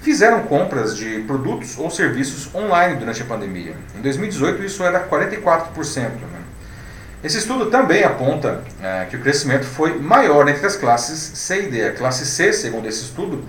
fizeram 0.00 0.44
compras 0.44 0.96
de 0.96 1.20
produtos 1.26 1.78
ou 1.78 1.90
serviços 1.90 2.52
online 2.54 2.96
durante 2.96 3.20
a 3.20 3.26
pandemia. 3.26 3.74
Em 3.94 4.00
2018 4.00 4.64
isso 4.64 4.82
era 4.82 5.06
44%. 5.06 5.96
Né? 5.98 6.10
Esse 7.22 7.36
estudo 7.36 7.66
também 7.66 8.02
aponta 8.04 8.64
é, 8.82 9.04
que 9.04 9.16
o 9.16 9.20
crescimento 9.20 9.66
foi 9.66 9.98
maior 9.98 10.48
entre 10.48 10.64
as 10.64 10.76
classes 10.76 11.18
C 11.18 11.64
e 11.64 11.70
D. 11.70 11.88
A 11.88 11.92
classe 11.92 12.24
C, 12.24 12.54
segundo 12.54 12.88
esse 12.88 13.02
estudo, 13.02 13.44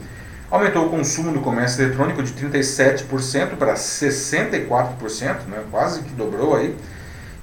Aumentou 0.54 0.86
o 0.86 0.90
consumo 0.92 1.32
no 1.32 1.42
comércio 1.42 1.84
eletrônico 1.84 2.22
de 2.22 2.32
37% 2.32 3.56
para 3.58 3.74
64%, 3.74 5.48
né, 5.48 5.64
quase 5.72 6.04
que 6.04 6.12
dobrou 6.12 6.56
aí, 6.56 6.76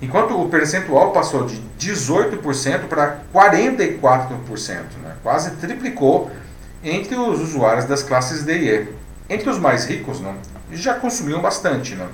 enquanto 0.00 0.40
o 0.40 0.48
percentual 0.48 1.12
passou 1.12 1.46
de 1.46 1.60
18% 1.78 2.88
para 2.88 3.18
44%, 3.32 4.74
né, 5.02 5.16
quase 5.22 5.52
triplicou 5.52 6.30
entre 6.82 7.16
os 7.16 7.40
usuários 7.40 7.84
das 7.84 8.02
classes 8.02 8.42
D 8.42 8.58
e 8.58 8.68
E. 8.68 8.88
Entre 9.28 9.48
os 9.48 9.58
mais 9.58 9.86
ricos, 9.86 10.20
não, 10.20 10.34
já 10.72 10.94
consumiam 10.94 11.40
bastante. 11.40 11.94
Não. 11.94 12.08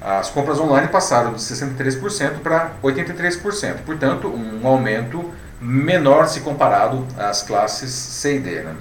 As 0.00 0.30
compras 0.30 0.60
online 0.60 0.88
passaram 0.88 1.32
de 1.32 1.40
63% 1.40 2.40
para 2.42 2.72
83%, 2.82 3.76
portanto, 3.86 4.28
um 4.28 4.66
aumento 4.66 5.32
menor 5.60 6.28
se 6.28 6.40
comparado 6.40 7.06
às 7.18 7.42
classes 7.42 7.90
C 7.90 8.36
e 8.36 8.38
D. 8.38 8.60
Né. 8.60 8.74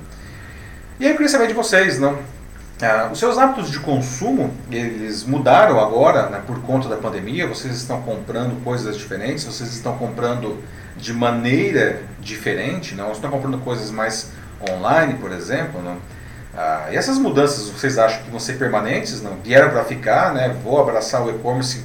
E 0.99 1.05
aí 1.05 1.11
eu 1.11 1.15
queria 1.15 1.29
saber 1.29 1.47
de 1.47 1.53
vocês, 1.53 1.97
não? 1.99 2.17
Ah, 2.81 3.09
os 3.11 3.19
seus 3.19 3.37
hábitos 3.37 3.69
de 3.69 3.79
consumo, 3.79 4.51
eles 4.71 5.23
mudaram 5.23 5.79
agora 5.79 6.29
né, 6.29 6.41
por 6.45 6.59
conta 6.63 6.89
da 6.89 6.97
pandemia? 6.97 7.47
Vocês 7.47 7.75
estão 7.75 8.01
comprando 8.01 8.61
coisas 8.63 8.97
diferentes? 8.97 9.43
Vocês 9.43 9.71
estão 9.73 9.97
comprando 9.97 10.61
de 10.97 11.13
maneira 11.13 12.01
diferente? 12.19 12.95
Não? 12.95 13.11
Estão 13.11 13.29
comprando 13.29 13.59
coisas 13.59 13.91
mais 13.91 14.31
online, 14.69 15.13
por 15.15 15.31
exemplo? 15.31 15.81
Não? 15.81 15.97
Ah, 16.55 16.87
e 16.91 16.95
essas 16.95 17.17
mudanças, 17.17 17.69
vocês 17.69 17.97
acham 17.97 18.23
que 18.23 18.31
vão 18.31 18.39
ser 18.39 18.53
permanentes? 18.53 19.21
Não? 19.21 19.37
Vieram 19.43 19.69
para 19.69 19.83
ficar? 19.83 20.33
Né? 20.33 20.55
Vou 20.63 20.81
abraçar 20.81 21.23
o 21.23 21.29
e-commerce 21.29 21.83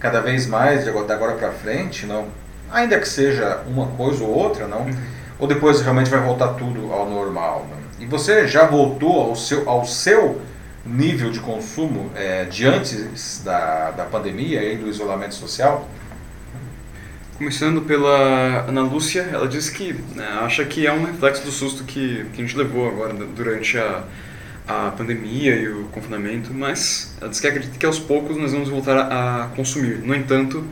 cada 0.00 0.20
vez 0.20 0.46
mais 0.46 0.84
de 0.84 0.90
agora 0.90 1.34
para 1.34 1.52
frente? 1.52 2.04
Não? 2.04 2.26
Ainda 2.70 2.98
que 2.98 3.08
seja 3.08 3.62
uma 3.66 3.86
coisa 3.88 4.24
ou 4.24 4.30
outra, 4.30 4.66
não? 4.66 4.82
Uhum. 4.82 4.96
Ou 5.38 5.46
depois 5.46 5.80
realmente 5.80 6.10
vai 6.10 6.20
voltar 6.20 6.48
tudo 6.54 6.92
ao 6.92 7.08
normal? 7.08 7.66
Não? 7.70 7.85
E 7.98 8.04
você 8.04 8.46
já 8.46 8.66
voltou 8.66 9.20
ao 9.20 9.36
seu, 9.36 9.68
ao 9.68 9.86
seu 9.86 10.40
nível 10.84 11.30
de 11.30 11.40
consumo 11.40 12.10
é, 12.14 12.44
de 12.44 12.66
antes 12.66 13.42
da, 13.42 13.90
da 13.90 14.04
pandemia 14.04 14.62
e 14.62 14.76
do 14.76 14.88
isolamento 14.88 15.34
social? 15.34 15.88
Começando 17.38 17.82
pela 17.82 18.64
Ana 18.68 18.82
Lúcia, 18.82 19.28
ela 19.32 19.48
disse 19.48 19.72
que 19.72 19.92
né, 20.14 20.26
acha 20.40 20.64
que 20.64 20.86
é 20.86 20.92
um 20.92 21.04
reflexo 21.04 21.42
do 21.44 21.50
susto 21.50 21.84
que, 21.84 22.24
que 22.32 22.42
a 22.42 22.44
gente 22.46 22.56
levou 22.56 22.88
agora 22.88 23.12
durante 23.12 23.78
a, 23.78 24.04
a 24.66 24.90
pandemia 24.90 25.54
e 25.54 25.68
o 25.68 25.84
confinamento, 25.88 26.52
mas 26.52 27.14
ela 27.20 27.30
diz 27.30 27.40
que 27.40 27.46
acredita 27.46 27.78
que 27.78 27.86
aos 27.86 27.98
poucos 27.98 28.36
nós 28.36 28.52
vamos 28.52 28.68
voltar 28.68 28.96
a, 28.96 29.44
a 29.44 29.48
consumir, 29.48 29.98
no 29.98 30.14
entanto, 30.14 30.64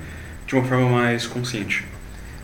de 0.47 0.55
uma 0.55 0.65
forma 0.65 0.89
mais 0.89 1.27
consciente. 1.27 1.85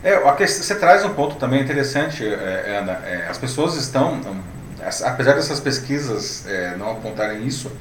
É, 0.03 0.19
você 0.45 0.75
traz 0.75 1.05
um 1.05 1.13
ponto 1.13 1.35
também 1.35 1.61
interessante, 1.61 2.25
é, 2.25 2.79
Ana. 2.79 2.93
É, 3.05 3.27
as 3.29 3.37
pessoas 3.37 3.75
estão 3.75 4.19
apesar 5.03 5.33
dessas 5.35 5.59
pesquisas 5.59 6.45
é, 6.47 6.75
não 6.77 6.91
apontarem 6.91 7.45
isso, 7.45 7.71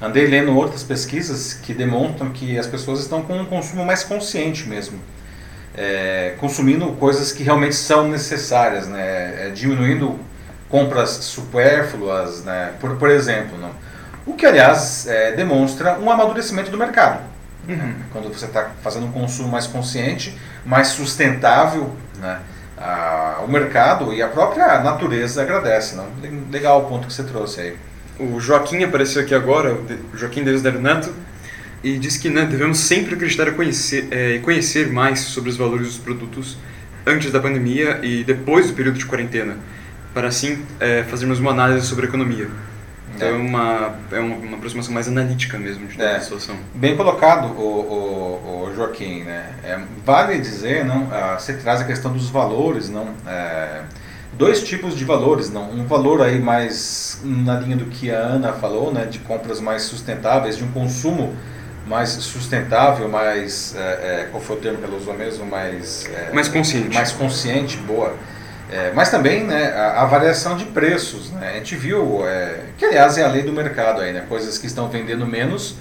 andei 0.00 0.26
lendo 0.26 0.56
outras 0.56 0.82
pesquisas 0.82 1.54
que 1.54 1.74
demonstram 1.74 2.30
que 2.30 2.58
as 2.58 2.66
pessoas 2.66 3.00
estão 3.00 3.22
com 3.22 3.38
um 3.38 3.44
consumo 3.44 3.84
mais 3.84 4.04
consciente 4.04 4.68
mesmo. 4.68 4.98
É, 5.76 6.34
consumindo 6.38 6.86
coisas 6.92 7.32
que 7.32 7.42
realmente 7.42 7.74
são 7.74 8.08
necessárias, 8.08 8.86
né? 8.86 9.48
É, 9.48 9.50
diminuindo 9.50 10.18
compras 10.68 11.10
supérfluas, 11.10 12.44
né? 12.44 12.72
por, 12.80 12.96
por 12.96 13.10
exemplo. 13.10 13.58
Não? 13.58 13.70
O 14.26 14.34
que, 14.34 14.46
aliás, 14.46 15.06
é, 15.06 15.32
demonstra 15.32 15.98
um 15.98 16.10
amadurecimento 16.10 16.70
do 16.70 16.78
mercado. 16.78 17.20
Uhum. 17.68 17.94
Quando 18.12 18.28
você 18.28 18.44
está 18.46 18.70
fazendo 18.82 19.06
um 19.06 19.12
consumo 19.12 19.48
mais 19.48 19.66
consciente, 19.66 20.38
mais 20.64 20.88
sustentável, 20.88 21.94
né? 22.18 22.40
A, 22.76 23.42
o 23.46 23.50
mercado 23.50 24.12
e 24.12 24.22
a 24.22 24.28
própria 24.28 24.80
natureza 24.80 25.42
agradece. 25.42 25.96
Não? 25.96 26.06
Legal 26.50 26.82
o 26.82 26.88
ponto 26.88 27.06
que 27.06 27.12
você 27.12 27.24
trouxe 27.24 27.60
aí. 27.60 27.76
O 28.18 28.38
Joaquim 28.38 28.82
apareceu 28.84 29.22
aqui 29.22 29.34
agora, 29.34 29.74
o 29.74 30.16
Joaquim 30.16 30.44
Deus 30.44 30.62
Neto, 30.62 31.12
e 31.82 31.98
disse 31.98 32.18
que 32.18 32.30
né, 32.30 32.44
devemos 32.44 32.78
sempre 32.78 33.14
acreditar 33.14 33.48
e 33.48 33.52
conhecer, 33.52 34.08
é, 34.10 34.38
conhecer 34.38 34.90
mais 34.90 35.20
sobre 35.20 35.50
os 35.50 35.56
valores 35.56 35.88
dos 35.88 35.98
produtos 35.98 36.56
antes 37.06 37.30
da 37.30 37.40
pandemia 37.40 38.00
e 38.02 38.24
depois 38.24 38.68
do 38.68 38.72
período 38.72 38.98
de 38.98 39.04
quarentena, 39.04 39.56
para 40.14 40.28
assim 40.28 40.64
é, 40.80 41.02
fazermos 41.02 41.38
uma 41.38 41.50
análise 41.50 41.86
sobre 41.86 42.06
a 42.06 42.08
economia. 42.08 42.48
Então 43.14 43.28
é, 43.28 43.30
é 43.30 43.34
uma, 43.34 43.94
é 44.12 44.18
uma, 44.18 44.36
uma, 44.36 44.56
aproximação 44.56 44.92
mais 44.92 45.08
analítica 45.08 45.58
mesmo 45.58 45.86
de 45.86 46.00
é. 46.00 46.18
situação. 46.20 46.56
Bem 46.74 46.96
colocado, 46.96 47.46
o, 47.56 47.62
o, 47.62 48.64
o 48.64 48.74
Joaquim. 48.74 49.22
Né? 49.22 49.54
É, 49.62 49.78
vale 50.04 50.38
dizer, 50.38 50.84
não, 50.84 51.08
ah, 51.12 51.36
você 51.38 51.54
traz 51.54 51.80
a 51.80 51.84
questão 51.84 52.12
dos 52.12 52.28
valores, 52.28 52.88
não, 52.88 53.08
é, 53.26 53.82
dois 54.32 54.62
tipos 54.62 54.96
de 54.96 55.04
valores, 55.04 55.50
não, 55.50 55.70
um 55.70 55.86
valor 55.86 56.22
aí 56.22 56.38
mais 56.38 57.20
na 57.22 57.58
linha 57.60 57.76
do 57.76 57.86
que 57.86 58.10
a 58.10 58.18
Ana 58.18 58.52
falou, 58.52 58.92
né, 58.92 59.06
de 59.06 59.20
compras 59.20 59.60
mais 59.60 59.82
sustentáveis, 59.82 60.56
de 60.56 60.64
um 60.64 60.72
consumo 60.72 61.34
mais 61.86 62.10
sustentável, 62.10 63.08
mais, 63.08 63.74
é, 63.76 63.80
é, 63.80 64.28
qual 64.30 64.42
foi 64.42 64.56
o 64.56 64.58
termo 64.58 64.78
que 64.78 64.84
ela 64.84 64.96
usou 64.96 65.14
mesmo, 65.14 65.44
mais... 65.44 66.10
mais 66.32 66.48
consciente. 66.48 66.94
Mais 66.94 67.12
consciente, 67.12 67.76
boa. 67.76 68.14
É, 68.70 68.92
mas 68.94 69.10
também 69.10 69.44
né, 69.44 69.72
a, 69.72 70.02
a, 70.02 70.04
variação 70.06 70.56
de 70.56 70.64
preços. 70.64 71.30
Né? 71.30 71.50
A 71.50 71.54
gente 71.54 71.76
viu, 71.76 72.26
é, 72.26 72.60
que 72.78 72.84
aliás 72.84 73.18
é 73.18 73.24
a 73.24 73.28
lei 73.28 73.42
do 73.42 73.52
mercado, 73.52 74.00
aí, 74.00 74.12
né? 74.12 74.24
coisas 74.28 74.58
que 74.58 74.66
estão 74.66 74.88
vendendo 74.88 75.26
menos, 75.26 75.76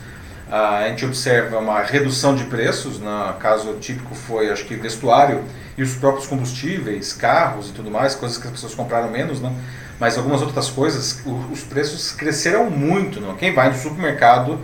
a 0.51 0.87
gente 0.87 1.03
observa 1.03 1.57
uma 1.57 1.81
redução 1.81 2.35
de 2.35 2.43
preços, 2.43 2.99
no 2.99 3.05
né? 3.05 3.33
caso 3.39 3.73
típico 3.75 4.13
foi 4.13 4.51
acho 4.51 4.65
que 4.65 4.75
vestuário 4.75 5.43
e 5.75 5.81
os 5.81 5.95
próprios 5.95 6.27
combustíveis, 6.27 7.13
carros 7.13 7.69
e 7.69 7.73
tudo 7.73 7.89
mais, 7.89 8.13
coisas 8.13 8.37
que 8.37 8.45
as 8.45 8.51
pessoas 8.51 8.75
compraram 8.75 9.09
menos, 9.09 9.41
né? 9.41 9.51
mas 9.99 10.17
algumas 10.17 10.41
outras 10.41 10.69
coisas, 10.69 11.21
os 11.51 11.61
preços 11.61 12.11
cresceram 12.11 12.69
muito. 12.69 13.19
Não? 13.19 13.35
Quem 13.35 13.53
vai 13.53 13.69
no 13.69 13.75
supermercado 13.75 14.59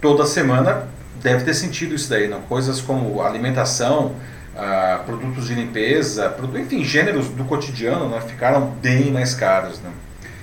toda 0.00 0.26
semana 0.26 0.88
deve 1.22 1.44
ter 1.44 1.54
sentido 1.54 1.94
isso 1.94 2.10
daí, 2.10 2.28
não? 2.28 2.42
coisas 2.42 2.80
como 2.80 3.22
alimentação, 3.22 4.14
uh, 4.54 5.04
produtos 5.04 5.48
de 5.48 5.54
limpeza, 5.54 6.34
enfim, 6.56 6.84
gêneros 6.84 7.28
do 7.28 7.44
cotidiano 7.44 8.08
né, 8.08 8.20
ficaram 8.20 8.66
bem 8.82 9.10
mais 9.10 9.34
caros. 9.34 9.80
Né? 9.80 9.90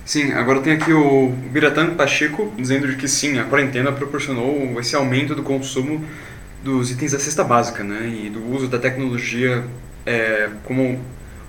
Sim, 0.06 0.32
agora 0.32 0.62
tem 0.62 0.74
aqui 0.74 0.92
o 0.92 1.30
Biratan 1.52 1.96
Pacheco 1.96 2.52
dizendo 2.58 2.88
que 2.96 3.08
sim, 3.08 3.38
a 3.38 3.44
quarentena 3.44 3.92
proporcionou 3.92 4.80
esse 4.80 4.96
aumento 4.96 5.36
do 5.36 5.44
consumo 5.44 6.04
dos 6.64 6.92
itens 6.92 7.12
da 7.12 7.20
cesta 7.20 7.44
básica, 7.44 7.84
né? 7.84 8.08
E 8.08 8.30
do 8.30 8.44
uso 8.52 8.68
da 8.68 8.80
tecnologia 8.80 9.64
é, 10.06 10.50
como 10.64 11.00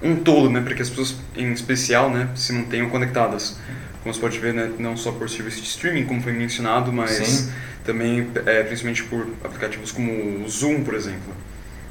um 0.03 0.17
todo, 0.17 0.51
né? 0.51 0.61
Para 0.61 0.75
que 0.75 0.83
as 0.83 0.91
pessoas, 0.91 1.17
em 1.35 1.53
especial, 1.53 2.11
né, 2.11 2.29
se 2.35 2.53
mantenham 2.53 2.89
conectadas. 2.91 3.59
Como 4.03 4.15
você 4.15 4.21
pode 4.21 4.39
ver, 4.39 4.55
né, 4.55 4.71
não 4.79 4.97
só 4.97 5.13
por 5.13 5.29
serviço 5.29 5.61
de 5.61 5.67
streaming, 5.67 6.05
como 6.05 6.23
foi 6.23 6.33
mencionado, 6.33 6.93
mas 6.93 7.11
Sim. 7.11 7.53
também, 7.85 8.31
é, 8.47 8.63
principalmente 8.63 9.05
por 9.05 9.27
aplicativos 9.45 9.93
como 9.93 10.45
o 10.45 10.49
Zoom, 10.49 10.85
por 10.85 10.95
exemplo. 10.95 11.35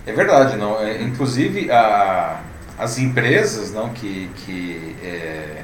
É 0.06 0.14
verdade, 0.14 0.56
não. 0.56 0.80
É, 0.80 1.02
inclusive, 1.02 1.72
a, 1.72 2.42
as 2.78 2.98
empresas 2.98 3.72
não, 3.72 3.90
que, 3.90 4.30
que, 4.36 4.96
é, 5.04 5.64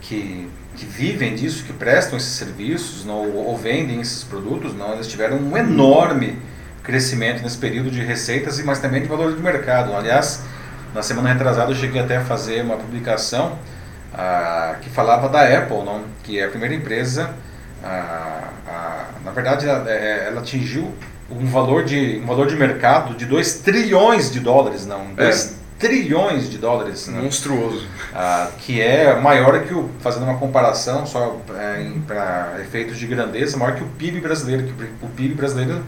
que, 0.00 0.48
que, 0.76 0.86
vivem 0.86 1.34
disso, 1.34 1.64
que 1.64 1.72
prestam 1.72 2.16
esses 2.16 2.32
serviços 2.32 3.04
não, 3.04 3.30
ou, 3.30 3.56
vendem 3.56 4.00
esses 4.00 4.24
produtos, 4.24 4.74
não, 4.74 4.92
elas 4.92 5.06
tiveram 5.06 5.36
um 5.36 5.56
enorme 5.56 6.38
crescimento 6.82 7.42
nesse 7.42 7.58
período 7.58 7.90
de 7.90 8.02
receitas, 8.02 8.62
mas 8.62 8.78
também 8.78 9.02
de 9.02 9.08
valor 9.08 9.34
de 9.34 9.42
mercado. 9.42 9.94
Aliás, 9.94 10.42
na 10.94 11.02
semana 11.02 11.32
retrasada 11.32 11.72
eu 11.72 11.76
cheguei 11.76 12.00
até 12.00 12.16
a 12.16 12.24
fazer 12.24 12.62
uma 12.62 12.76
publicação 12.76 13.58
ah, 14.12 14.76
que 14.80 14.88
falava 14.90 15.28
da 15.28 15.42
Apple, 15.42 15.82
não? 15.84 16.04
que 16.22 16.38
é 16.38 16.44
a 16.44 16.48
primeira 16.48 16.74
empresa, 16.74 17.34
ah, 17.82 18.48
ah, 18.66 19.04
na 19.24 19.30
verdade 19.32 19.68
ela, 19.68 19.90
é, 19.90 20.28
ela, 20.28 20.40
atingiu 20.40 20.94
um 21.30 21.46
valor, 21.46 21.84
de, 21.84 22.20
um 22.22 22.26
valor 22.26 22.46
de 22.46 22.56
mercado 22.56 23.14
de 23.14 23.24
2 23.26 23.54
trilhões 23.60 24.30
de 24.30 24.40
dólares, 24.40 24.86
não, 24.86 25.14
2 25.14 25.46
é. 25.46 25.54
trilhões 25.78 26.50
de 26.50 26.58
dólares. 26.58 27.08
Né? 27.08 27.20
Monstruoso. 27.20 27.86
que 28.58 28.80
é 28.80 29.18
maior 29.18 29.62
que 29.62 29.74
o, 29.74 29.88
fazendo 30.00 30.24
uma 30.24 30.36
comparação 30.36 31.06
só 31.06 31.40
é, 31.56 31.86
para 32.06 32.56
efeitos 32.60 32.98
de 32.98 33.06
grandeza, 33.06 33.56
maior 33.56 33.74
que 33.74 33.82
o 33.82 33.88
PIB 33.88 34.20
brasileiro, 34.20 34.64
que 34.64 34.84
o 35.02 35.08
PIB 35.08 35.34
brasileiro 35.34 35.82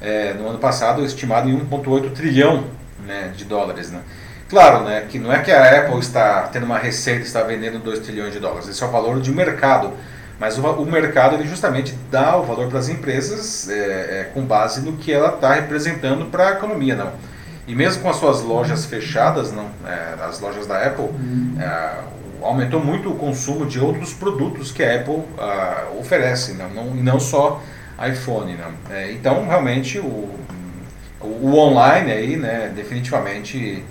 é, 0.00 0.32
no 0.34 0.48
ano 0.48 0.58
passado 0.58 1.04
estimado 1.04 1.48
em 1.48 1.58
1,8 1.58 2.12
trilhão 2.12 2.64
né, 3.06 3.32
de 3.36 3.44
dólares. 3.44 3.90
Né? 3.90 4.00
Claro, 4.48 4.84
né, 4.84 5.06
que 5.08 5.18
não 5.18 5.32
é 5.32 5.40
que 5.40 5.52
a 5.52 5.80
Apple 5.80 5.98
está 5.98 6.42
tendo 6.44 6.64
uma 6.64 6.78
receita 6.78 7.22
está 7.22 7.42
vendendo 7.42 7.78
2 7.78 8.00
trilhões 8.00 8.32
de 8.32 8.40
dólares, 8.40 8.68
esse 8.68 8.82
é 8.82 8.86
o 8.86 8.90
valor 8.90 9.20
de 9.20 9.30
mercado. 9.30 9.92
Mas 10.38 10.58
o, 10.58 10.62
o 10.62 10.86
mercado 10.86 11.34
ele 11.34 11.48
justamente 11.48 11.94
dá 12.10 12.36
o 12.36 12.44
valor 12.44 12.68
para 12.68 12.78
as 12.78 12.88
empresas 12.88 13.68
é, 13.68 13.74
é, 13.74 14.30
com 14.32 14.42
base 14.42 14.80
no 14.80 14.92
que 14.92 15.12
ela 15.12 15.34
está 15.34 15.54
representando 15.54 16.26
para 16.26 16.48
a 16.48 16.50
economia. 16.52 16.94
não. 16.94 17.12
E 17.66 17.74
mesmo 17.74 18.02
com 18.02 18.08
as 18.08 18.16
suas 18.16 18.40
lojas 18.40 18.86
fechadas, 18.86 19.52
não, 19.52 19.68
é, 19.86 20.14
as 20.24 20.40
lojas 20.40 20.66
da 20.66 20.82
Apple, 20.82 21.10
é, 21.60 21.90
aumentou 22.42 22.82
muito 22.82 23.10
o 23.10 23.16
consumo 23.16 23.66
de 23.66 23.78
outros 23.78 24.14
produtos 24.14 24.72
que 24.72 24.82
a 24.82 24.96
Apple 24.96 25.22
ah, 25.38 25.88
oferece, 25.98 26.54
não, 26.54 26.70
não, 26.70 26.94
não 26.94 27.20
só 27.20 27.62
iPhone. 28.10 28.54
Né? 28.54 28.64
É, 28.90 29.12
então, 29.12 29.46
realmente, 29.46 29.98
o, 29.98 30.30
o, 31.20 31.54
online 31.56 32.10
aí, 32.12 32.36
né, 32.36 32.72
definitivamente 32.74 33.84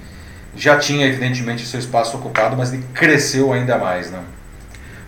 já 0.55 0.77
tinha, 0.77 1.05
evidentemente, 1.05 1.65
seu 1.65 1.79
espaço 1.79 2.17
ocupado, 2.17 2.57
mas 2.57 2.73
ele 2.73 2.83
cresceu 2.93 3.53
ainda 3.53 3.77
mais. 3.77 4.09
Né? 4.09 4.19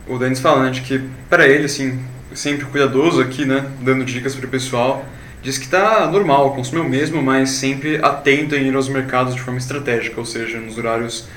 O 0.10 0.18
Denis 0.18 0.40
fala 0.40 0.66
né, 0.66 0.72
de 0.72 0.82
que, 0.82 1.08
para 1.30 1.48
ele, 1.48 1.66
assim, 1.66 2.04
sempre 2.34 2.66
cuidadoso 2.66 3.22
aqui, 3.22 3.46
né, 3.46 3.66
dando 3.82 4.04
dicas 4.04 4.36
para 4.36 4.48
o 4.48 4.50
pessoal, 4.50 5.06
diz 5.42 5.58
que 5.58 5.66
está 5.66 6.08
normal, 6.08 6.54
consumir 6.56 6.82
o 6.82 6.90
mesmo, 6.90 7.22
mas 7.22 7.52
sempre 7.52 8.04
atento 8.04 8.56
em 8.56 8.68
ir 8.68 8.76
aos 8.76 8.90
mercados 8.90 9.36
de 9.36 9.42
forma 9.42 9.60
estratégica, 9.60 10.20
ou 10.20 10.26
seja, 10.26 10.60
nos 10.60 10.78
horários 10.78 11.28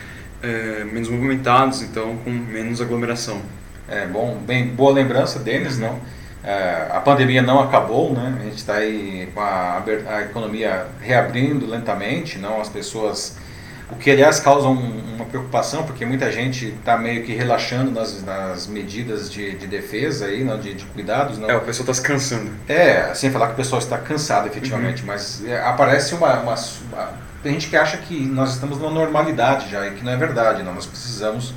é, 0.43 0.85
menos 0.85 1.09
movimentados, 1.09 1.83
então 1.83 2.17
com 2.25 2.31
menos 2.31 2.81
aglomeração. 2.81 3.41
É, 3.89 4.07
bom, 4.07 4.39
bem, 4.47 4.69
boa 4.69 4.93
lembrança, 4.93 5.39
Denis, 5.39 5.79
não? 5.79 6.01
É, 6.45 6.89
a 6.91 7.01
pandemia 7.01 7.41
não 7.41 7.61
acabou, 7.61 8.13
né? 8.13 8.37
A 8.41 8.45
gente 8.45 8.57
está 8.57 8.75
aí 8.77 9.29
com 9.33 9.41
a, 9.41 9.83
a, 10.09 10.23
economia 10.23 10.87
reabrindo 11.01 11.67
lentamente, 11.67 12.39
não? 12.39 12.61
As 12.61 12.69
pessoas, 12.69 13.37
o 13.93 13.97
que 13.97 14.11
aliás 14.11 14.41
causa 14.41 14.67
um, 14.67 15.15
uma 15.15 15.25
preocupação, 15.27 15.85
porque 15.85 16.05
muita 16.05 16.33
gente 16.33 16.69
está 16.69 16.97
meio 16.97 17.23
que 17.23 17.35
relaxando 17.35 17.91
nas, 17.91 18.23
nas 18.25 18.67
medidas 18.67 19.31
de, 19.31 19.55
de 19.57 19.67
defesa 19.67 20.27
aí, 20.27 20.43
não? 20.43 20.59
De, 20.59 20.75
de 20.75 20.85
cuidados, 20.87 21.39
não? 21.39 21.49
É, 21.49 21.57
o 21.57 21.61
pessoal 21.61 21.91
está 21.91 21.95
se 21.95 22.03
cansando. 22.03 22.51
É, 22.67 23.13
sem 23.15 23.31
falar 23.31 23.49
que 23.49 23.53
o 23.53 23.57
pessoal 23.57 23.81
está 23.81 23.99
cansado, 23.99 24.49
efetivamente, 24.49 25.03
uhum. 25.03 25.09
mas 25.09 25.45
é, 25.47 25.61
aparece 25.63 26.15
uma, 26.15 26.33
uma, 26.41 26.55
uma, 26.55 27.13
tem 27.43 27.53
gente 27.53 27.69
que 27.69 27.77
acha 27.77 27.99
que 27.99 28.19
nós 28.25 28.55
estamos 28.55 28.79
numa 28.79 28.91
normalidade 28.91 29.71
já 29.71 29.87
e 29.87 29.93
que 29.93 30.05
não 30.05 30.13
é 30.13 30.17
verdade, 30.17 30.63
não? 30.63 30.75
Nós 30.75 30.87
precisamos 30.87 31.55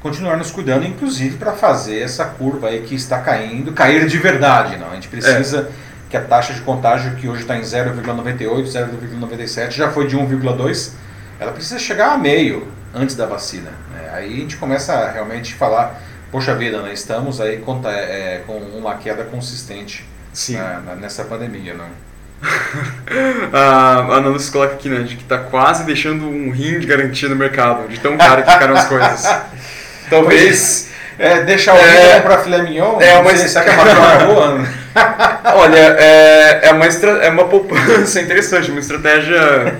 continuar 0.00 0.36
nos 0.36 0.50
cuidando, 0.50 0.86
inclusive 0.86 1.36
para 1.36 1.52
fazer 1.52 2.00
essa 2.00 2.24
curva 2.24 2.68
aí 2.68 2.82
que 2.82 2.94
está 2.94 3.20
caindo, 3.20 3.72
cair 3.72 4.06
de 4.06 4.16
verdade. 4.16 4.76
Não? 4.76 4.90
A 4.90 4.94
gente 4.94 5.08
precisa 5.08 5.68
é. 5.68 6.08
que 6.08 6.16
a 6.16 6.22
taxa 6.22 6.54
de 6.54 6.60
contágio, 6.60 7.16
que 7.16 7.28
hoje 7.28 7.42
está 7.42 7.56
em 7.56 7.62
0,98, 7.62 8.64
0,97, 8.64 9.72
já 9.72 9.90
foi 9.90 10.06
de 10.06 10.16
1,2, 10.16 10.92
ela 11.38 11.52
precisa 11.52 11.78
chegar 11.78 12.12
a 12.12 12.18
meio 12.18 12.68
antes 12.94 13.14
da 13.14 13.26
vacina. 13.26 13.70
Né? 13.92 14.10
Aí 14.12 14.32
a 14.32 14.36
gente 14.36 14.56
começa 14.56 14.92
a 14.92 15.10
realmente 15.10 15.54
falar, 15.54 16.00
poxa 16.30 16.54
vida, 16.54 16.82
né? 16.82 16.92
estamos 16.92 17.40
aí 17.40 17.58
com, 17.58 17.80
é, 17.88 18.42
com 18.46 18.58
uma 18.58 18.96
queda 18.96 19.24
consistente 19.24 20.04
na, 20.50 20.80
na, 20.80 20.94
nessa 20.94 21.24
pandemia. 21.24 21.74
Não? 21.74 22.08
a 23.52 24.16
Ana 24.16 24.38
se 24.38 24.50
coloca 24.50 24.74
aqui, 24.74 24.88
né, 24.88 25.02
de 25.02 25.16
que 25.16 25.22
está 25.22 25.38
quase 25.38 25.84
deixando 25.84 26.28
um 26.28 26.50
rim 26.50 26.78
de 26.78 26.86
garantia 26.86 27.28
no 27.28 27.36
mercado, 27.36 27.88
de 27.88 27.98
tão 27.98 28.16
caro 28.16 28.42
que 28.42 28.52
ficaram 28.52 28.76
as 28.76 28.86
coisas. 28.86 29.40
Talvez 30.08 30.88
é, 31.18 31.42
deixar 31.42 31.74
o 31.74 31.78
é, 31.78 32.20
para 32.20 32.38
filé 32.38 32.62
mignon. 32.62 33.00
É 33.00 33.18
uma 33.18 33.36
sei, 33.36 33.62
que 33.62 33.68
é 33.68 33.72
uma 33.72 34.24
boa. 34.26 34.66
Olha, 35.56 35.96
é, 35.98 36.60
é, 36.68 36.72
uma 36.72 36.86
é 36.86 37.30
uma 37.30 37.44
poupança 37.44 38.20
interessante, 38.20 38.70
uma 38.70 38.80
estratégia. 38.80 39.74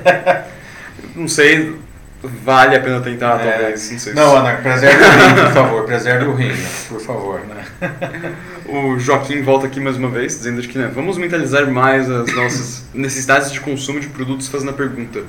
Não 1.19 1.27
sei, 1.27 1.75
vale 2.23 2.77
a 2.77 2.81
pena 2.81 3.01
tentar, 3.01 3.41
é. 3.41 3.51
talvez. 3.51 3.91
Não, 3.91 3.99
sei 3.99 4.13
não 4.15 4.37
Ana, 4.37 4.55
preserve 4.59 5.05
o 5.05 5.11
rim, 5.11 5.35
por 5.35 5.53
favor, 5.53 5.85
preserve 5.85 6.25
o 6.27 6.35
rim, 6.35 6.53
por 6.89 7.01
favor. 7.01 7.41
Né? 7.41 7.65
O 8.69 8.99
Joaquim 8.99 9.41
volta 9.41 9.67
aqui 9.67 9.81
mais 9.81 9.97
uma 9.97 10.11
vez, 10.11 10.37
dizendo 10.37 10.61
que 10.61 10.77
né, 10.77 10.91
vamos 10.95 11.17
mentalizar 11.17 11.67
mais 11.71 12.11
as 12.11 12.31
nossas 12.35 12.85
necessidades 12.93 13.51
de 13.51 13.61
consumo 13.61 13.99
de 13.99 14.09
produtos, 14.09 14.47
fazendo 14.47 14.69
a 14.69 14.75
pergunta: 14.75 15.23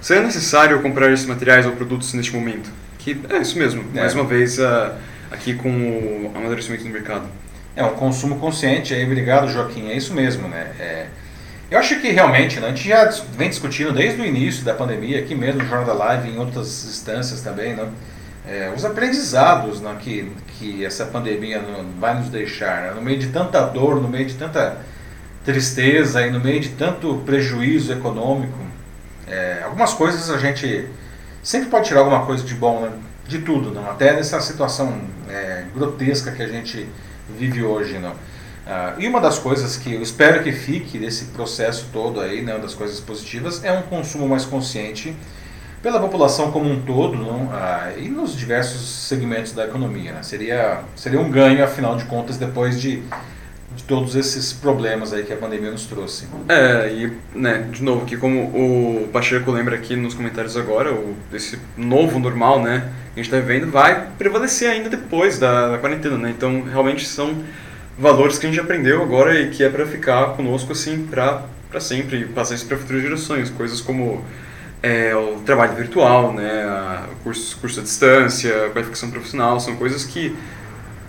seria 0.00 0.22
necessário 0.22 0.80
comprar 0.80 1.12
esses 1.12 1.26
materiais 1.26 1.66
ou 1.66 1.72
produtos 1.72 2.14
neste 2.14 2.34
momento? 2.34 2.70
Que 2.98 3.20
é 3.28 3.36
isso 3.36 3.58
mesmo, 3.58 3.84
é. 3.94 4.00
mais 4.00 4.14
uma 4.14 4.24
vez 4.24 4.58
uh, 4.58 4.92
aqui 5.30 5.52
com 5.52 5.68
o 5.68 6.32
amadurecimento 6.34 6.82
do 6.82 6.88
mercado. 6.88 7.28
É 7.76 7.84
um 7.84 7.90
consumo 7.90 8.38
consciente, 8.38 8.94
aí 8.94 9.04
obrigado 9.04 9.46
Joaquim, 9.52 9.90
é 9.90 9.96
isso 9.96 10.14
mesmo, 10.14 10.48
né? 10.48 10.72
É, 10.80 11.06
eu 11.70 11.78
acho 11.78 12.00
que 12.00 12.10
realmente, 12.10 12.58
né, 12.58 12.66
a 12.66 12.70
gente 12.70 12.88
já 12.88 13.04
vem 13.36 13.48
discutindo 13.48 13.92
desde 13.92 14.20
o 14.20 14.24
início 14.24 14.64
da 14.64 14.74
pandemia, 14.74 15.20
aqui 15.20 15.34
mesmo 15.34 15.62
no 15.62 15.68
Jornal 15.68 15.86
da 15.86 15.92
Live, 15.92 16.30
em 16.30 16.38
outras 16.38 16.84
instâncias 16.84 17.40
também, 17.40 17.74
né, 17.74 17.88
é, 18.46 18.72
os 18.74 18.84
aprendizados 18.84 19.80
né, 19.80 19.96
que, 20.00 20.32
que 20.58 20.84
essa 20.84 21.06
pandemia 21.06 21.62
vai 21.98 22.14
nos 22.14 22.28
deixar, 22.28 22.82
né, 22.82 22.92
no 22.94 23.00
meio 23.02 23.18
de 23.18 23.28
tanta 23.28 23.60
dor, 23.66 24.00
no 24.00 24.08
meio 24.08 24.26
de 24.26 24.34
tanta 24.34 24.78
tristeza 25.44 26.26
e 26.26 26.30
no 26.30 26.40
meio 26.40 26.60
de 26.60 26.70
tanto 26.70 27.22
prejuízo 27.24 27.92
econômico, 27.92 28.58
é, 29.26 29.62
algumas 29.64 29.94
coisas 29.94 30.28
a 30.28 30.38
gente 30.38 30.88
sempre 31.42 31.68
pode 31.68 31.86
tirar 31.86 32.00
alguma 32.00 32.26
coisa 32.26 32.44
de 32.44 32.54
bom, 32.54 32.80
né? 32.80 32.90
de 33.26 33.38
tudo, 33.38 33.70
não? 33.70 33.88
até 33.88 34.12
nessa 34.12 34.40
situação 34.40 35.00
é, 35.28 35.64
grotesca 35.72 36.32
que 36.32 36.42
a 36.42 36.48
gente 36.48 36.88
vive 37.38 37.62
hoje. 37.62 37.96
Não? 37.98 38.12
Ah, 38.66 38.94
e 38.98 39.06
uma 39.06 39.20
das 39.20 39.38
coisas 39.38 39.76
que 39.76 39.94
eu 39.94 40.02
espero 40.02 40.42
que 40.42 40.52
fique 40.52 40.98
desse 40.98 41.26
processo 41.26 41.88
todo 41.92 42.20
aí, 42.20 42.42
né, 42.42 42.54
uma 42.54 42.62
das 42.62 42.74
coisas 42.74 43.00
positivas, 43.00 43.64
é 43.64 43.72
um 43.72 43.82
consumo 43.82 44.28
mais 44.28 44.44
consciente 44.44 45.14
pela 45.82 45.98
população 45.98 46.50
como 46.50 46.70
um 46.70 46.82
todo 46.82 47.16
não? 47.16 47.50
Ah, 47.52 47.92
e 47.96 48.08
nos 48.08 48.36
diversos 48.36 49.06
segmentos 49.06 49.52
da 49.52 49.64
economia. 49.64 50.12
Né? 50.12 50.22
Seria, 50.22 50.82
seria 50.94 51.20
um 51.20 51.30
ganho, 51.30 51.64
afinal 51.64 51.96
de 51.96 52.04
contas, 52.04 52.36
depois 52.36 52.80
de 52.80 53.02
de 53.74 53.84
todos 53.84 54.16
esses 54.16 54.52
problemas 54.52 55.12
aí 55.12 55.22
que 55.22 55.32
a 55.32 55.36
pandemia 55.36 55.70
nos 55.70 55.86
trouxe. 55.86 56.26
É, 56.48 56.92
e, 56.92 57.12
né, 57.34 57.68
de 57.70 57.82
novo, 57.82 58.04
que 58.04 58.16
como 58.16 58.42
o 58.42 59.08
Pacheco 59.12 59.50
lembra 59.50 59.76
aqui 59.76 59.94
nos 59.94 60.14
comentários 60.14 60.56
agora, 60.56 60.92
o, 60.92 61.14
esse 61.32 61.58
novo 61.76 62.18
normal, 62.18 62.60
né, 62.60 62.90
que 63.14 63.20
a 63.20 63.22
gente 63.22 63.32
está 63.32 63.36
vivendo, 63.38 63.70
vai 63.70 64.08
prevalecer 64.18 64.70
ainda 64.70 64.88
depois 64.88 65.38
da, 65.38 65.70
da 65.70 65.78
quarentena, 65.78 66.18
né, 66.18 66.30
então 66.30 66.62
realmente 66.62 67.06
são 67.06 67.36
valores 68.00 68.38
que 68.38 68.46
a 68.46 68.48
gente 68.48 68.58
aprendeu 68.58 69.02
agora 69.02 69.38
e 69.38 69.50
que 69.50 69.62
é 69.62 69.68
para 69.68 69.86
ficar 69.86 70.28
conosco, 70.28 70.72
assim, 70.72 71.06
para 71.06 71.44
sempre, 71.78 72.22
e 72.22 72.24
passar 72.24 72.54
isso 72.54 72.66
para 72.66 72.78
futuras 72.78 73.02
gerações, 73.02 73.50
coisas 73.50 73.82
como 73.82 74.24
é, 74.82 75.14
o 75.14 75.40
trabalho 75.44 75.74
virtual, 75.74 76.32
né, 76.32 77.02
cursos, 77.22 77.52
curso 77.52 77.80
à 77.80 77.82
distância, 77.82 78.70
qualificação 78.72 79.10
profissional, 79.10 79.60
são 79.60 79.76
coisas 79.76 80.04
que 80.04 80.34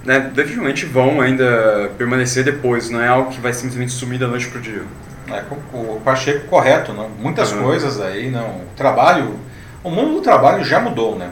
né, 0.03 0.19
definitivamente 0.33 0.85
vão 0.85 1.21
ainda 1.21 1.91
permanecer 1.97 2.43
depois, 2.43 2.89
não 2.89 3.01
é 3.01 3.07
algo 3.07 3.31
que 3.31 3.39
vai 3.39 3.53
simplesmente 3.53 3.93
sumir 3.93 4.19
da 4.19 4.27
noite 4.27 4.49
para 4.49 4.59
o 4.59 4.61
dia. 4.61 4.83
É, 5.29 5.43
o 5.73 6.01
Pacheco 6.03 6.47
correto, 6.47 6.91
não? 6.91 7.07
muitas 7.07 7.53
uhum. 7.53 7.63
coisas 7.63 8.01
aí, 8.01 8.29
não. 8.29 8.49
O 8.49 8.67
trabalho, 8.75 9.39
o 9.81 9.89
mundo 9.89 10.15
do 10.15 10.21
trabalho 10.21 10.61
já 10.65 10.81
mudou, 10.81 11.17
né? 11.17 11.31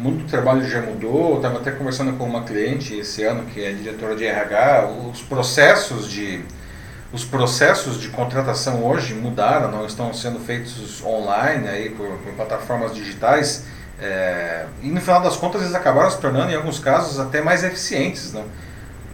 O 0.00 0.02
mundo 0.02 0.24
do 0.24 0.30
trabalho 0.30 0.66
já 0.66 0.80
mudou. 0.80 1.32
Eu 1.32 1.36
estava 1.36 1.58
até 1.58 1.70
conversando 1.70 2.16
com 2.16 2.24
uma 2.24 2.42
cliente 2.44 2.94
esse 2.94 3.22
ano 3.22 3.44
que 3.44 3.62
é 3.62 3.70
diretora 3.70 4.16
de 4.16 4.24
RH. 4.24 4.88
Os 5.12 5.20
processos 5.20 6.10
de 6.10 6.42
os 7.12 7.24
processos 7.24 8.00
de 8.00 8.08
contratação 8.08 8.84
hoje 8.84 9.12
mudaram, 9.14 9.70
não 9.70 9.84
estão 9.84 10.14
sendo 10.14 10.38
feitos 10.38 11.02
online 11.04 11.68
aí 11.68 11.90
por, 11.90 12.06
por 12.06 12.32
plataformas 12.34 12.94
digitais 12.94 13.64
é, 14.00 14.64
e 14.80 14.88
no 14.88 15.00
final 15.00 15.20
das 15.20 15.36
contas 15.36 15.60
eles 15.60 15.74
acabaram 15.74 16.10
se 16.10 16.18
tornando 16.18 16.50
em 16.50 16.54
alguns 16.54 16.78
casos 16.78 17.20
até 17.20 17.42
mais 17.42 17.62
eficientes, 17.62 18.32
não? 18.32 18.44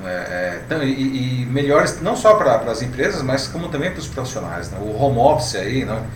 É, 0.05 0.61
é, 0.71 0.85
e, 0.85 1.43
e, 1.43 1.47
melhores 1.47 2.01
não 2.03 2.15
só 2.15 2.35
para 2.35 2.57
as 2.71 2.83
empresas, 2.83 3.23
mas 3.23 3.49
como 3.49 3.69
também 3.71 3.91
para 3.91 3.99
os 3.99 4.07
profissionais. 4.07 4.71
Né? 4.71 4.79
O 4.81 4.95
home 4.95 5.19
office 5.19 5.57
aí, 5.57 5.85
não? 5.85 6.07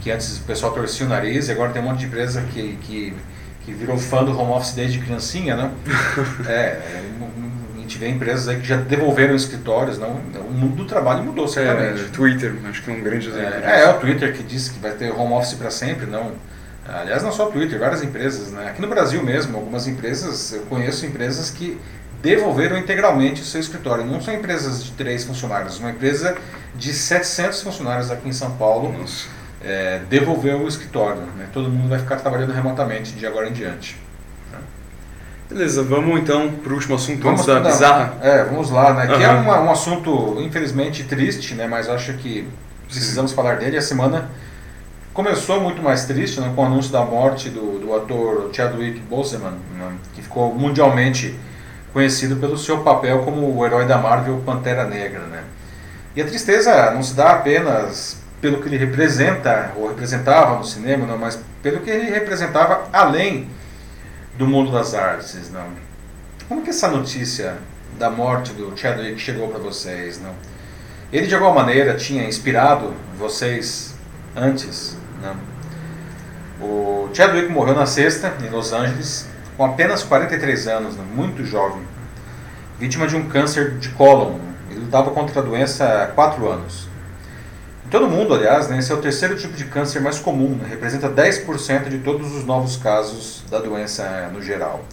que 0.00 0.10
antes 0.10 0.38
o 0.38 0.42
pessoal 0.42 0.72
torcia 0.72 1.04
o 1.04 1.08
nariz 1.08 1.48
e 1.48 1.52
agora 1.52 1.70
tem 1.70 1.82
um 1.82 1.84
monte 1.84 1.98
de 1.98 2.06
empresa 2.06 2.42
que, 2.52 2.76
que, 2.76 3.14
que 3.66 3.72
virou 3.72 3.98
fã 3.98 4.24
do 4.24 4.30
home 4.30 4.52
office 4.52 4.72
desde 4.72 4.98
criancinha, 5.00 5.56
né? 5.56 5.70
é, 6.48 6.52
é 6.52 7.16
gente 7.86 7.98
vê 7.98 8.08
empresas 8.08 8.48
aí 8.48 8.60
que 8.60 8.66
já 8.66 8.76
devolveram 8.76 9.34
escritórios, 9.34 9.96
não, 9.98 10.10
o 10.10 10.52
mundo 10.52 10.76
do 10.76 10.84
trabalho 10.84 11.22
mudou 11.22 11.46
certamente. 11.46 12.02
É, 12.02 12.08
Twitter, 12.08 12.54
acho 12.68 12.82
que 12.82 12.90
é 12.90 12.94
um 12.94 13.00
grande 13.00 13.28
exemplo. 13.28 13.64
É, 13.64 13.82
é, 13.82 13.90
o 13.90 13.94
Twitter 13.94 14.32
que 14.34 14.42
disse 14.42 14.72
que 14.72 14.80
vai 14.80 14.92
ter 14.92 15.10
home 15.12 15.32
office 15.32 15.54
para 15.54 15.70
sempre, 15.70 16.06
não. 16.06 16.32
Aliás, 16.86 17.22
não 17.22 17.32
só 17.32 17.48
o 17.48 17.52
Twitter, 17.52 17.78
várias 17.78 18.02
empresas, 18.02 18.52
né? 18.52 18.68
Aqui 18.68 18.80
no 18.80 18.88
Brasil 18.88 19.22
mesmo, 19.22 19.56
algumas 19.56 19.88
empresas, 19.88 20.52
eu 20.52 20.62
conheço 20.62 21.06
empresas 21.06 21.50
que 21.50 21.80
devolveram 22.22 22.76
integralmente 22.76 23.42
o 23.42 23.44
seu 23.44 23.60
escritório. 23.60 24.04
Não 24.04 24.20
são 24.20 24.34
empresas 24.34 24.84
de 24.84 24.92
três 24.92 25.24
funcionários, 25.24 25.78
uma 25.78 25.90
empresa 25.90 26.36
de 26.74 26.92
700 26.92 27.62
funcionários 27.62 28.10
aqui 28.10 28.28
em 28.28 28.32
São 28.32 28.52
Paulo 28.52 28.92
é, 29.66 30.00
devolveu 30.08 30.60
o 30.60 30.68
escritório. 30.68 31.22
Né? 31.36 31.48
Todo 31.52 31.68
mundo 31.68 31.88
vai 31.88 31.98
ficar 31.98 32.16
trabalhando 32.16 32.52
remotamente 32.52 33.12
de 33.12 33.26
agora 33.26 33.48
em 33.48 33.52
diante. 33.52 33.98
Beleza, 35.48 35.82
vamos 35.84 36.20
então 36.20 36.50
para 36.50 36.72
o 36.72 36.74
último 36.74 36.96
assunto 36.96 37.22
vamos 37.22 37.46
da 37.46 37.60
bizarra. 37.60 38.14
É, 38.20 38.44
vamos 38.44 38.70
lá, 38.70 38.94
né? 38.94 39.06
Uhum. 39.06 39.16
Que 39.18 39.24
é 39.24 39.30
uma, 39.30 39.60
um 39.60 39.70
assunto 39.70 40.38
infelizmente 40.40 41.04
triste, 41.04 41.54
né? 41.54 41.68
Mas 41.68 41.88
acho 41.88 42.14
que 42.14 42.48
precisamos 42.88 43.30
Sim. 43.30 43.36
falar 43.36 43.56
dele. 43.56 43.76
A 43.76 43.82
semana 43.82 44.28
começou 45.14 45.60
muito 45.60 45.80
mais 45.80 46.04
triste, 46.04 46.40
né? 46.40 46.52
Com 46.54 46.62
o 46.62 46.66
anúncio 46.66 46.90
da 46.90 47.04
morte 47.04 47.48
do, 47.48 47.78
do 47.78 47.94
ator 47.94 48.50
Chadwick 48.52 48.98
Boseman, 49.00 49.54
né? 49.78 49.92
que 50.14 50.22
ficou 50.22 50.52
mundialmente 50.52 51.38
conhecido 51.92 52.36
pelo 52.36 52.58
seu 52.58 52.78
papel 52.78 53.20
como 53.20 53.56
o 53.56 53.64
herói 53.64 53.86
da 53.86 53.98
Marvel 53.98 54.42
Pantera 54.44 54.84
Negra, 54.84 55.20
né? 55.20 55.44
E 56.16 56.20
a 56.20 56.24
tristeza 56.24 56.90
não 56.90 57.04
se 57.04 57.14
dá 57.14 57.30
apenas 57.30 58.20
pelo 58.46 58.62
que 58.62 58.68
ele 58.68 58.76
representa 58.76 59.72
ou 59.74 59.88
representava 59.88 60.56
no 60.56 60.64
cinema, 60.64 61.04
não, 61.04 61.18
mas 61.18 61.36
pelo 61.60 61.80
que 61.80 61.90
ele 61.90 62.08
representava 62.08 62.88
além 62.92 63.50
do 64.38 64.46
mundo 64.46 64.70
das 64.70 64.94
artes, 64.94 65.50
não? 65.50 65.66
Como 66.48 66.62
que 66.62 66.70
essa 66.70 66.86
notícia 66.86 67.56
da 67.98 68.08
morte 68.08 68.52
do 68.52 68.72
Chadwick 68.76 69.18
chegou 69.18 69.48
para 69.48 69.58
vocês, 69.58 70.20
não? 70.22 70.32
Ele 71.12 71.26
de 71.26 71.34
alguma 71.34 71.54
maneira 71.54 71.94
tinha 71.94 72.24
inspirado 72.24 72.94
vocês 73.18 73.96
antes, 74.36 74.96
não? 75.20 75.34
O 76.64 77.10
Chadwick 77.12 77.48
morreu 77.48 77.74
na 77.74 77.86
sexta 77.86 78.32
em 78.44 78.48
Los 78.48 78.72
Angeles 78.72 79.26
com 79.56 79.64
apenas 79.64 80.04
43 80.04 80.68
anos, 80.68 80.96
não? 80.96 81.04
muito 81.04 81.44
jovem, 81.44 81.82
vítima 82.78 83.08
de 83.08 83.16
um 83.16 83.28
câncer 83.28 83.72
de 83.78 83.88
cólon. 83.88 84.38
Ele 84.70 84.84
lutava 84.84 85.10
contra 85.10 85.40
a 85.40 85.42
doença 85.42 86.04
há 86.04 86.06
4 86.06 86.48
anos. 86.48 86.86
Em 87.86 87.88
todo 87.88 88.08
mundo, 88.08 88.34
aliás, 88.34 88.66
né, 88.66 88.78
esse 88.78 88.90
é 88.90 88.94
o 88.96 89.00
terceiro 89.00 89.36
tipo 89.36 89.54
de 89.54 89.64
câncer 89.66 90.00
mais 90.00 90.18
comum, 90.18 90.56
né, 90.56 90.66
representa 90.68 91.08
10% 91.08 91.88
de 91.88 91.98
todos 91.98 92.34
os 92.34 92.44
novos 92.44 92.76
casos 92.76 93.44
da 93.48 93.60
doença 93.60 94.02
eh, 94.02 94.28
no 94.32 94.42
geral. 94.42 94.84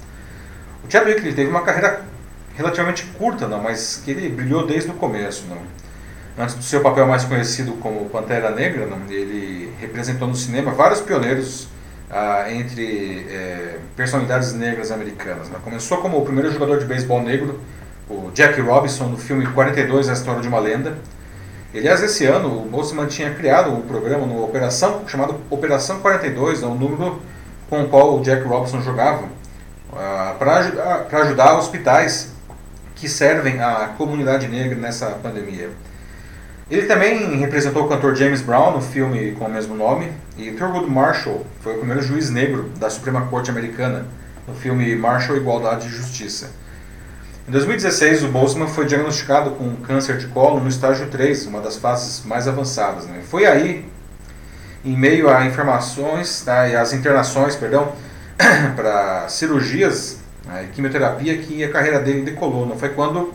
O 0.88 0.92
Chadwick 0.92 1.20
ele 1.22 1.34
teve 1.34 1.50
uma 1.50 1.64
carreira 1.64 2.02
relativamente 2.56 3.04
curta, 3.18 3.48
não, 3.48 3.64
mas 3.64 4.00
que 4.06 4.12
ele 4.12 4.30
brilhou 4.30 4.68
desde 4.68 4.92
o 4.92 4.94
começo. 4.94 5.44
Não. 5.50 5.58
Antes 6.38 6.54
do 6.54 6.64
seu 6.64 6.82
papel 6.82 7.08
mais 7.08 7.24
conhecido 7.24 7.72
como 7.82 8.08
Pantera 8.12 8.52
Negra, 8.52 8.86
não, 8.86 9.00
ele 9.10 9.74
representou 9.82 10.28
no 10.28 10.36
cinema 10.36 10.72
vários 10.72 11.02
pioneiros 11.02 11.68
ah, 12.12 12.46
entre 12.52 13.26
eh, 13.28 13.80
personalidades 13.96 14.54
negras 14.54 14.92
americanas. 14.92 15.50
Não. 15.50 15.60
Começou 15.62 15.98
como 15.98 16.20
o 16.20 16.24
primeiro 16.24 16.52
jogador 16.52 16.78
de 16.78 16.86
beisebol 16.86 17.24
negro, 17.24 17.60
o 18.08 18.30
Jack 18.36 18.62
Robinson, 18.62 19.06
no 19.06 19.18
filme 19.18 19.48
42, 19.48 20.10
A 20.10 20.14
História 20.14 20.42
de 20.42 20.48
uma 20.48 20.60
Lenda. 20.60 20.96
Aliás, 21.76 22.04
esse 22.04 22.24
ano 22.24 22.50
o 22.50 22.70
Boltzmann 22.70 23.08
tinha 23.08 23.34
criado 23.34 23.72
um 23.72 23.82
programa 23.82 24.28
no 24.28 24.44
Operação, 24.44 25.08
chamado 25.08 25.42
Operação 25.50 26.02
42, 26.02 26.62
é 26.62 26.68
um 26.68 26.76
número 26.76 27.20
com 27.68 27.82
o 27.82 27.90
qual 27.90 28.16
o 28.16 28.22
Jack 28.22 28.44
Robinson 28.44 28.80
jogava, 28.80 29.24
uh, 29.24 30.38
para 30.38 30.58
ajudar, 30.58 31.08
ajudar 31.12 31.58
hospitais 31.58 32.32
que 32.96 33.10
servem 33.10 33.60
a 33.60 33.90
comunidade 33.98 34.48
negra 34.48 34.78
nessa 34.78 35.08
pandemia. 35.08 35.72
Ele 36.70 36.86
também 36.86 37.38
representou 37.38 37.86
o 37.86 37.90
cantor 37.90 38.16
James 38.16 38.42
Brown 38.42 38.74
no 38.74 38.82
filme 38.82 39.32
com 39.32 39.46
o 39.46 39.50
mesmo 39.50 39.74
nome, 39.74 40.14
e 40.38 40.52
Thurgood 40.52 40.88
Marshall 40.88 41.44
foi 41.62 41.74
o 41.74 41.78
primeiro 41.80 42.04
juiz 42.04 42.30
negro 42.30 42.70
da 42.78 42.88
Suprema 42.88 43.26
Corte 43.26 43.50
Americana 43.50 44.06
no 44.48 44.54
filme 44.54 44.96
Marshall 44.96 45.38
Igualdade 45.38 45.88
e 45.88 45.90
Justiça. 45.90 46.52
Em 47.46 47.52
2016, 47.52 48.24
o 48.24 48.30
Boltzmann 48.30 48.70
foi 48.70 48.86
diagnosticado 48.86 49.52
com 49.52 49.76
câncer 49.76 50.18
de 50.18 50.28
colo 50.28 50.62
no 50.62 50.70
estágio 50.70 51.08
3, 51.08 51.46
uma 51.46 51.60
das 51.60 51.76
fases 51.76 52.26
mais 52.26 52.48
avançadas. 52.48 53.06
Né? 53.06 53.22
Foi 53.28 53.46
aí, 53.46 53.86
em 54.86 54.98
meio 54.98 55.30
a 55.30 55.46
informações 55.46 56.42
tá, 56.46 56.70
e 56.70 56.76
as 56.76 56.94
internações, 56.94 57.58
perdão, 57.58 57.92
para 58.78 59.28
cirurgias 59.28 60.20
né, 60.46 60.64
e 60.64 60.68
quimioterapia 60.74 61.38
que 61.38 61.62
a 61.66 61.70
carreira 61.70 62.00
dele 62.00 62.22
decolou. 62.22 62.66
Não 62.66 62.78
foi 62.78 62.90
quando 62.90 63.34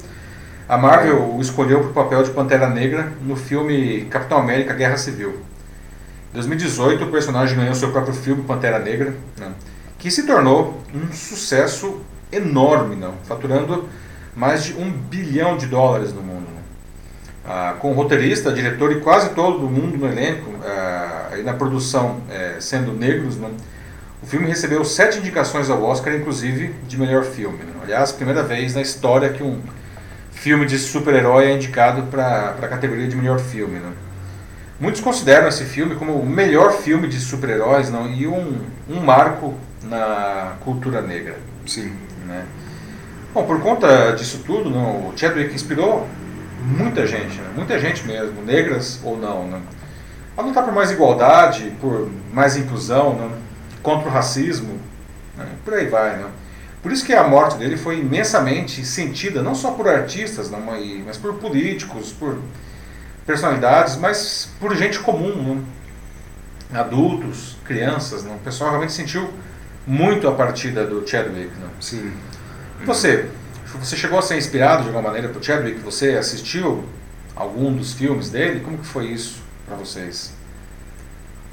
a 0.67 0.79
Marvel 0.79 1.35
o 1.35 1.41
escolheu 1.43 1.81
para 1.81 1.91
o 1.91 1.93
papel 1.93 2.23
de 2.23 2.31
Pantera 2.31 2.67
Negra 2.67 3.13
no 3.21 3.37
filme 3.37 4.07
Capitão 4.07 4.39
América 4.39 4.73
Guerra 4.73 4.97
Civil. 4.97 5.39
Em 6.31 6.35
2018, 6.35 7.05
o 7.05 7.11
personagem 7.11 7.59
ganhou 7.59 7.75
seu 7.75 7.93
próprio 7.93 8.15
filme 8.15 8.43
Pantera 8.45 8.79
Negra, 8.79 9.13
né, 9.37 9.53
que 9.99 10.11
se 10.11 10.23
tornou 10.23 10.83
um 10.95 11.13
sucesso 11.13 12.01
enorme, 12.33 12.97
não, 12.97 13.15
faturando 13.25 13.89
mais 14.35 14.65
de 14.65 14.75
um 14.75 14.91
bilhão 14.91 15.57
de 15.57 15.67
dólares 15.67 16.13
no 16.13 16.23
mundo. 16.23 16.47
Né? 16.47 16.63
Ah, 17.45 17.75
com 17.79 17.93
roteirista, 17.93 18.53
diretor 18.53 18.93
e 18.93 19.01
quase 19.01 19.31
todo 19.31 19.61
mundo 19.69 19.97
no 19.97 20.07
elenco 20.07 20.53
ah, 20.65 21.37
e 21.39 21.43
na 21.43 21.55
produção 21.55 22.21
eh, 22.31 22.57
sendo 22.61 22.93
negros, 22.93 23.37
né? 23.37 23.51
o 24.23 24.27
filme 24.27 24.47
recebeu 24.47 24.85
sete 24.85 25.19
indicações 25.19 25.71
ao 25.71 25.83
Oscar, 25.83 26.15
inclusive 26.15 26.75
de 26.87 26.99
melhor 26.99 27.25
filme. 27.25 27.59
Né? 27.59 27.73
Aliás, 27.83 28.13
primeira 28.13 28.43
vez 28.43 28.75
na 28.75 28.83
história 28.83 29.31
que 29.31 29.43
um 29.43 29.61
filme 30.31 30.67
de 30.67 30.79
super-herói 30.79 31.47
é 31.47 31.55
indicado 31.55 32.03
para 32.05 32.57
a 32.61 32.69
categoria 32.69 33.09
de 33.09 33.17
melhor 33.17 33.41
filme. 33.41 33.79
Né? 33.79 33.93
Muitos 34.81 35.01
consideram 35.01 35.49
esse 35.49 35.65
filme 35.65 35.97
como 35.97 36.13
o 36.13 36.27
melhor 36.27 36.73
filme 36.73 37.09
de 37.09 37.19
super-heróis 37.19 37.91
e 38.17 38.27
um, 38.27 38.61
um 38.89 39.01
marco 39.01 39.55
na 39.83 40.57
cultura 40.61 41.01
negra. 41.01 41.37
Sim. 41.67 41.93
Né? 42.29 42.45
Bom, 43.33 43.45
por 43.45 43.61
conta 43.61 44.13
disso 44.13 44.43
tudo, 44.47 44.71
o 44.71 45.13
Chadwick 45.17 45.55
inspirou 45.55 46.07
muita 46.63 47.07
gente, 47.07 47.39
né? 47.41 47.51
muita 47.57 47.79
gente 47.79 48.07
mesmo, 48.07 48.43
negras 48.43 49.01
ou 49.03 49.17
não, 49.17 49.49
né? 49.49 49.61
a 50.37 50.43
lutar 50.43 50.65
por 50.65 50.73
mais 50.73 50.91
igualdade, 50.91 51.73
por 51.81 52.09
mais 52.33 52.57
inclusão, 52.57 53.15
né? 53.15 53.31
contra 53.83 54.09
o 54.09 54.13
racismo, 54.13 54.79
né? 55.37 55.47
por 55.65 55.75
aí 55.75 55.87
vai. 55.87 56.17
Né? 56.17 56.29
Por 56.83 56.93
isso 56.93 57.05
que 57.05 57.13
a 57.13 57.27
morte 57.27 57.57
dele 57.57 57.77
foi 57.77 57.99
imensamente 57.99 58.85
sentida, 58.85 59.43
não 59.43 59.55
só 59.55 59.73
por 59.73 59.89
artistas, 59.89 60.51
mas 60.51 61.17
por 61.17 61.35
políticos, 61.35 62.13
por 62.13 62.39
personalidades, 63.27 63.97
mas 63.97 64.51
por 64.61 64.75
gente 64.77 64.99
comum, 65.01 65.57
né? 66.71 66.81
adultos, 66.81 67.57
crianças. 67.65 68.23
Né? 68.23 68.35
O 68.35 68.45
pessoal 68.45 68.71
realmente 68.71 68.93
sentiu 68.93 69.29
muito 69.89 70.29
a 70.29 70.33
partida 70.33 70.85
do 70.87 71.07
Chadwick. 71.09 71.49
Né? 71.49 71.69
Sim. 71.81 72.13
Você? 72.85 73.27
Você 73.81 73.97
chegou 73.97 74.19
a 74.19 74.23
ser 74.23 74.37
inspirado 74.37 74.83
de 74.83 74.89
alguma 74.89 75.09
maneira 75.09 75.29
por 75.29 75.43
Chadwick? 75.43 75.81
Você 75.81 76.11
assistiu 76.11 76.85
algum 77.35 77.73
dos 77.73 77.95
filmes 77.95 78.29
dele? 78.29 78.61
Como 78.61 78.79
que 78.79 78.87
foi 78.87 79.07
isso 79.07 79.43
para 79.67 79.77
vocês? 79.77 80.33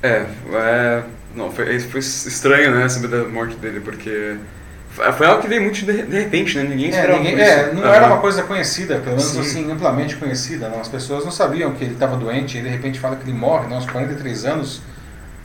É, 0.04 0.26
é 0.54 1.04
não, 1.34 1.52
foi, 1.52 1.80
foi 1.80 2.00
estranho, 2.00 2.76
né, 2.76 2.88
saber 2.88 3.08
da 3.08 3.26
morte 3.28 3.56
dele, 3.56 3.82
porque 3.82 4.38
foi 5.18 5.28
algo 5.28 5.42
que 5.42 5.48
veio 5.48 5.62
muito 5.62 5.86
de, 5.86 6.04
de 6.04 6.20
repente, 6.20 6.58
né? 6.58 6.64
Ninguém 6.64 6.86
é, 6.86 6.90
esperava 6.90 7.20
é, 7.20 7.24
ninguém, 7.24 7.42
é, 7.42 7.74
não 7.74 7.94
era 7.94 8.08
uma 8.08 8.20
coisa 8.20 8.44
conhecida, 8.44 8.96
pelo 8.96 9.18
menos 9.18 9.26
Sim. 9.26 9.42
assim, 9.42 9.72
amplamente 9.72 10.16
conhecida. 10.16 10.70
Não? 10.70 10.80
As 10.80 10.88
pessoas 10.88 11.26
não 11.26 11.32
sabiam 11.32 11.74
que 11.74 11.84
ele 11.84 11.94
estava 11.94 12.16
doente 12.16 12.58
e 12.58 12.62
de 12.62 12.70
repente 12.70 13.00
fala 13.00 13.18
que 13.18 13.24
ele 13.24 13.38
morre, 13.38 13.68
né, 13.68 13.76
aos 13.76 13.86
43 13.86 14.46
anos. 14.46 14.82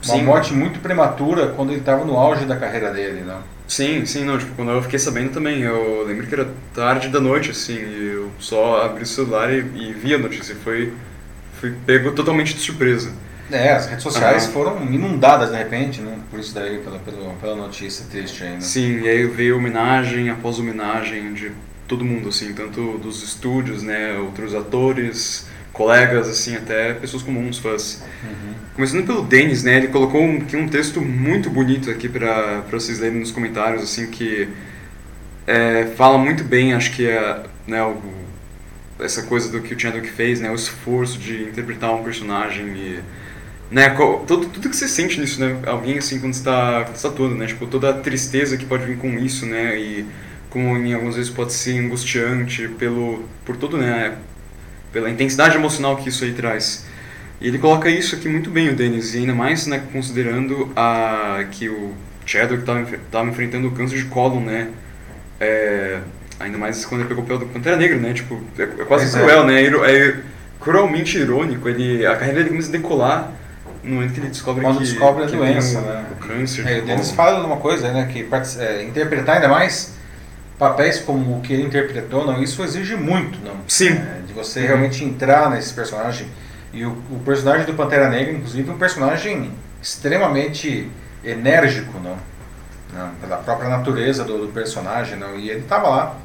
Uma 0.04 0.16
Sim. 0.16 0.22
morte 0.22 0.52
muito 0.54 0.80
prematura 0.80 1.48
quando 1.48 1.70
ele 1.70 1.80
estava 1.80 2.04
no 2.04 2.16
auge 2.16 2.46
da 2.46 2.56
carreira 2.56 2.90
dele, 2.90 3.22
não? 3.26 3.42
Sim, 3.68 4.04
sim, 4.04 4.24
não, 4.24 4.38
tipo, 4.38 4.52
quando 4.56 4.72
eu 4.72 4.82
fiquei 4.82 4.98
sabendo 4.98 5.30
também, 5.30 5.60
eu 5.60 6.04
lembro 6.04 6.26
que 6.26 6.34
era 6.34 6.48
tarde 6.74 7.08
da 7.08 7.20
noite, 7.20 7.50
assim, 7.50 7.76
e 7.76 8.12
eu 8.14 8.30
só 8.38 8.82
abri 8.84 9.04
o 9.04 9.06
celular 9.06 9.52
e, 9.52 9.58
e 9.58 9.92
vi 9.92 10.14
a 10.14 10.18
notícia, 10.18 10.56
foi, 10.64 10.92
foi 11.60 11.72
pego 11.86 12.12
totalmente 12.12 12.54
de 12.54 12.60
surpresa. 12.60 13.12
É, 13.52 13.72
as 13.72 13.86
redes 13.86 14.02
sociais 14.02 14.46
ah. 14.46 14.52
foram 14.52 14.82
inundadas 14.84 15.50
de 15.50 15.56
repente, 15.56 16.00
né, 16.00 16.18
por 16.30 16.40
isso 16.40 16.54
daí, 16.54 16.78
pela, 16.78 16.98
pela, 16.98 17.32
pela 17.34 17.56
notícia 17.56 18.06
triste 18.10 18.42
ainda. 18.42 18.60
Sim, 18.60 19.02
e 19.02 19.08
aí 19.08 19.26
veio 19.26 19.56
homenagem 19.56 20.30
após 20.30 20.58
homenagem 20.58 21.32
de 21.34 21.52
todo 21.86 22.04
mundo, 22.04 22.28
assim, 22.28 22.52
tanto 22.54 22.98
dos 22.98 23.22
estúdios, 23.22 23.82
né, 23.82 24.16
outros 24.18 24.54
atores, 24.54 25.46
colegas, 25.80 26.28
assim, 26.28 26.56
até 26.56 26.92
pessoas 26.92 27.22
comuns, 27.22 27.56
fãs. 27.56 28.04
Começando 28.74 29.06
pelo 29.06 29.22
Denis, 29.22 29.62
né? 29.62 29.78
Ele 29.78 29.88
colocou 29.88 30.20
um, 30.20 30.36
um 30.36 30.68
texto 30.68 31.00
muito 31.00 31.48
bonito 31.48 31.90
aqui 31.90 32.06
para 32.06 32.62
vocês 32.70 32.98
lerem 32.98 33.20
nos 33.20 33.30
comentários, 33.30 33.82
assim, 33.82 34.06
que 34.08 34.46
é, 35.46 35.86
fala 35.96 36.18
muito 36.18 36.44
bem, 36.44 36.74
acho 36.74 36.92
que 36.92 37.06
é, 37.06 37.44
né, 37.66 37.82
o, 37.82 37.96
essa 39.02 39.22
coisa 39.22 39.50
do 39.50 39.62
que 39.62 39.72
o 39.72 39.80
Chadwick 39.80 40.10
fez, 40.10 40.38
né? 40.38 40.50
O 40.50 40.54
esforço 40.54 41.18
de 41.18 41.44
interpretar 41.44 41.94
um 41.94 42.04
personagem 42.04 42.66
e 42.76 43.00
né, 43.70 43.88
todo, 44.26 44.48
tudo 44.48 44.68
que 44.68 44.76
você 44.76 44.86
sente 44.86 45.18
nisso, 45.18 45.40
né, 45.40 45.60
alguém 45.64 45.96
assim 45.96 46.20
quando 46.20 46.34
está 46.34 46.84
tá 46.84 47.08
atuando, 47.08 47.36
né, 47.36 47.46
tipo 47.46 47.66
toda 47.66 47.90
a 47.90 47.92
tristeza 47.92 48.56
que 48.56 48.66
pode 48.66 48.84
vir 48.84 48.98
com 48.98 49.16
isso, 49.16 49.46
né, 49.46 49.78
e 49.78 50.04
como 50.50 50.76
em 50.76 50.92
algumas 50.92 51.14
vezes 51.14 51.30
pode 51.30 51.52
ser 51.52 51.78
angustiante 51.78 52.66
pelo 52.80 53.24
por 53.44 53.56
todo, 53.56 53.78
né, 53.78 54.18
pela 54.92 55.10
intensidade 55.10 55.56
emocional 55.56 55.96
que 55.96 56.08
isso 56.08 56.24
aí 56.24 56.32
traz. 56.32 56.86
E 57.40 57.48
ele 57.48 57.58
coloca 57.58 57.88
isso 57.88 58.14
aqui 58.14 58.28
muito 58.28 58.50
bem, 58.50 58.68
o 58.68 58.76
Dennis, 58.76 59.14
e 59.14 59.18
ainda 59.18 59.34
mais, 59.34 59.66
né, 59.66 59.82
considerando 59.92 60.70
a 60.76 61.44
que 61.50 61.68
o 61.68 61.94
Chadwick 62.26 62.62
estava 62.62 63.28
enfrentando 63.28 63.68
o 63.68 63.70
câncer 63.70 63.96
de 63.96 64.04
cólon, 64.04 64.40
né, 64.40 64.68
é, 65.40 66.00
ainda 66.38 66.58
mais 66.58 66.84
quando 66.84 67.00
ele 67.00 67.08
pegou 67.08 67.24
o 67.24 67.26
papel 67.26 67.46
do 67.46 67.52
Pantera 67.52 67.76
Negra, 67.76 67.96
né, 67.96 68.12
tipo, 68.12 68.42
é, 68.58 68.62
é 68.62 68.66
quase 68.84 69.04
Exato. 69.04 69.24
cruel, 69.24 69.46
né, 69.46 69.62
é, 69.62 69.68
é 69.68 70.16
cruelmente 70.60 71.16
irônico, 71.16 71.66
ele, 71.66 72.04
a 72.04 72.14
carreira 72.14 72.40
dele 72.40 72.50
começa 72.50 72.68
a 72.68 72.72
decolar 72.72 73.32
no 73.82 73.94
momento 73.94 74.12
que 74.12 74.20
ele 74.20 74.28
descobre 74.28 74.62
Quando 74.62 74.78
que, 74.78 74.84
descobre 74.84 75.24
a 75.24 75.26
que 75.26 75.36
doença, 75.36 75.78
o, 75.78 75.82
né? 75.82 76.04
o 76.12 76.16
câncer. 76.16 76.66
É, 76.66 76.78
o 76.80 76.84
Denis 76.84 77.10
fala 77.12 77.40
de 77.40 77.46
uma 77.46 77.56
coisa, 77.56 77.90
né? 77.92 78.08
Que 78.12 78.28
é, 78.58 78.84
interpretar 78.84 79.36
ainda 79.36 79.48
mais 79.48 79.94
papéis 80.60 81.00
como 81.00 81.38
o 81.38 81.40
que 81.40 81.54
ele 81.54 81.62
interpretou, 81.62 82.26
não, 82.26 82.42
isso 82.42 82.62
exige 82.62 82.94
muito, 82.94 83.42
não? 83.42 83.56
Sim. 83.66 83.94
É, 83.94 84.20
de 84.26 84.34
você 84.34 84.60
realmente 84.60 85.02
entrar 85.02 85.48
nesse 85.48 85.72
personagem. 85.72 86.28
E 86.70 86.84
o, 86.84 86.90
o, 87.10 87.18
personagem 87.24 87.64
do 87.64 87.72
Pantera 87.72 88.10
Negra, 88.10 88.34
inclusive, 88.34 88.68
é 88.68 88.72
um 88.72 88.78
personagem 88.78 89.50
extremamente 89.82 90.86
enérgico, 91.24 91.98
não? 91.98 92.16
não 92.92 93.14
pela 93.14 93.38
própria 93.38 93.70
natureza 93.70 94.22
do, 94.22 94.46
do 94.46 94.52
personagem, 94.52 95.18
não? 95.18 95.34
E 95.34 95.48
ele 95.48 95.60
estava 95.60 95.88
lá, 95.88 96.16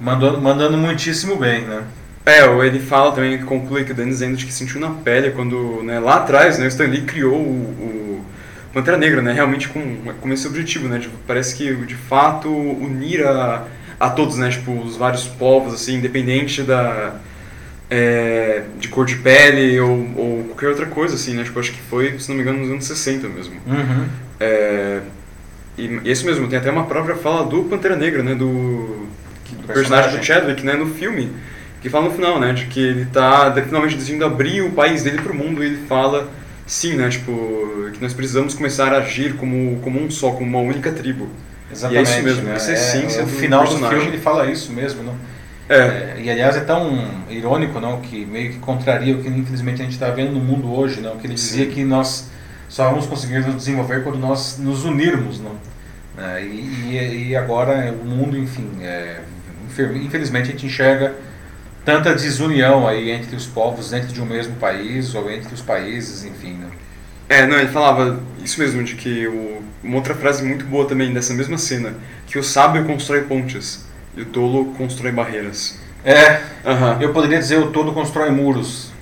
mandando, 0.00 0.40
mandando 0.40 0.78
muitíssimo 0.78 1.34
bem, 1.36 1.62
né? 1.62 1.84
É, 2.24 2.44
ele 2.64 2.78
fala 2.78 3.12
também, 3.12 3.42
conclui 3.42 3.84
que 3.84 3.90
o 3.90 3.94
Dennis 3.94 4.22
Endich 4.22 4.46
que 4.46 4.52
sentiu 4.52 4.80
na 4.80 4.90
pele 4.90 5.32
quando, 5.32 5.82
né, 5.82 5.98
lá 5.98 6.16
atrás, 6.16 6.58
né, 6.58 6.66
o 6.66 6.68
Stan 6.68 6.84
Lee 6.84 7.02
criou 7.02 7.34
o, 7.34 7.38
o 7.38 8.07
Pantera 8.72 8.96
Negra, 8.96 9.22
né, 9.22 9.32
realmente 9.32 9.68
com, 9.68 9.96
com 10.20 10.32
esse 10.32 10.46
objetivo, 10.46 10.88
né, 10.88 10.98
tipo, 10.98 11.14
parece 11.26 11.56
que 11.56 11.74
de 11.86 11.94
fato 11.94 12.48
unir 12.48 13.26
a, 13.26 13.64
a 13.98 14.10
todos, 14.10 14.36
né, 14.36 14.50
tipo, 14.50 14.72
os 14.72 14.96
vários 14.96 15.26
povos, 15.26 15.74
assim, 15.74 15.96
independente 15.96 16.62
da, 16.62 17.16
é, 17.90 18.64
de 18.78 18.88
cor 18.88 19.06
de 19.06 19.16
pele 19.16 19.80
ou, 19.80 20.10
ou, 20.16 20.44
qualquer 20.48 20.68
outra 20.68 20.86
coisa, 20.86 21.14
assim, 21.14 21.34
né, 21.34 21.44
tipo, 21.44 21.58
acho 21.58 21.72
que 21.72 21.80
foi, 21.80 22.18
se 22.18 22.28
não 22.28 22.36
me 22.36 22.42
engano, 22.42 22.58
nos 22.58 22.70
anos 22.70 22.84
60 22.84 23.28
mesmo. 23.28 23.54
Uhum. 23.66 24.06
É, 24.38 25.00
e, 25.76 26.00
e 26.04 26.10
esse 26.10 26.24
mesmo, 26.24 26.46
tem 26.48 26.58
até 26.58 26.70
uma 26.70 26.84
própria 26.84 27.16
fala 27.16 27.46
do 27.46 27.64
Pantera 27.64 27.96
Negra, 27.96 28.22
né, 28.22 28.34
do, 28.34 28.46
do 28.46 29.66
personagem. 29.66 29.74
personagem 29.74 30.18
do 30.18 30.24
Chadwick, 30.24 30.64
né, 30.64 30.74
no 30.74 30.86
filme, 30.86 31.32
que 31.80 31.88
fala 31.88 32.06
no 32.06 32.14
final, 32.14 32.38
né, 32.38 32.52
de 32.52 32.66
que 32.66 32.80
ele 32.80 33.06
tá 33.06 33.52
finalmente 33.64 33.96
decidindo 33.96 34.24
abrir 34.24 34.62
o 34.62 34.72
país 34.72 35.04
dele 35.04 35.22
para 35.22 35.32
o 35.32 35.34
mundo 35.34 35.62
e 35.62 35.66
ele 35.66 35.86
fala, 35.86 36.28
sim, 36.68 36.94
né, 36.94 37.08
tipo, 37.08 37.32
que 37.92 38.00
nós 38.00 38.12
precisamos 38.12 38.54
começar 38.54 38.92
a 38.92 38.98
agir 38.98 39.34
como, 39.36 39.80
como 39.80 40.00
um 40.00 40.10
só, 40.10 40.30
como 40.32 40.44
uma 40.44 40.60
única 40.60 40.92
tribo. 40.92 41.28
Exatamente. 41.72 42.08
E 42.08 42.12
é 42.12 42.14
isso 42.14 42.22
mesmo, 42.22 42.42
né? 42.44 42.54
essa 42.54 42.70
é 42.70 42.74
essência 42.74 43.22
é, 43.22 43.26
final 43.26 43.64
do 43.64 43.76
filme 43.76 44.06
ele 44.06 44.18
fala 44.18 44.46
isso 44.50 44.72
mesmo, 44.72 45.02
não? 45.02 45.14
É. 45.68 45.76
é. 45.76 46.16
E 46.20 46.30
aliás 46.30 46.56
é 46.56 46.60
tão 46.60 47.10
irônico, 47.28 47.80
não, 47.80 48.00
que 48.00 48.24
meio 48.24 48.52
que 48.52 48.58
contraria 48.58 49.16
o 49.16 49.22
que 49.22 49.28
infelizmente 49.28 49.80
a 49.80 49.84
gente 49.84 49.94
está 49.94 50.10
vendo 50.10 50.32
no 50.32 50.40
mundo 50.40 50.72
hoje, 50.72 51.00
não, 51.00 51.16
que 51.16 51.26
ele 51.26 51.34
dizia 51.34 51.66
sim. 51.66 51.70
que 51.72 51.84
nós 51.84 52.30
só 52.68 52.88
vamos 52.90 53.06
conseguir 53.06 53.40
nos 53.40 53.56
desenvolver 53.56 54.04
quando 54.04 54.18
nós 54.18 54.58
nos 54.58 54.84
unirmos, 54.84 55.40
não? 55.40 55.56
É, 56.18 56.42
e, 56.42 56.46
e, 56.90 57.28
e, 57.28 57.36
agora 57.36 57.92
o 57.92 58.04
mundo, 58.04 58.36
enfim, 58.36 58.68
é, 58.80 59.20
infelizmente 60.02 60.48
a 60.48 60.50
gente 60.52 60.66
enxerga 60.66 61.14
tanta 61.88 62.14
desunião 62.14 62.86
aí 62.86 63.10
entre 63.10 63.34
os 63.34 63.46
povos 63.46 63.88
dentro 63.88 64.08
de 64.08 64.20
um 64.20 64.26
mesmo 64.26 64.56
país 64.56 65.14
ou 65.14 65.30
entre 65.30 65.54
os 65.54 65.62
países, 65.62 66.22
enfim. 66.22 66.52
Né? 66.52 66.66
É, 67.30 67.46
não, 67.46 67.58
ele 67.58 67.68
falava 67.68 68.20
isso 68.44 68.60
mesmo, 68.60 68.84
de 68.84 68.94
que 68.94 69.26
o, 69.26 69.62
uma 69.82 69.96
outra 69.96 70.14
frase 70.14 70.44
muito 70.44 70.66
boa 70.66 70.84
também 70.84 71.14
dessa 71.14 71.32
mesma 71.32 71.56
cena, 71.56 71.94
que 72.26 72.38
o 72.38 72.42
sábio 72.42 72.84
constrói 72.84 73.22
pontes 73.22 73.86
e 74.14 74.20
o 74.20 74.26
tolo 74.26 74.66
constrói 74.76 75.12
barreiras. 75.12 75.78
É, 76.04 76.40
eu 77.00 77.10
poderia 77.14 77.38
dizer 77.38 77.56
o 77.56 77.70
tolo 77.70 77.94
constrói 77.94 78.30
muros. 78.30 78.92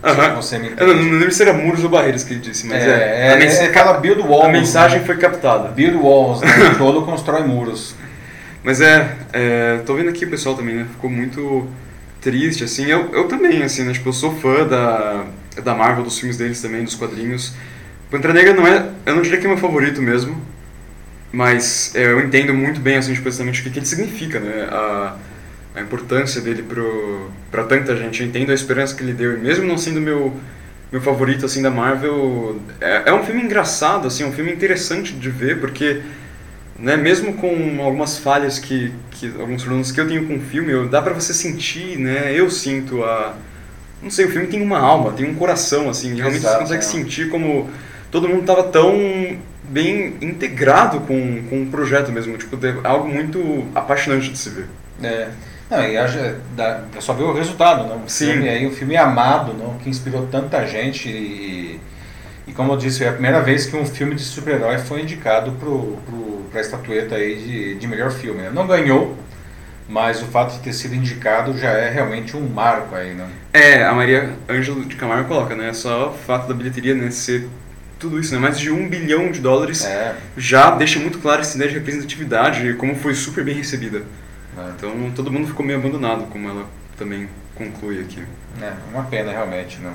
Uhum. 0.00 0.36
Você 0.36 0.60
me 0.60 0.70
eu 0.76 0.86
não, 0.86 0.94
não 0.94 1.12
lembro 1.14 1.32
se 1.32 1.42
era 1.42 1.52
muros 1.52 1.82
ou 1.82 1.90
barreiras 1.90 2.22
que 2.22 2.34
ele 2.34 2.40
disse, 2.40 2.68
mas 2.68 2.84
é. 2.84 3.36
É, 3.36 3.44
é, 3.44 3.44
é 3.44 3.64
aquela 3.64 3.94
build 3.94 4.22
walls. 4.22 4.46
A 4.46 4.48
mensagem 4.48 5.00
né? 5.00 5.04
foi 5.04 5.16
captada. 5.16 5.70
Build 5.70 5.96
walls, 5.96 6.40
né? 6.40 6.50
o 6.72 6.78
tolo 6.78 7.04
constrói 7.04 7.42
muros. 7.42 7.96
Mas 8.62 8.80
é, 8.80 9.16
é, 9.32 9.78
tô 9.84 9.96
vendo 9.96 10.10
aqui 10.10 10.24
o 10.24 10.30
pessoal 10.30 10.54
também, 10.54 10.76
né? 10.76 10.86
Ficou 10.88 11.10
muito 11.10 11.68
triste, 12.20 12.64
assim. 12.64 12.86
Eu, 12.86 13.12
eu 13.12 13.28
também, 13.28 13.62
assim, 13.62 13.84
né? 13.84 13.92
Tipo, 13.92 14.08
eu 14.08 14.12
sou 14.12 14.34
fã 14.36 14.66
da, 14.66 15.26
da 15.62 15.74
Marvel, 15.74 16.04
dos 16.04 16.18
filmes 16.18 16.36
deles 16.36 16.60
também, 16.60 16.84
dos 16.84 16.94
quadrinhos. 16.94 17.54
Pantera 18.10 18.32
Negra 18.32 18.54
não 18.54 18.66
é... 18.66 18.88
Eu 19.04 19.16
não 19.16 19.22
diria 19.22 19.38
que 19.38 19.46
é 19.46 19.48
meu 19.48 19.58
favorito 19.58 20.00
mesmo, 20.00 20.40
mas 21.30 21.94
é, 21.94 22.06
eu 22.06 22.20
entendo 22.20 22.54
muito 22.54 22.80
bem, 22.80 22.96
assim, 22.96 23.12
tipo, 23.12 23.28
exatamente 23.28 23.60
o 23.60 23.64
que, 23.64 23.70
que 23.70 23.78
ele 23.78 23.86
significa, 23.86 24.40
né? 24.40 24.68
A, 24.70 25.16
a 25.74 25.80
importância 25.80 26.40
dele 26.40 26.62
pro, 26.62 27.30
pra 27.50 27.64
tanta 27.64 27.96
gente. 27.96 28.22
Eu 28.22 28.28
entendo 28.28 28.50
a 28.50 28.54
esperança 28.54 28.94
que 28.94 29.02
ele 29.02 29.12
deu. 29.12 29.36
E 29.36 29.40
mesmo 29.40 29.66
não 29.66 29.78
sendo 29.78 30.00
meu 30.00 30.34
meu 30.90 31.02
favorito, 31.02 31.44
assim, 31.44 31.60
da 31.60 31.70
Marvel... 31.70 32.58
É, 32.80 33.10
é 33.10 33.12
um 33.12 33.22
filme 33.22 33.42
engraçado, 33.42 34.08
assim, 34.08 34.22
é 34.22 34.26
um 34.26 34.32
filme 34.32 34.50
interessante 34.50 35.12
de 35.12 35.28
ver, 35.28 35.60
porque 35.60 36.00
né, 36.78 36.96
mesmo 36.96 37.34
com 37.34 37.82
algumas 37.82 38.18
falhas 38.18 38.58
que, 38.58 38.92
que 39.18 39.40
alguns 39.40 39.62
problemas 39.62 39.92
que 39.92 40.00
eu 40.00 40.08
tenho 40.08 40.26
com 40.26 40.36
o 40.36 40.40
filme, 40.40 40.88
dá 40.88 41.02
para 41.02 41.12
você 41.12 41.34
sentir, 41.34 41.98
né? 41.98 42.32
Eu 42.34 42.50
sinto 42.50 43.02
a 43.04 43.34
não 44.02 44.10
sei, 44.10 44.26
o 44.26 44.30
filme 44.30 44.46
tem 44.46 44.62
uma 44.62 44.78
alma, 44.78 45.12
tem 45.12 45.28
um 45.28 45.34
coração 45.34 45.90
assim, 45.90 46.14
realmente 46.14 46.38
Exato, 46.38 46.54
você 46.54 46.60
consegue 46.62 46.84
é. 46.84 46.86
sentir 46.86 47.28
como 47.28 47.68
todo 48.10 48.28
mundo 48.28 48.42
estava 48.42 48.62
tão 48.62 48.92
bem 49.64 50.16
integrado 50.22 51.00
com, 51.00 51.42
com 51.50 51.62
o 51.62 51.66
projeto 51.66 52.10
mesmo, 52.12 52.36
tipo, 52.38 52.56
algo 52.84 53.08
muito 53.08 53.66
apaixonante 53.74 54.30
de 54.30 54.38
se 54.38 54.50
ver. 54.50 54.66
É. 55.02 55.28
Não, 55.68 55.82
e 55.82 55.96
dá, 56.56 56.84
é 56.96 57.00
só 57.00 57.12
ver 57.12 57.24
o 57.24 57.34
resultado, 57.34 57.86
não? 57.86 58.04
O 58.04 58.08
Sim. 58.08 58.32
Filme, 58.32 58.48
aí, 58.48 58.66
o 58.66 58.70
filme 58.70 58.94
é 58.94 58.98
amado, 58.98 59.52
não? 59.52 59.76
que 59.78 59.90
inspirou 59.90 60.26
tanta 60.28 60.66
gente 60.66 61.08
e, 61.10 61.78
e 62.46 62.52
como 62.52 62.72
eu 62.72 62.76
disse, 62.78 63.04
é 63.04 63.08
a 63.08 63.12
primeira 63.12 63.42
vez 63.42 63.66
que 63.66 63.76
um 63.76 63.84
filme 63.84 64.14
de 64.14 64.22
super-herói 64.22 64.78
foi 64.78 65.02
indicado 65.02 65.52
pro, 65.52 65.98
pro 66.06 66.37
para 66.50 66.60
a 66.60 66.62
estatueta 66.62 67.14
aí 67.14 67.36
de, 67.36 67.74
de 67.76 67.86
melhor 67.86 68.10
filme. 68.10 68.42
Né? 68.42 68.50
Não 68.50 68.66
ganhou, 68.66 69.16
mas 69.88 70.22
o 70.22 70.26
fato 70.26 70.54
de 70.54 70.60
ter 70.60 70.72
sido 70.72 70.94
indicado 70.94 71.56
já 71.56 71.70
é 71.70 71.90
realmente 71.90 72.36
um 72.36 72.46
marco 72.46 72.94
aí, 72.94 73.14
né? 73.14 73.28
É, 73.52 73.84
a 73.84 73.92
Maria 73.94 74.34
Ângelo 74.48 74.84
de 74.84 74.96
Camargo 74.96 75.28
coloca, 75.28 75.56
né? 75.56 75.72
Só 75.72 76.10
o 76.10 76.14
fato 76.14 76.46
da 76.46 76.54
bilheteria 76.54 76.94
né, 76.94 77.10
ser 77.10 77.48
tudo 77.98 78.20
isso, 78.20 78.34
né? 78.34 78.38
Mais 78.38 78.58
de 78.58 78.70
um 78.70 78.88
bilhão 78.88 79.32
de 79.32 79.40
dólares 79.40 79.84
é. 79.84 80.14
já 80.36 80.70
deixa 80.72 80.98
muito 80.98 81.18
claro 81.18 81.40
essa 81.40 81.56
ideia 81.56 81.70
de 81.70 81.78
representatividade 81.78 82.66
e 82.66 82.74
como 82.74 82.94
foi 82.94 83.14
super 83.14 83.42
bem 83.42 83.54
recebida. 83.54 84.02
É. 84.56 84.70
Então 84.76 85.10
todo 85.14 85.32
mundo 85.32 85.48
ficou 85.48 85.64
meio 85.64 85.78
abandonado, 85.78 86.24
como 86.26 86.48
ela 86.48 86.66
também 86.98 87.28
conclui 87.54 88.00
aqui. 88.00 88.22
É, 88.60 88.72
uma 88.92 89.04
pena 89.04 89.32
realmente, 89.32 89.78
né? 89.78 89.92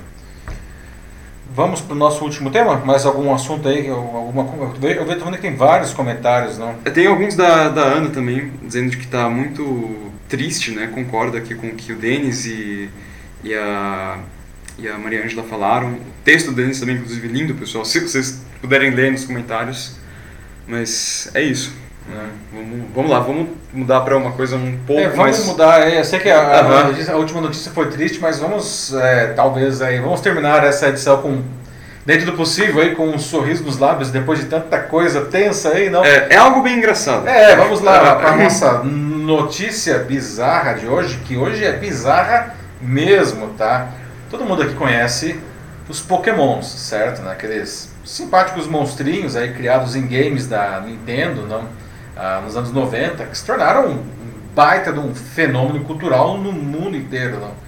Vamos 1.56 1.82
para 1.82 1.93
o 1.93 1.97
nosso 1.97 2.24
último 2.24 2.49
tema? 2.49 2.78
Mais 2.78 3.06
algum 3.06 3.32
assunto 3.32 3.68
aí? 3.68 3.88
Alguma, 3.88 4.43
eu 4.82 5.06
vejo 5.06 5.32
que 5.32 5.38
tem 5.38 5.56
vários 5.56 5.93
comentários, 5.93 6.58
não? 6.58 6.74
Tem 6.76 7.06
alguns 7.06 7.36
da, 7.36 7.70
da 7.70 7.82
Ana 7.84 8.10
também, 8.10 8.51
dizendo 8.64 8.89
que 8.97 9.04
está 9.04 9.30
muito 9.30 10.12
triste, 10.28 10.72
né? 10.72 10.88
Concorda 10.88 11.38
aqui 11.38 11.54
com 11.54 11.68
o 11.68 11.76
que 11.76 11.93
o 11.93 11.95
Denis 11.95 12.47
e, 12.47 12.89
e, 13.43 13.54
a, 13.54 14.18
e 14.80 14.88
a 14.88 14.97
Maria 14.97 15.24
Ângela 15.24 15.43
falaram. 15.43 15.89
O 15.93 15.99
texto 16.26 16.47
do 16.47 16.54
Denis 16.54 16.80
também, 16.80 16.95
inclusive, 16.95 17.28
lindo, 17.28 17.54
pessoal. 17.54 17.86
Se 17.86 17.99
vocês 17.99 18.43
puderem 18.60 18.89
ler 18.89 19.12
nos 19.12 19.26
comentários. 19.26 19.95
Mas 20.68 21.30
é 21.36 21.41
isso. 21.43 21.74
Né? 22.08 22.30
Vamos, 22.93 23.10
lá, 23.10 23.20
vamos 23.20 23.49
mudar 23.74 24.01
para 24.01 24.18
uma 24.18 24.32
coisa 24.34 24.56
um 24.56 24.78
pouco 24.86 25.01
é, 25.01 25.06
vamos 25.06 25.18
mais... 25.18 25.38
Vamos 25.38 25.51
mudar, 25.51 25.88
é, 25.88 25.99
eu 25.99 26.06
sei 26.06 26.20
que 26.20 26.30
a, 26.30 26.60
a, 26.60 26.84
notícia, 26.86 27.14
a, 27.14 27.18
última 27.18 27.41
notícia 27.41 27.72
foi 27.72 27.89
triste, 27.89 28.20
mas 28.20 28.39
vamos, 28.39 28.93
é, 28.93 29.28
talvez, 29.28 29.82
aí, 29.82 29.99
vamos 29.99 30.20
terminar 30.20 30.64
essa 30.66 30.89
edição 30.89 31.22
com, 31.22 31.41
dentro 32.06 32.26
do 32.26 32.34
possível, 32.34 32.82
aí, 32.82 32.93
com 32.93 33.08
um 33.08 33.18
sorriso 33.18 33.64
nos 33.64 33.78
lábios, 33.78 34.12
depois 34.12 34.39
de 34.39 34.45
tanta 34.45 34.80
coisa 34.80 35.22
tensa 35.22 35.70
aí, 35.70 35.89
não? 35.89 36.04
É, 36.04 36.28
é 36.32 36.36
algo 36.36 36.62
bem 36.62 36.78
engraçado. 36.78 37.28
É, 37.28 37.56
vamos 37.56 37.80
lá 37.82 38.16
para 38.16 38.32
a 38.32 38.36
nossa 38.36 38.84
notícia 38.84 39.99
bizarra 39.99 40.74
de 40.74 40.86
hoje, 40.86 41.20
que 41.26 41.38
hoje 41.38 41.64
é 41.64 41.72
bizarra 41.72 42.54
mesmo, 42.82 43.47
tá? 43.58 43.88
Todo 44.30 44.43
mundo 44.43 44.62
aqui 44.62 44.74
conhece 44.74 45.39
os 45.88 46.01
pokémons, 46.01 46.66
certo? 46.66 47.22
Né? 47.22 47.32
Aqueles 47.32 47.93
simpáticos 48.04 48.68
monstrinhos 48.68 49.36
aí 49.36 49.54
criados 49.54 49.95
em 49.95 50.06
games 50.06 50.47
da 50.47 50.82
Nintendo, 50.82 51.47
não? 51.47 51.82
Ah, 52.16 52.41
nos 52.43 52.55
anos 52.55 52.72
90, 52.72 53.26
que 53.26 53.38
se 53.38 53.45
tornaram 53.45 53.89
um 53.89 54.03
baita 54.55 54.93
de 54.93 54.99
um 54.99 55.14
fenômeno 55.16 55.84
cultural 55.86 56.38
no 56.38 56.51
mundo 56.51 56.95
inteiro. 56.95 57.39
Não? 57.39 57.64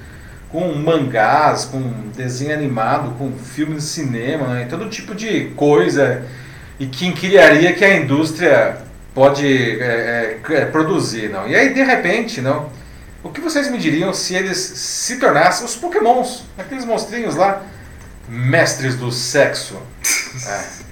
com 0.56 0.74
mangás, 0.74 1.66
com 1.66 1.82
desenho 2.16 2.54
animado, 2.54 3.14
com 3.18 3.34
filme 3.34 3.76
de 3.76 3.82
cinema, 3.82 4.48
né, 4.54 4.68
todo 4.70 4.89
tipo 4.89 5.14
de 5.14 5.50
coisa 5.50 6.24
e 6.80 6.88
quem 6.88 7.12
criaria 7.12 7.74
que 7.74 7.84
a 7.84 7.98
indústria 7.98 8.78
pode 9.14 9.46
é, 9.46 10.39
é, 10.48 10.54
é, 10.54 10.66
produzir, 10.66 11.30
não? 11.30 11.48
E 11.48 11.56
aí 11.56 11.74
de 11.74 11.84
repente, 11.84 12.39
não? 12.39 12.70
O 13.22 13.30
que 13.30 13.41
vocês 13.41 13.70
me 13.70 13.78
diriam 13.78 14.14
se 14.14 14.36
eles 14.36 14.58
se 14.58 15.18
tornassem 15.18 15.66
os 15.66 15.76
Pokémons, 15.76 16.43
aqueles 16.58 16.86
monstrinhos 16.86 17.36
lá, 17.36 17.62
mestres 18.30 18.96
do 18.96 19.12
sexo? 19.12 19.78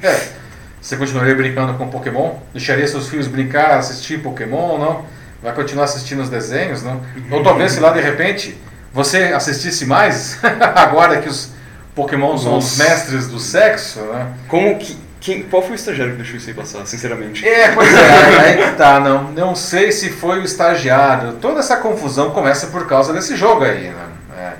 É. 0.01 0.08
é. 0.08 0.43
Você 0.84 0.97
continuaria 0.97 1.34
brincando 1.34 1.75
com 1.75 1.88
Pokémon? 1.88 2.36
Deixaria 2.51 2.86
seus 2.86 3.07
filhos 3.07 3.25
brincar, 3.25 3.77
assistir 3.77 4.21
Pokémon, 4.21 4.77
não? 4.77 5.05
Vai 5.41 5.53
continuar 5.53 5.86
assistindo 5.86 6.21
os 6.21 6.29
desenhos, 6.29 6.84
não? 6.84 7.01
Ou 7.31 7.41
talvez, 7.41 7.71
sei 7.71 7.81
lá, 7.81 7.91
de 7.91 8.01
repente, 8.01 8.59
você 8.91 9.31
assistisse 9.34 9.86
mais, 9.86 10.38
agora 10.75 11.21
que 11.21 11.29
os 11.29 11.51
Pokémon 11.95 12.38
são 12.38 12.57
os 12.57 12.77
mestres 12.77 13.27
do 13.27 13.39
sexo, 13.39 14.01
né? 14.01 14.34
Como 14.49 14.77
que 14.77 14.97
quem, 15.21 15.43
qual 15.43 15.61
foi 15.61 15.71
o 15.71 15.75
estagiário 15.75 16.15
que 16.15 16.17
deixou 16.17 16.36
isso 16.36 16.49
aí 16.49 16.53
passar, 16.53 16.86
sinceramente? 16.86 17.47
É, 17.47 17.71
pois 17.71 17.93
é, 17.93 18.39
aí 18.41 18.69
que 18.69 18.75
tá, 18.75 18.99
não, 18.99 19.31
não 19.31 19.55
sei 19.55 19.89
se 19.89 20.09
foi 20.09 20.41
o 20.41 20.43
estagiário. 20.43 21.36
Toda 21.36 21.61
essa 21.61 21.77
confusão 21.77 22.31
começa 22.31 22.67
por 22.67 22.86
causa 22.88 23.13
desse 23.13 23.38
jogo 23.38 23.63
aí, 23.63 23.88
né? 23.88 24.05
É. 24.38 24.51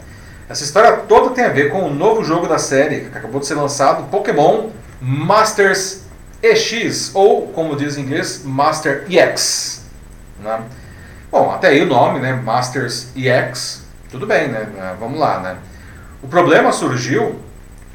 Essa 0.48 0.64
história 0.64 0.94
toda 0.94 1.32
tem 1.32 1.44
a 1.44 1.50
ver 1.50 1.70
com 1.70 1.82
o 1.82 1.94
novo 1.94 2.24
jogo 2.24 2.48
da 2.48 2.58
série 2.58 3.02
que 3.02 3.18
acabou 3.18 3.42
de 3.42 3.46
ser 3.46 3.56
lançado, 3.56 4.10
Pokémon 4.10 4.70
Masters 5.02 6.03
EX, 6.44 7.12
ou 7.14 7.48
como 7.48 7.76
diz 7.76 7.98
em 7.98 8.02
inglês, 8.02 8.42
Master 8.44 9.06
EX. 9.10 9.82
Né? 10.42 10.60
Bom, 11.32 11.50
até 11.50 11.70
aí 11.70 11.82
o 11.82 11.86
nome, 11.86 12.20
né? 12.20 12.34
Masters 12.34 13.08
EX, 13.16 13.82
tudo 14.12 14.28
bem, 14.28 14.50
né? 14.50 14.68
Vamos 15.00 15.18
lá, 15.18 15.40
né? 15.40 15.56
O 16.22 16.28
problema 16.28 16.74
surgiu 16.74 17.40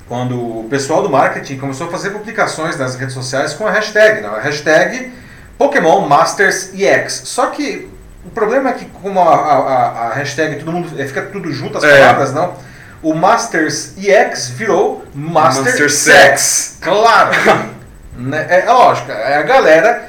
quando 0.09 0.61
o 0.61 0.66
pessoal 0.70 1.03
do 1.03 1.11
marketing 1.11 1.59
começou 1.59 1.88
a 1.88 1.90
fazer 1.90 2.11
publicações 2.11 2.78
nas 2.78 2.96
redes 2.96 3.14
sociais 3.14 3.53
com 3.53 3.66
a 3.66 3.70
hashtag, 3.70 4.22
não, 4.22 4.34
a 4.34 4.40
hashtag 4.40 5.12
Pokémon 5.59 6.09
Masters 6.09 6.72
EX. 6.72 7.22
Só 7.26 7.49
que 7.49 7.88
o 8.24 8.30
problema 8.30 8.70
é 8.70 8.72
que 8.72 8.86
como 8.86 9.20
a, 9.20 9.34
a, 9.34 10.09
a 10.09 10.14
hashtag 10.14 10.59
todo 10.59 10.72
mundo 10.72 11.01
é, 11.01 11.07
fica 11.07 11.22
tudo 11.22 11.53
junto 11.53 11.76
as 11.76 11.84
é. 11.84 11.99
palavras, 11.99 12.32
não? 12.32 12.55
O 13.03 13.14
Masters 13.14 13.92
EX 13.99 14.49
virou 14.49 15.05
Master, 15.14 15.64
Master 15.64 15.90
Sex. 15.90 16.40
Sex. 16.40 16.78
Claro. 16.80 17.30
né? 18.18 18.46
é, 18.50 18.60
é 18.66 18.72
lógico, 18.72 19.10
é, 19.10 19.36
a 19.36 19.42
galera 19.42 20.08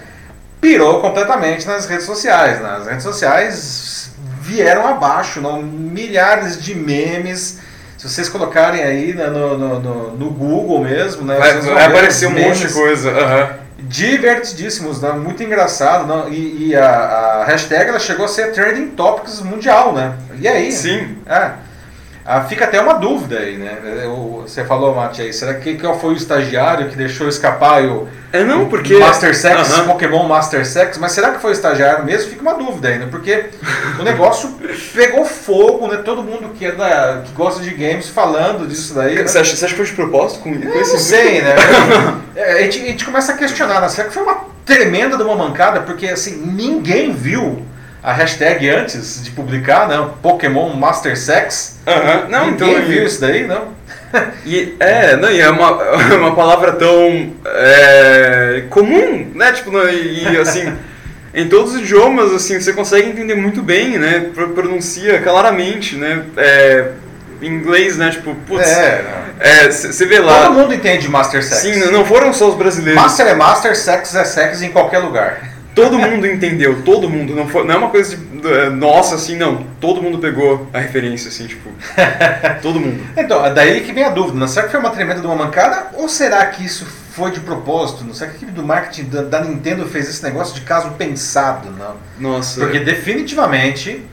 pirou 0.59 0.99
completamente 0.99 1.65
nas 1.67 1.85
redes 1.85 2.05
sociais. 2.05 2.61
Nas 2.61 2.87
redes 2.87 3.03
sociais 3.03 4.11
vieram 4.41 4.87
abaixo, 4.87 5.39
não? 5.39 5.61
milhares 5.61 6.61
de 6.61 6.75
memes 6.75 7.59
se 7.99 8.07
vocês 8.07 8.29
colocarem 8.29 8.81
aí 8.81 9.13
né, 9.13 9.27
no, 9.27 9.57
no, 9.57 10.11
no, 10.11 10.29
Google 10.31 10.81
mesmo, 10.85 11.25
né? 11.25 11.37
Vai, 11.37 11.59
vai 11.59 11.85
aparecer 11.85 12.27
um 12.27 12.31
monte 12.31 12.65
de 12.65 12.73
coisa. 12.73 13.11
Uhum. 13.11 13.47
Divertidíssimos, 13.79 15.01
né? 15.01 15.11
muito 15.11 15.43
engraçado. 15.43 16.07
Né? 16.07 16.29
E, 16.29 16.69
e 16.69 16.75
a, 16.77 16.89
a, 16.89 17.43
hashtag 17.43 17.89
ela 17.89 17.99
chegou 17.99 18.23
a 18.23 18.29
ser 18.29 18.53
trending 18.53 18.91
topics 18.91 19.41
mundial, 19.41 19.91
né? 19.91 20.13
E 20.39 20.47
aí? 20.47 20.71
Sim. 20.71 21.17
É. 21.27 21.51
Ah, 22.31 22.41
fica 22.43 22.65
até 22.65 22.79
uma 22.79 22.93
dúvida 22.93 23.39
aí, 23.39 23.57
né? 23.57 23.79
Você 24.43 24.63
falou, 24.63 24.93
Mati, 24.93 25.23
aí, 25.23 25.33
será 25.33 25.55
que 25.55 25.79
qual 25.79 25.99
foi 25.99 26.13
o 26.13 26.15
estagiário 26.15 26.87
que 26.87 26.95
deixou 26.95 27.27
escapar 27.27 27.83
o, 27.83 28.07
é 28.31 28.43
não, 28.43 28.69
porque... 28.69 28.99
Master 28.99 29.35
Sex, 29.35 29.69
uh 29.71 29.79
-huh. 29.79 29.85
Pokémon 29.87 30.27
Master 30.27 30.63
Sex? 30.63 30.99
Mas 30.99 31.13
será 31.13 31.31
que 31.31 31.41
foi 31.41 31.49
o 31.49 31.53
estagiário 31.53 32.05
mesmo? 32.05 32.29
Fica 32.29 32.43
uma 32.43 32.53
dúvida 32.53 32.89
ainda, 32.89 33.07
porque 33.07 33.45
o 33.99 34.03
negócio 34.03 34.59
pegou 34.93 35.25
fogo, 35.25 35.87
né? 35.87 36.03
Todo 36.05 36.21
mundo 36.21 36.49
que, 36.49 36.67
é 36.67 36.71
da, 36.71 37.23
que 37.25 37.31
gosta 37.31 37.63
de 37.63 37.71
games 37.71 38.07
falando 38.09 38.67
disso 38.67 38.93
daí. 38.93 39.15
Né? 39.15 39.27
Você, 39.27 39.39
acha, 39.39 39.55
você 39.55 39.65
acha 39.65 39.73
que 39.73 39.77
foi 39.77 39.87
de 39.87 39.93
propósito 39.93 40.43
com, 40.43 40.53
com 40.53 40.79
esse? 40.79 40.93
Não 40.93 40.99
sei, 40.99 41.41
né? 41.41 41.55
É, 42.35 42.53
a, 42.53 42.61
gente, 42.61 42.81
a 42.83 42.85
gente 42.85 43.03
começa 43.03 43.33
a 43.33 43.37
questionar, 43.37 43.81
né? 43.81 43.89
será 43.89 44.07
que 44.07 44.13
foi 44.13 44.23
uma 44.23 44.45
tremenda 44.63 45.17
de 45.17 45.23
uma 45.23 45.35
mancada? 45.35 45.81
Porque 45.81 46.07
assim, 46.07 46.37
ninguém 46.37 47.11
viu 47.11 47.65
a 48.09 48.13
hashtag 48.13 48.67
antes 48.69 49.23
de 49.23 49.29
publicar, 49.31 49.87
né? 49.87 50.09
Pokémon 50.21 50.73
Master 50.73 51.15
Sex. 51.17 51.77
Uhum. 51.85 52.29
Não, 52.29 52.51
Ninguém 52.51 52.71
então, 52.71 52.85
viu 52.85 53.05
isso 53.05 53.21
daí, 53.21 53.45
não? 53.45 53.67
E 54.43 54.75
é, 54.79 55.15
não, 55.15 55.29
e 55.29 55.39
é 55.39 55.49
uma, 55.49 55.71
uma 56.17 56.35
palavra 56.35 56.71
tão 56.71 57.33
é, 57.45 58.63
comum, 58.69 59.31
né? 59.35 59.51
Tipo, 59.51 59.71
e 59.87 60.37
assim, 60.37 60.73
em 61.35 61.47
todos 61.47 61.75
os 61.75 61.81
idiomas, 61.81 62.33
assim, 62.33 62.59
você 62.59 62.73
consegue 62.73 63.09
entender 63.09 63.35
muito 63.35 63.61
bem, 63.61 63.99
né? 63.99 64.31
Pronuncia 64.55 65.21
claramente, 65.21 65.95
né? 65.95 66.23
É, 66.35 66.87
em 67.39 67.53
inglês, 67.53 67.95
né? 67.97 68.09
Tipo, 68.09 68.33
putz. 68.47 68.67
É, 68.67 69.69
você 69.69 70.03
é, 70.03 70.07
vê 70.07 70.19
lá. 70.19 70.45
Todo 70.45 70.55
mundo 70.55 70.73
entende 70.73 71.07
Master 71.07 71.43
Sex. 71.43 71.61
Sim, 71.61 71.91
não 71.91 72.03
foram 72.03 72.33
só 72.33 72.49
os 72.49 72.55
brasileiros. 72.55 72.99
Master 72.99 73.27
é 73.27 73.35
Master, 73.35 73.77
Sex 73.77 74.15
é 74.15 74.25
Sex 74.25 74.63
em 74.63 74.71
qualquer 74.71 74.97
lugar. 74.97 75.58
Todo 75.83 75.99
mundo 75.99 76.27
entendeu, 76.27 76.81
todo 76.83 77.09
mundo. 77.09 77.35
Não, 77.35 77.47
foi, 77.47 77.65
não 77.65 77.75
é 77.75 77.77
uma 77.77 77.89
coisa 77.89 78.15
de, 78.15 78.47
é, 78.47 78.69
nossa, 78.69 79.15
assim, 79.15 79.35
não. 79.35 79.65
Todo 79.79 80.01
mundo 80.01 80.19
pegou 80.19 80.67
a 80.73 80.79
referência, 80.79 81.29
assim, 81.29 81.47
tipo. 81.47 81.69
todo 82.61 82.79
mundo. 82.79 83.01
Então, 83.17 83.45
é 83.45 83.53
daí 83.53 83.81
que 83.81 83.91
vem 83.91 84.03
a 84.03 84.09
dúvida. 84.09 84.37
Não? 84.37 84.47
Será 84.47 84.65
que 84.65 84.71
foi 84.71 84.79
uma 84.79 84.91
tremenda 84.91 85.21
de 85.21 85.27
uma 85.27 85.35
mancada? 85.35 85.91
Ou 85.93 86.09
será 86.09 86.45
que 86.47 86.65
isso 86.65 86.85
foi 86.85 87.31
de 87.31 87.39
propósito? 87.39 88.03
Não 88.03 88.13
será 88.13 88.29
que 88.29 88.35
a 88.35 88.37
equipe 88.37 88.51
do 88.51 88.63
marketing 88.63 89.09
da, 89.09 89.21
da 89.23 89.41
Nintendo 89.41 89.85
fez 89.85 90.09
esse 90.09 90.23
negócio 90.23 90.55
de 90.55 90.61
caso 90.61 90.91
pensado? 90.91 91.69
Não? 91.71 91.95
Nossa. 92.19 92.59
Porque 92.59 92.79
definitivamente 92.79 94.03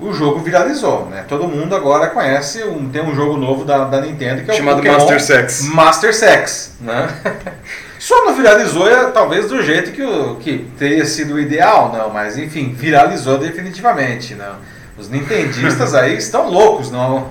o 0.00 0.12
jogo 0.12 0.40
viralizou, 0.40 1.06
né? 1.06 1.24
Todo 1.28 1.46
mundo 1.46 1.74
agora 1.76 2.08
conhece, 2.08 2.64
um, 2.64 2.88
tem 2.88 3.02
um 3.02 3.14
jogo 3.14 3.36
novo 3.36 3.64
da, 3.64 3.84
da 3.84 4.00
Nintendo 4.00 4.42
que 4.42 4.50
é 4.50 4.54
o 4.54 4.56
Chamado 4.56 4.82
Master 4.82 5.22
Sex. 5.22 5.62
Master 5.62 6.14
Sex, 6.14 6.72
né? 6.80 7.08
Só 8.10 8.24
não 8.24 8.34
viralizou 8.34 8.90
é, 8.90 9.08
talvez 9.12 9.46
do 9.46 9.62
jeito 9.62 9.92
que, 9.92 10.02
o, 10.02 10.34
que 10.34 10.66
teria 10.76 11.04
sido 11.04 11.34
o 11.34 11.38
ideal, 11.38 11.92
não, 11.92 12.10
mas 12.10 12.36
enfim, 12.36 12.74
viralizou 12.76 13.38
definitivamente, 13.38 14.34
não. 14.34 14.56
Os 14.98 15.08
nintendistas 15.08 15.94
aí 15.94 16.16
estão 16.18 16.50
loucos, 16.50 16.90
não? 16.90 17.28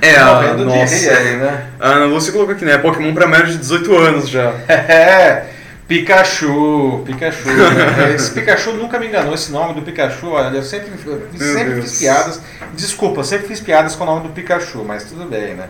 É, 0.00 0.16
a, 0.16 0.54
nossa. 0.54 0.94
Aí, 0.94 1.36
né? 1.36 1.66
Ana 1.78 2.06
Lúcia 2.06 2.32
colocou 2.32 2.54
aqui, 2.54 2.64
né? 2.64 2.78
Pokémon 2.78 3.12
para 3.12 3.26
menos 3.26 3.50
de 3.50 3.58
18 3.58 3.94
anos 3.94 4.26
já. 4.30 4.54
É, 4.66 5.48
Pikachu, 5.86 7.02
Pikachu. 7.04 7.50
Né? 7.50 8.14
Esse 8.14 8.30
Pikachu 8.30 8.72
nunca 8.72 8.98
me 8.98 9.08
enganou, 9.08 9.34
esse 9.34 9.52
nome 9.52 9.74
do 9.74 9.82
Pikachu, 9.82 10.28
olha, 10.28 10.56
eu 10.56 10.62
sempre, 10.62 10.92
sempre 11.36 11.82
fiz 11.82 11.98
piadas. 11.98 12.40
Desculpa, 12.72 13.22
sempre 13.22 13.48
fiz 13.48 13.60
piadas 13.60 13.94
com 13.94 14.04
o 14.04 14.06
nome 14.06 14.22
do 14.22 14.30
Pikachu, 14.30 14.82
mas 14.82 15.04
tudo 15.04 15.26
bem, 15.26 15.56
né? 15.56 15.68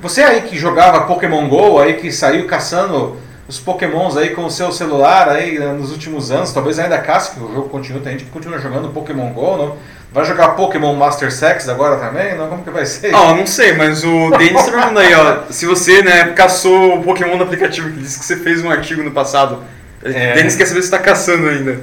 Você 0.00 0.22
aí 0.22 0.42
que 0.42 0.56
jogava 0.56 1.00
Pokémon 1.00 1.48
GO, 1.48 1.80
aí 1.80 1.94
que 1.94 2.12
saiu 2.12 2.46
caçando 2.46 3.23
os 3.46 3.58
pokémons 3.58 4.16
aí 4.16 4.30
com 4.30 4.44
o 4.44 4.50
seu 4.50 4.72
celular 4.72 5.28
aí 5.28 5.58
né, 5.58 5.72
nos 5.72 5.90
últimos 5.90 6.30
anos, 6.30 6.52
talvez 6.52 6.78
ainda 6.78 6.98
caça, 6.98 7.34
que 7.34 7.40
o 7.40 7.52
jogo 7.52 7.68
continua, 7.68 8.00
tem 8.00 8.12
gente 8.12 8.24
que 8.24 8.30
continua 8.30 8.58
jogando 8.58 8.88
Pokémon 8.88 9.30
GO, 9.32 9.56
não? 9.56 9.76
Vai 10.12 10.24
jogar 10.24 10.50
Pokémon 10.50 10.94
Master 10.94 11.30
Sex 11.32 11.68
agora 11.68 11.96
também? 11.96 12.38
Não? 12.38 12.48
Como 12.48 12.62
que 12.62 12.70
vai 12.70 12.86
ser? 12.86 13.12
Ah, 13.12 13.34
não 13.34 13.46
sei, 13.46 13.72
mas 13.72 14.04
o 14.04 14.30
Denis 14.38 14.64
tá 14.64 14.70
perguntando 14.70 15.00
aí, 15.00 15.12
ó, 15.12 15.42
se 15.50 15.66
você, 15.66 16.02
né, 16.02 16.32
caçou 16.36 16.98
o 16.98 17.02
Pokémon 17.02 17.36
no 17.36 17.42
aplicativo, 17.42 17.90
que 17.90 17.98
disse 17.98 18.20
que 18.20 18.24
você 18.24 18.36
fez 18.36 18.64
um 18.64 18.70
artigo 18.70 19.02
no 19.02 19.10
passado, 19.10 19.58
é. 20.04 20.34
Denis 20.36 20.56
quer 20.56 20.66
saber 20.66 20.80
se 20.80 20.86
está 20.86 20.98
caçando 20.98 21.48
ainda. 21.48 21.80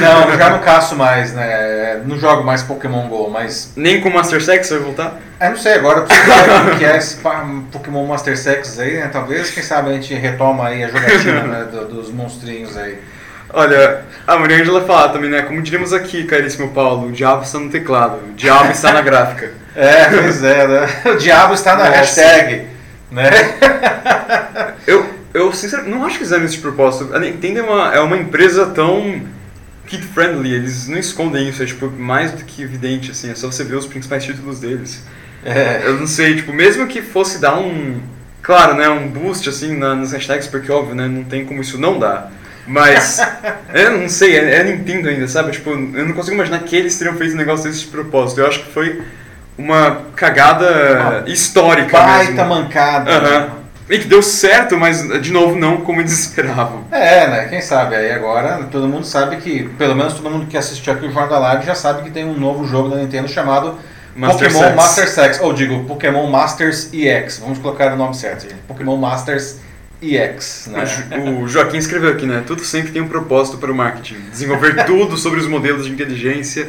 Não, 0.00 0.38
já 0.38 0.50
não 0.50 0.58
caço 0.64 0.96
mais, 0.96 1.32
né? 1.34 2.00
Não 2.04 2.18
jogo 2.18 2.42
mais 2.42 2.62
Pokémon 2.62 3.08
GO, 3.08 3.30
mas. 3.30 3.72
Nem 3.76 4.00
com 4.00 4.10
Master 4.10 4.42
Sex 4.42 4.70
vai 4.70 4.78
voltar? 4.78 5.18
É, 5.38 5.50
não 5.50 5.56
sei, 5.56 5.74
agora 5.74 6.00
eu 6.00 6.04
preciso 6.04 6.26
ver 6.26 6.74
o 6.74 6.78
que 6.78 6.84
é 6.84 6.96
esse 6.96 7.18
Pokémon 7.70 8.06
Master 8.06 8.36
Sex 8.36 8.78
aí, 8.78 8.94
né? 8.96 9.10
Talvez, 9.12 9.50
quem 9.50 9.62
sabe, 9.62 9.90
a 9.90 9.92
gente 9.92 10.14
retoma 10.14 10.68
aí 10.68 10.82
a 10.82 10.88
jogatina 10.88 11.42
né, 11.42 11.66
dos 11.88 12.10
monstrinhos 12.10 12.76
aí. 12.76 12.98
Olha, 13.50 14.02
a 14.26 14.36
Maria 14.36 14.60
Angela 14.60 14.84
fala 14.84 15.08
também, 15.08 15.30
né? 15.30 15.42
Como 15.42 15.62
diríamos 15.62 15.92
aqui, 15.92 16.24
caríssimo 16.24 16.68
Paulo, 16.68 17.08
o 17.08 17.12
diabo 17.12 17.42
está 17.42 17.58
no 17.58 17.70
teclado, 17.70 18.18
o 18.28 18.32
diabo 18.34 18.70
está 18.70 18.92
na 18.92 19.02
gráfica. 19.02 19.52
É, 19.76 20.06
pois 20.06 20.42
é, 20.42 20.66
né? 20.66 20.88
O 21.04 21.14
diabo 21.14 21.54
está 21.54 21.76
na 21.76 21.84
Nossa. 21.84 21.98
hashtag, 21.98 22.66
né? 23.12 23.30
Eu, 24.84 25.06
eu 25.34 25.52
sinceramente 25.52 25.94
não 25.94 26.04
acho 26.04 26.18
que 26.18 26.24
fizeram 26.24 26.44
isso 26.44 26.56
de 26.56 26.60
propósito. 26.60 27.14
A 27.14 27.18
Nintendo 27.18 27.60
é 27.60 27.62
uma, 27.62 27.94
é 27.94 28.00
uma 28.00 28.16
empresa 28.16 28.66
tão 28.66 29.22
kid-friendly, 29.86 30.54
eles 30.54 30.86
não 30.86 30.98
escondem 30.98 31.48
isso, 31.48 31.62
é 31.62 31.66
tipo, 31.66 31.90
mais 31.90 32.30
do 32.32 32.44
que 32.44 32.62
evidente, 32.62 33.10
assim, 33.10 33.30
é 33.30 33.34
só 33.34 33.50
você 33.50 33.64
ver 33.64 33.76
os 33.76 33.86
principais 33.86 34.24
títulos 34.24 34.60
deles. 34.60 35.02
É, 35.44 35.82
eu 35.84 35.94
não 35.94 36.06
sei, 36.06 36.36
tipo, 36.36 36.52
mesmo 36.52 36.86
que 36.86 37.00
fosse 37.00 37.40
dar 37.40 37.58
um, 37.58 38.00
claro, 38.42 38.74
né, 38.74 38.88
um 38.88 39.08
boost, 39.08 39.48
assim, 39.48 39.76
na, 39.76 39.94
nas 39.94 40.12
hashtags, 40.12 40.46
porque, 40.46 40.70
óbvio, 40.70 40.94
né, 40.94 41.08
não 41.08 41.24
tem 41.24 41.44
como 41.44 41.62
isso 41.62 41.78
não 41.78 41.98
dar, 41.98 42.30
mas, 42.66 43.18
eu 43.72 43.98
não 43.98 44.08
sei, 44.10 44.36
é, 44.36 44.56
é 44.56 44.64
Nintendo 44.64 45.08
ainda, 45.08 45.26
sabe, 45.26 45.52
tipo, 45.52 45.70
eu 45.70 46.06
não 46.06 46.12
consigo 46.12 46.34
imaginar 46.34 46.58
que 46.60 46.76
eles 46.76 46.98
teriam 46.98 47.16
feito 47.16 47.32
um 47.32 47.38
negócio 47.38 47.70
desse 47.70 47.80
de 47.80 47.86
propósito, 47.86 48.40
eu 48.40 48.46
acho 48.46 48.64
que 48.64 48.72
foi 48.72 49.02
uma 49.56 50.02
cagada 50.14 50.68
uma 51.00 51.24
histórica 51.28 51.98
baita 51.98 52.30
mesmo. 52.30 52.48
mancada. 52.48 53.10
Uhum. 53.10 53.58
E 53.90 53.98
que 53.98 54.06
deu 54.06 54.22
certo, 54.22 54.76
mas 54.76 55.02
de 55.22 55.32
novo 55.32 55.56
não 55.56 55.78
como 55.78 56.00
eles 56.00 56.12
esperavam. 56.12 56.84
É, 56.90 57.26
né? 57.26 57.46
Quem 57.48 57.60
sabe? 57.60 57.94
Aí 57.96 58.12
agora 58.12 58.68
todo 58.70 58.86
mundo 58.86 59.04
sabe 59.04 59.36
que, 59.36 59.64
pelo 59.78 59.94
menos 59.94 60.14
todo 60.14 60.30
mundo 60.30 60.46
que 60.46 60.56
assistiu 60.56 60.92
aqui 60.92 61.06
o 61.06 61.10
Jornal 61.10 61.28
da 61.28 61.38
Live 61.38 61.66
já 61.66 61.74
sabe 61.74 62.02
que 62.02 62.10
tem 62.10 62.24
um 62.24 62.38
novo 62.38 62.66
jogo 62.66 62.90
da 62.90 62.96
Nintendo 62.96 63.28
chamado 63.28 63.78
Master 64.14 64.48
Pokémon 64.48 64.64
Sex. 64.64 64.76
Master 64.76 65.08
Sex, 65.08 65.40
ou 65.40 65.52
digo, 65.52 65.84
Pokémon 65.84 66.26
Masters 66.28 66.92
EX. 66.92 67.38
Vamos 67.38 67.58
colocar 67.58 67.92
o 67.92 67.96
nome 67.96 68.14
certo, 68.14 68.42
gente. 68.42 68.56
Pokémon 68.66 68.96
Masters 68.96 69.56
EX, 70.02 70.68
né? 70.70 70.84
O 71.40 71.48
Joaquim 71.48 71.78
escreveu 71.78 72.10
aqui, 72.10 72.26
né? 72.26 72.42
Tudo 72.46 72.64
sempre 72.64 72.92
tem 72.92 73.00
um 73.00 73.08
propósito 73.08 73.58
para 73.58 73.72
o 73.72 73.74
marketing. 73.74 74.20
Desenvolver 74.30 74.84
tudo 74.86 75.16
sobre 75.16 75.40
os 75.40 75.46
modelos 75.46 75.86
de 75.86 75.92
inteligência 75.92 76.68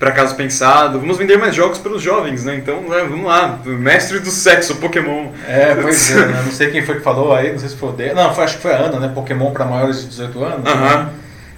para 0.00 0.10
caso 0.12 0.34
pensado. 0.34 0.98
Vamos 0.98 1.18
vender 1.18 1.36
mais 1.36 1.54
jogos 1.54 1.78
para 1.78 1.92
os 1.92 2.02
jovens, 2.02 2.42
né? 2.44 2.56
Então, 2.56 2.80
né, 2.80 3.06
vamos 3.08 3.26
lá. 3.26 3.60
Mestre 3.64 4.18
do 4.18 4.30
sexo, 4.30 4.76
Pokémon. 4.76 5.26
É, 5.46 5.74
pois 5.74 6.10
é, 6.10 6.26
né? 6.26 6.42
não 6.44 6.50
sei 6.50 6.70
quem 6.70 6.82
foi 6.82 6.96
que 6.96 7.02
falou 7.02 7.34
aí, 7.34 7.52
não 7.52 7.58
sei 7.58 7.68
se 7.68 7.76
foi 7.76 7.90
o. 7.90 8.14
Não, 8.14 8.34
foi, 8.34 8.44
acho 8.44 8.56
que 8.56 8.62
foi 8.62 8.72
a 8.72 8.78
Ana, 8.78 8.98
né? 8.98 9.12
Pokémon 9.14 9.50
para 9.52 9.66
maiores 9.66 10.00
de 10.00 10.08
18 10.08 10.42
anos. 10.44 10.64
né? 10.64 10.70
Aham. 10.72 11.10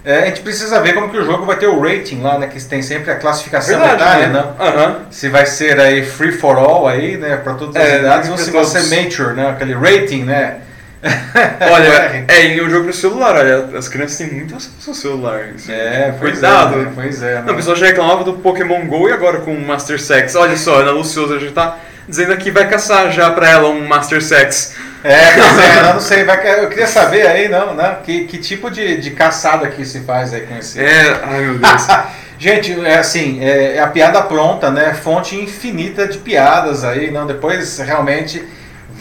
É, 0.04 0.22
a 0.24 0.26
gente 0.26 0.40
precisa 0.40 0.80
ver 0.80 0.94
como 0.94 1.08
que 1.08 1.16
o 1.16 1.24
jogo 1.24 1.46
vai 1.46 1.56
ter 1.56 1.68
o 1.68 1.80
rating 1.80 2.20
lá, 2.22 2.36
né? 2.36 2.48
Que 2.48 2.60
tem 2.64 2.82
sempre 2.82 3.12
a 3.12 3.14
classificação 3.14 3.78
Verdade, 3.78 4.02
etária, 4.02 4.26
né? 4.26 4.40
né? 4.42 4.46
Aham. 4.58 4.96
Se 5.12 5.28
vai 5.28 5.46
ser 5.46 5.78
aí 5.78 6.04
free 6.04 6.32
for 6.32 6.56
all 6.58 6.88
aí, 6.88 7.16
né? 7.16 7.36
Para 7.36 7.54
todas 7.54 7.76
as 7.76 7.88
É, 7.88 7.98
idades, 8.00 8.28
ou 8.28 8.36
se 8.36 8.50
vai 8.50 8.64
ser 8.64 8.82
mature, 9.04 9.34
né? 9.34 9.50
Aquele 9.50 9.74
rating, 9.74 10.24
né? 10.24 10.56
Olha, 11.72 12.24
é, 12.28 12.46
e 12.46 12.60
o 12.60 12.70
jogo 12.70 12.84
pro 12.84 12.92
celular, 12.92 13.34
olha, 13.34 13.76
as 13.76 13.88
crianças 13.88 14.18
têm 14.18 14.32
muito 14.32 14.54
acesso 14.54 14.90
ao 14.90 14.94
celular. 14.94 15.48
É, 15.68 16.14
Cuidado. 16.18 16.74
é. 16.74 16.78
né? 16.84 16.92
Pois 16.94 17.22
é. 17.22 17.36
Não, 17.36 17.46
né? 17.46 17.52
o 17.52 17.56
pessoal 17.56 17.76
já 17.76 17.86
reclamava 17.86 18.22
do 18.22 18.34
Pokémon 18.34 18.86
GO 18.86 19.08
e 19.08 19.12
agora 19.12 19.40
com 19.40 19.52
o 19.52 19.66
Master 19.66 20.00
Sex. 20.00 20.36
Olha 20.36 20.56
só, 20.56 20.76
a 20.76 20.82
Ana 20.82 20.92
Luciosa 20.92 21.40
já 21.40 21.50
tá 21.50 21.78
dizendo 22.08 22.36
que 22.36 22.52
vai 22.52 22.68
caçar 22.68 23.10
já 23.10 23.30
pra 23.30 23.50
ela 23.50 23.68
um 23.68 23.86
Master 23.86 24.22
Sex. 24.22 24.76
É, 25.02 25.32
pois 25.32 25.58
é, 25.58 25.78
eu 25.90 25.94
não 25.94 26.00
sei, 26.00 26.22
eu 26.62 26.68
queria 26.68 26.86
saber 26.86 27.26
aí, 27.26 27.48
não, 27.48 27.74
né? 27.74 27.96
Que, 28.04 28.24
que 28.26 28.38
tipo 28.38 28.70
de, 28.70 28.98
de 28.98 29.10
caçada 29.10 29.68
que 29.68 29.84
se 29.84 30.00
faz 30.02 30.32
aí 30.32 30.42
com 30.42 30.56
esse. 30.56 30.80
É, 30.80 31.20
ai 31.24 31.40
meu 31.40 31.58
Deus. 31.58 31.86
Gente, 32.38 32.84
é 32.84 32.98
assim, 32.98 33.38
é, 33.40 33.76
é 33.76 33.80
a 33.80 33.86
piada 33.86 34.20
pronta, 34.22 34.70
né? 34.70 34.94
Fonte 34.94 35.36
infinita 35.36 36.06
de 36.06 36.18
piadas 36.18 36.84
aí, 36.84 37.10
não? 37.10 37.26
Depois 37.26 37.78
realmente 37.78 38.44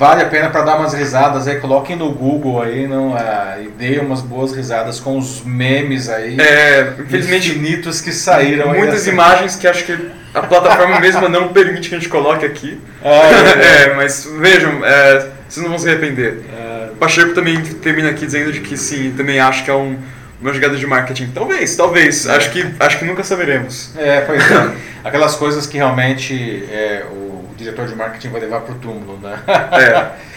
vale 0.01 0.23
a 0.23 0.25
pena 0.25 0.49
para 0.49 0.63
dar 0.63 0.77
umas 0.77 0.95
risadas 0.95 1.47
aí, 1.47 1.59
coloquem 1.59 1.95
no 1.95 2.11
Google 2.11 2.59
aí, 2.59 2.87
não? 2.87 3.15
Ah, 3.15 3.57
e 3.61 3.67
dê 3.67 3.99
umas 3.99 4.19
boas 4.21 4.51
risadas 4.51 4.99
com 4.99 5.15
os 5.15 5.43
memes 5.45 6.09
aí. 6.09 6.41
É, 6.41 6.93
infelizmente, 6.99 7.51
infinitos 7.51 8.01
que 8.01 8.11
saíram 8.11 8.71
aí 8.71 8.79
muitas 8.79 8.95
dessa- 9.01 9.11
imagens 9.11 9.55
que 9.55 9.67
acho 9.67 9.83
que 9.85 9.95
a 10.33 10.41
plataforma 10.41 10.99
mesma 10.99 11.29
não 11.29 11.49
permite 11.49 11.87
que 11.89 11.93
a 11.95 11.99
gente 11.99 12.09
coloque 12.09 12.43
aqui. 12.43 12.81
Ah, 13.05 13.29
é, 13.61 13.93
mas 13.95 14.27
vejam, 14.39 14.83
é, 14.83 15.27
vocês 15.47 15.61
não 15.63 15.69
vão 15.69 15.77
se 15.77 15.87
arrepender. 15.87 16.39
é, 16.51 16.89
O 16.93 16.95
Pacheco 16.95 17.35
também 17.35 17.61
termina 17.61 18.09
aqui 18.09 18.25
dizendo 18.25 18.51
de 18.51 18.59
que 18.61 18.75
sim, 18.75 19.13
também 19.15 19.39
acho 19.39 19.63
que 19.63 19.69
é 19.69 19.75
um, 19.75 19.99
uma 20.41 20.51
jogada 20.51 20.77
de 20.77 20.87
marketing. 20.87 21.27
Talvez, 21.31 21.75
talvez. 21.75 22.27
Acho, 22.27 22.49
que, 22.49 22.65
acho 22.79 22.97
que 22.97 23.05
nunca 23.05 23.23
saberemos. 23.23 23.91
É, 23.95 24.21
pois 24.21 24.41
é. 24.51 24.71
Aquelas 25.03 25.35
coisas 25.35 25.67
que 25.67 25.77
realmente 25.77 26.63
é, 26.71 27.03
o 27.11 27.30
diretor 27.61 27.87
de 27.87 27.95
marketing 27.95 28.29
vai 28.29 28.41
levar 28.41 28.61
pro 28.61 28.75
túmulo, 28.75 29.17
né? 29.21 29.39
É. 29.47 30.31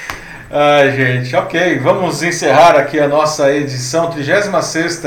Ai, 0.56 0.92
gente, 0.92 1.34
ok. 1.34 1.78
Vamos 1.78 2.22
encerrar 2.22 2.76
aqui 2.76 3.00
a 3.00 3.08
nossa 3.08 3.50
edição, 3.52 4.10
36 4.10 5.02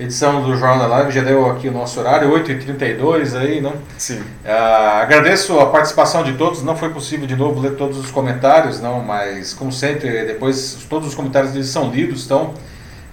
edição 0.00 0.42
do 0.42 0.56
Jornal 0.56 0.78
da 0.78 0.86
Live. 0.86 1.12
Já 1.12 1.22
deu 1.22 1.48
aqui 1.48 1.68
o 1.68 1.72
nosso 1.72 2.00
horário, 2.00 2.30
8h32 2.30 3.38
aí, 3.38 3.60
não? 3.60 3.74
Sim. 3.96 4.22
Ah, 4.44 5.00
agradeço 5.02 5.58
a 5.60 5.66
participação 5.66 6.24
de 6.24 6.32
todos. 6.32 6.62
Não 6.62 6.76
foi 6.76 6.90
possível 6.90 7.26
de 7.26 7.36
novo 7.36 7.60
ler 7.60 7.76
todos 7.76 7.98
os 7.98 8.10
comentários, 8.10 8.80
não, 8.80 9.00
mas 9.00 9.54
como 9.54 9.70
sempre, 9.70 10.24
depois 10.24 10.84
todos 10.88 11.08
os 11.08 11.14
comentários 11.14 11.52
deles 11.52 11.68
são 11.68 11.90
lidos, 11.90 12.24
então 12.24 12.54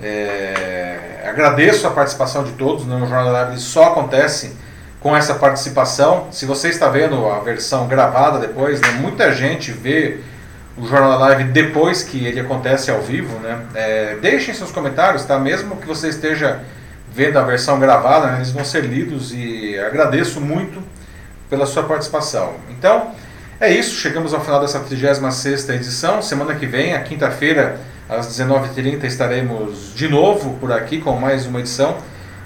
é, 0.02 1.22
agradeço 1.26 1.86
a 1.86 1.92
participação 1.92 2.44
de 2.44 2.54
todos. 2.54 2.86
Né? 2.86 2.96
O 2.96 3.06
Jornal 3.06 3.26
da 3.26 3.32
Live 3.32 3.60
só 3.60 3.92
acontece 3.92 4.56
com 5.00 5.16
essa 5.16 5.36
participação. 5.36 6.28
Se 6.32 6.45
você 6.45 6.70
está 6.70 6.89
vendo 6.89 7.28
a 7.28 7.39
versão 7.39 7.88
gravada 7.88 8.39
depois, 8.39 8.82
né, 8.82 8.89
muita 9.00 9.34
gente 9.34 9.72
vê 9.72 10.20
o 10.78 10.88
Jornal 10.88 11.20
Live 11.20 11.45
depois 11.45 12.04
que 12.04 12.26
ele 12.26 12.39
acontece 12.39 12.89
ao 12.89 13.02
vivo, 13.02 13.38
né? 13.39 13.60
É, 13.76 14.18
deixem 14.22 14.54
seus 14.54 14.72
comentários, 14.72 15.26
tá? 15.26 15.38
Mesmo 15.38 15.76
que 15.78 15.88
você 15.88 16.10
esteja 16.10 16.62
vendo 17.12 17.38
a 17.38 17.43
versão 17.43 17.80
gravada, 17.80 18.28
né, 18.28 18.38
eles 18.38 18.52
vão 18.52 18.64
ser 18.64 18.86
lidos 18.86 19.34
e 19.34 19.78
agradeço 19.80 20.39
muito 20.39 20.82
pela 21.50 21.66
sua 21.66 21.84
participação. 21.84 22.56
Então, 22.70 23.12
é 23.60 23.74
isso, 23.74 23.95
chegamos 23.95 24.34
ao 24.34 24.39
final 24.39 24.62
dessa 24.62 24.80
36ª 24.80 25.76
edição. 25.76 26.22
Semana 26.22 26.56
que 26.56 26.66
vem, 26.66 26.93
a 26.93 27.02
quinta-feira, 27.02 27.80
às 28.08 28.28
19h30, 28.28 29.04
estaremos 29.04 29.93
de 29.93 30.08
novo 30.08 30.56
por 30.60 30.72
aqui 30.72 31.02
com 31.02 31.14
mais 31.14 31.45
uma 31.45 31.60
edição. 31.60 31.97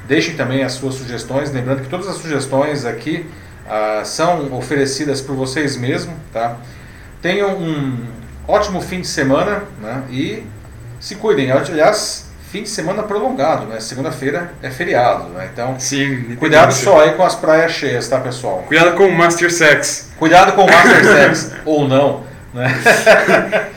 Deixem 0.08 0.36
também 0.36 0.64
as 0.64 0.74
suas 0.74 0.95
sugestões, 0.95 1.51
lembrando 1.51 1.82
que 1.82 1.89
todas 1.89 2.08
as 2.08 2.18
sugestões 2.18 2.86
aqui 2.86 3.26
ah, 3.68 4.01
são 4.04 4.54
oferecidas 4.54 5.22
por 5.22 5.36
vocês 5.36 5.78
mesmos, 5.78 6.16
tá? 6.32 6.58
Tenham 7.22 7.56
um 7.56 8.06
ótimo 8.47 8.82
fim 8.82 8.99
de 8.99 9.08
semana 9.08 9.64
né? 9.82 10.04
e 10.10 10.43
se 10.99 11.16
cuidem. 11.16 11.49
Aliás, 11.51 12.30
fim 12.51 12.64
de 12.64 12.70
semana 12.70 13.04
prolongado, 13.04 13.66
né? 13.66 13.80
Segunda-feira 13.80 14.54
é 14.62 14.70
feriado, 14.70 15.30
né? 15.30 15.49
Então, 15.51 15.80
Sim. 15.80 16.36
cuidado 16.36 16.74
só 16.74 17.01
aí 17.01 17.14
com 17.14 17.24
as 17.24 17.36
praias 17.36 17.72
cheias, 17.72 18.08
tá, 18.10 18.20
pessoal? 18.20 18.64
Cuidado 18.68 18.95
com 18.97 19.08
o 19.08 19.12
Master 19.12 19.51
Sex. 19.51 20.12
Cuidado 20.20 20.51
com 20.54 20.66
o 20.66 20.68
Master 20.70 21.04
Sex, 21.06 21.51
ou 21.66 21.88
não, 21.88 22.24
né? 22.54 23.70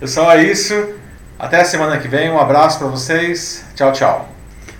Pessoal, 0.00 0.32
é 0.36 0.42
isso. 0.42 0.94
Até 1.38 1.60
a 1.60 1.64
semana 1.66 1.98
que 1.98 2.08
vem. 2.08 2.30
Um 2.30 2.40
abraço 2.40 2.78
para 2.78 2.88
vocês. 2.88 3.62
Tchau, 3.74 3.92
tchau. 3.92 4.28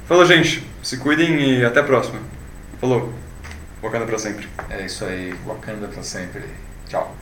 Falou, 0.09 0.25
gente. 0.25 0.67
Se 0.87 0.99
cuidem 0.99 1.41
e 1.41 1.65
até 1.65 1.81
a 1.81 1.83
próxima. 1.83 2.21
Falou. 2.81 3.13
Wakanda 3.83 4.07
pra 4.07 4.21
sempre. 4.21 4.49
É 4.71 4.87
isso 4.87 5.05
aí. 5.05 5.35
Wakanda 5.45 5.89
para 5.89 6.01
sempre. 6.05 6.45
Tchau. 6.89 7.13